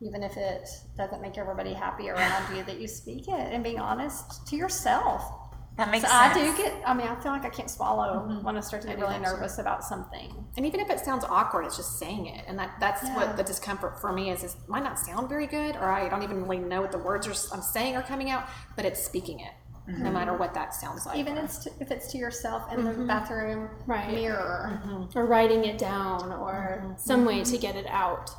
even 0.00 0.22
if 0.22 0.36
it 0.36 0.68
doesn't 0.96 1.22
make 1.22 1.38
everybody 1.38 1.72
happy 1.72 2.10
around 2.10 2.56
you. 2.56 2.62
That 2.64 2.80
you 2.80 2.88
speak 2.88 3.28
it 3.28 3.52
and 3.52 3.64
being 3.64 3.80
honest 3.80 4.46
to 4.48 4.56
yourself. 4.56 5.45
That 5.76 5.90
makes 5.90 6.08
So 6.08 6.10
I 6.10 6.32
do 6.32 6.56
get. 6.56 6.74
I 6.86 6.94
mean, 6.94 7.06
I 7.06 7.14
feel 7.16 7.32
like 7.32 7.44
I 7.44 7.50
can't 7.50 7.70
swallow 7.70 8.26
mm-hmm. 8.26 8.42
when 8.44 8.56
I 8.56 8.60
start 8.60 8.82
to 8.82 8.88
get 8.88 8.98
really 8.98 9.10
that 9.10 9.24
too. 9.24 9.32
nervous 9.32 9.58
about 9.58 9.84
something. 9.84 10.32
And 10.56 10.64
even 10.64 10.80
if 10.80 10.88
it 10.88 11.00
sounds 11.00 11.24
awkward, 11.24 11.66
it's 11.66 11.76
just 11.76 11.98
saying 11.98 12.26
it. 12.26 12.44
And 12.48 12.58
that, 12.58 12.76
that's 12.80 13.02
Yeah. 13.02 13.16
what 13.16 13.36
the 13.36 13.42
discomfort 13.42 14.00
for 14.00 14.10
me 14.12 14.30
is, 14.30 14.42
is 14.42 14.54
it 14.54 14.68
might 14.68 14.82
not 14.82 14.98
sound 14.98 15.28
very 15.28 15.46
good, 15.46 15.76
or 15.76 15.84
I 15.84 16.08
don't 16.08 16.22
even 16.22 16.42
really 16.42 16.58
know 16.58 16.80
what 16.80 16.92
the 16.92 16.98
words 16.98 17.26
are, 17.26 17.54
I'm 17.54 17.62
saying 17.62 17.94
are 17.94 18.02
coming 18.02 18.30
out, 18.30 18.48
but 18.74 18.86
it's 18.86 19.04
speaking 19.04 19.40
it, 19.40 19.52
no 19.86 19.94
mm-hmm. 19.94 20.14
matter 20.14 20.34
what 20.34 20.54
that 20.54 20.74
sounds 20.74 21.04
like. 21.04 21.18
Even 21.18 21.36
it's 21.36 21.58
to, 21.58 21.70
if 21.78 21.90
it's 21.90 22.10
to 22.12 22.18
yourself 22.18 22.72
in 22.72 22.82
the 22.82 22.92
mm-hmm. 22.92 23.06
bathroom 23.06 23.68
Right. 23.86 24.10
mirror. 24.10 24.80
Or 25.14 25.26
writing 25.26 25.66
it 25.66 25.76
down 25.76 26.32
or 26.32 26.94
some 26.96 27.26
way 27.26 27.44
to 27.44 27.58
get 27.58 27.76
it 27.76 27.86
out. 27.86 28.30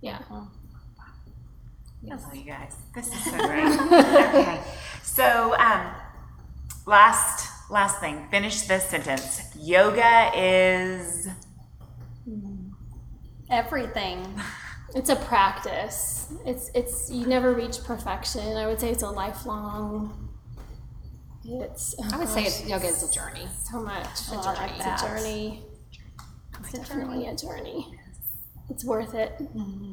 Yeah. 0.00 0.20
Oh, 0.30 0.48
you 2.32 2.44
guys, 2.44 2.76
this 2.94 3.08
is 3.08 3.24
so 3.24 3.36
great. 3.46 3.66
okay, 3.66 4.60
so 5.02 5.54
um, 5.58 5.90
last 6.88 7.70
last 7.70 8.00
thing, 8.00 8.26
finish 8.30 8.62
this 8.62 8.84
sentence. 8.84 9.42
Yoga 9.56 10.30
is 10.34 11.28
Everything. 13.50 14.26
It's 14.94 15.10
a 15.10 15.16
practice. 15.16 16.32
It's 16.44 16.70
it's 16.74 17.10
you 17.10 17.26
never 17.26 17.52
reach 17.52 17.84
perfection. 17.84 18.56
I 18.56 18.66
would 18.66 18.80
say 18.80 18.90
it's 18.90 19.02
a 19.02 19.10
lifelong 19.10 20.30
It's 21.44 21.94
oh 21.98 22.08
I 22.12 22.18
would 22.18 22.28
say 22.28 22.44
it's, 22.44 22.66
yoga 22.66 22.86
is 22.86 23.08
a 23.08 23.12
journey. 23.12 23.46
so 23.70 23.80
much. 23.82 24.06
Oh, 24.32 24.42
I 24.44 24.52
like 24.54 24.72
It's 24.76 25.02
a 25.02 25.06
journey. 25.06 25.62
It's 26.60 26.72
definitely 26.72 27.26
a 27.26 27.36
journey. 27.36 27.94
It's 28.70 28.84
worth 28.84 29.14
it. 29.14 29.32
Mm-hmm. 29.38 29.92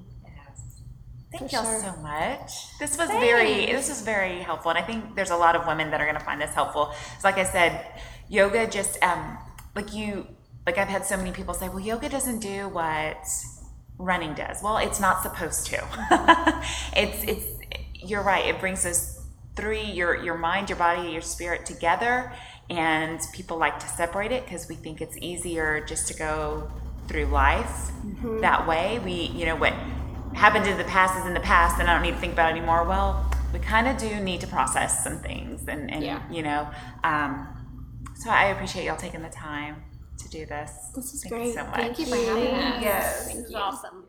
Thank 1.39 1.51
y'all 1.51 1.63
sure. 1.63 1.79
so 1.81 1.95
much. 2.01 2.77
This 2.79 2.97
was 2.97 3.09
very 3.09 3.65
this 3.65 3.89
was 3.89 4.01
very 4.01 4.39
helpful, 4.39 4.71
and 4.71 4.79
I 4.79 4.81
think 4.81 5.15
there's 5.15 5.31
a 5.31 5.38
lot 5.38 5.55
of 5.55 5.67
women 5.67 5.91
that 5.91 6.01
are 6.01 6.05
going 6.05 6.17
to 6.17 6.23
find 6.23 6.39
this 6.39 6.53
helpful. 6.53 6.93
So, 7.19 7.27
like 7.27 7.38
I 7.38 7.43
said, 7.43 7.86
yoga 8.29 8.67
just 8.67 9.01
um 9.03 9.38
like 9.75 9.93
you 9.93 10.27
like 10.65 10.77
I've 10.77 10.88
had 10.88 11.05
so 11.05 11.17
many 11.17 11.31
people 11.31 11.53
say, 11.53 11.69
well, 11.69 11.79
yoga 11.79 12.09
doesn't 12.09 12.39
do 12.39 12.69
what 12.69 13.17
running 13.97 14.33
does. 14.33 14.61
Well, 14.63 14.77
it's 14.77 14.99
not 14.99 15.21
supposed 15.23 15.67
to. 15.67 15.83
it's 16.95 17.23
it's 17.23 17.45
you're 17.93 18.23
right. 18.23 18.45
It 18.45 18.59
brings 18.59 18.86
us 18.86 19.25
three 19.55 19.83
your 19.83 20.23
your 20.23 20.38
mind, 20.38 20.69
your 20.69 20.79
body, 20.79 21.09
your 21.09 21.21
spirit 21.21 21.65
together, 21.65 22.31
and 22.69 23.19
people 23.33 23.57
like 23.57 23.79
to 23.79 23.88
separate 23.88 24.31
it 24.31 24.45
because 24.45 24.67
we 24.67 24.75
think 24.75 25.01
it's 25.01 25.17
easier 25.17 25.86
just 25.86 26.07
to 26.07 26.13
go 26.13 26.71
through 27.07 27.25
life 27.25 27.91
that 28.41 28.67
way. 28.67 28.99
We 28.99 29.13
you 29.13 29.45
know 29.45 29.55
what 29.55 29.73
happened 30.36 30.67
in 30.67 30.77
the 30.77 30.83
past 30.83 31.17
is 31.19 31.25
in 31.25 31.33
the 31.33 31.39
past 31.39 31.79
and 31.79 31.89
I 31.89 31.93
don't 31.93 32.03
need 32.03 32.11
to 32.13 32.19
think 32.19 32.33
about 32.33 32.49
it 32.49 32.57
anymore. 32.57 32.83
Well, 32.83 33.25
we 33.53 33.59
kind 33.59 33.88
of 33.88 33.97
do 33.97 34.19
need 34.19 34.41
to 34.41 34.47
process 34.47 35.03
some 35.03 35.19
things 35.19 35.67
and, 35.67 35.91
and 35.93 36.03
Yeah. 36.03 36.21
you 36.29 36.43
know, 36.43 36.67
um, 37.03 37.47
so 38.15 38.29
I 38.29 38.45
appreciate 38.45 38.86
y'all 38.86 38.97
taking 38.97 39.21
the 39.21 39.29
time 39.29 39.83
to 40.17 40.29
do 40.29 40.45
this. 40.45 40.71
This 40.95 41.13
is 41.13 41.23
Thank 41.23 41.31
you 41.33 41.38
great. 41.39 41.53
so 41.55 41.63
much. 41.65 41.75
Thank 41.75 41.99
you 41.99 42.05
for 42.05 42.15
having 42.15 42.47
us. 42.53 42.81
Yes. 42.81 43.25
This 43.27 43.36
is 43.45 43.53
awesome. 43.55 44.05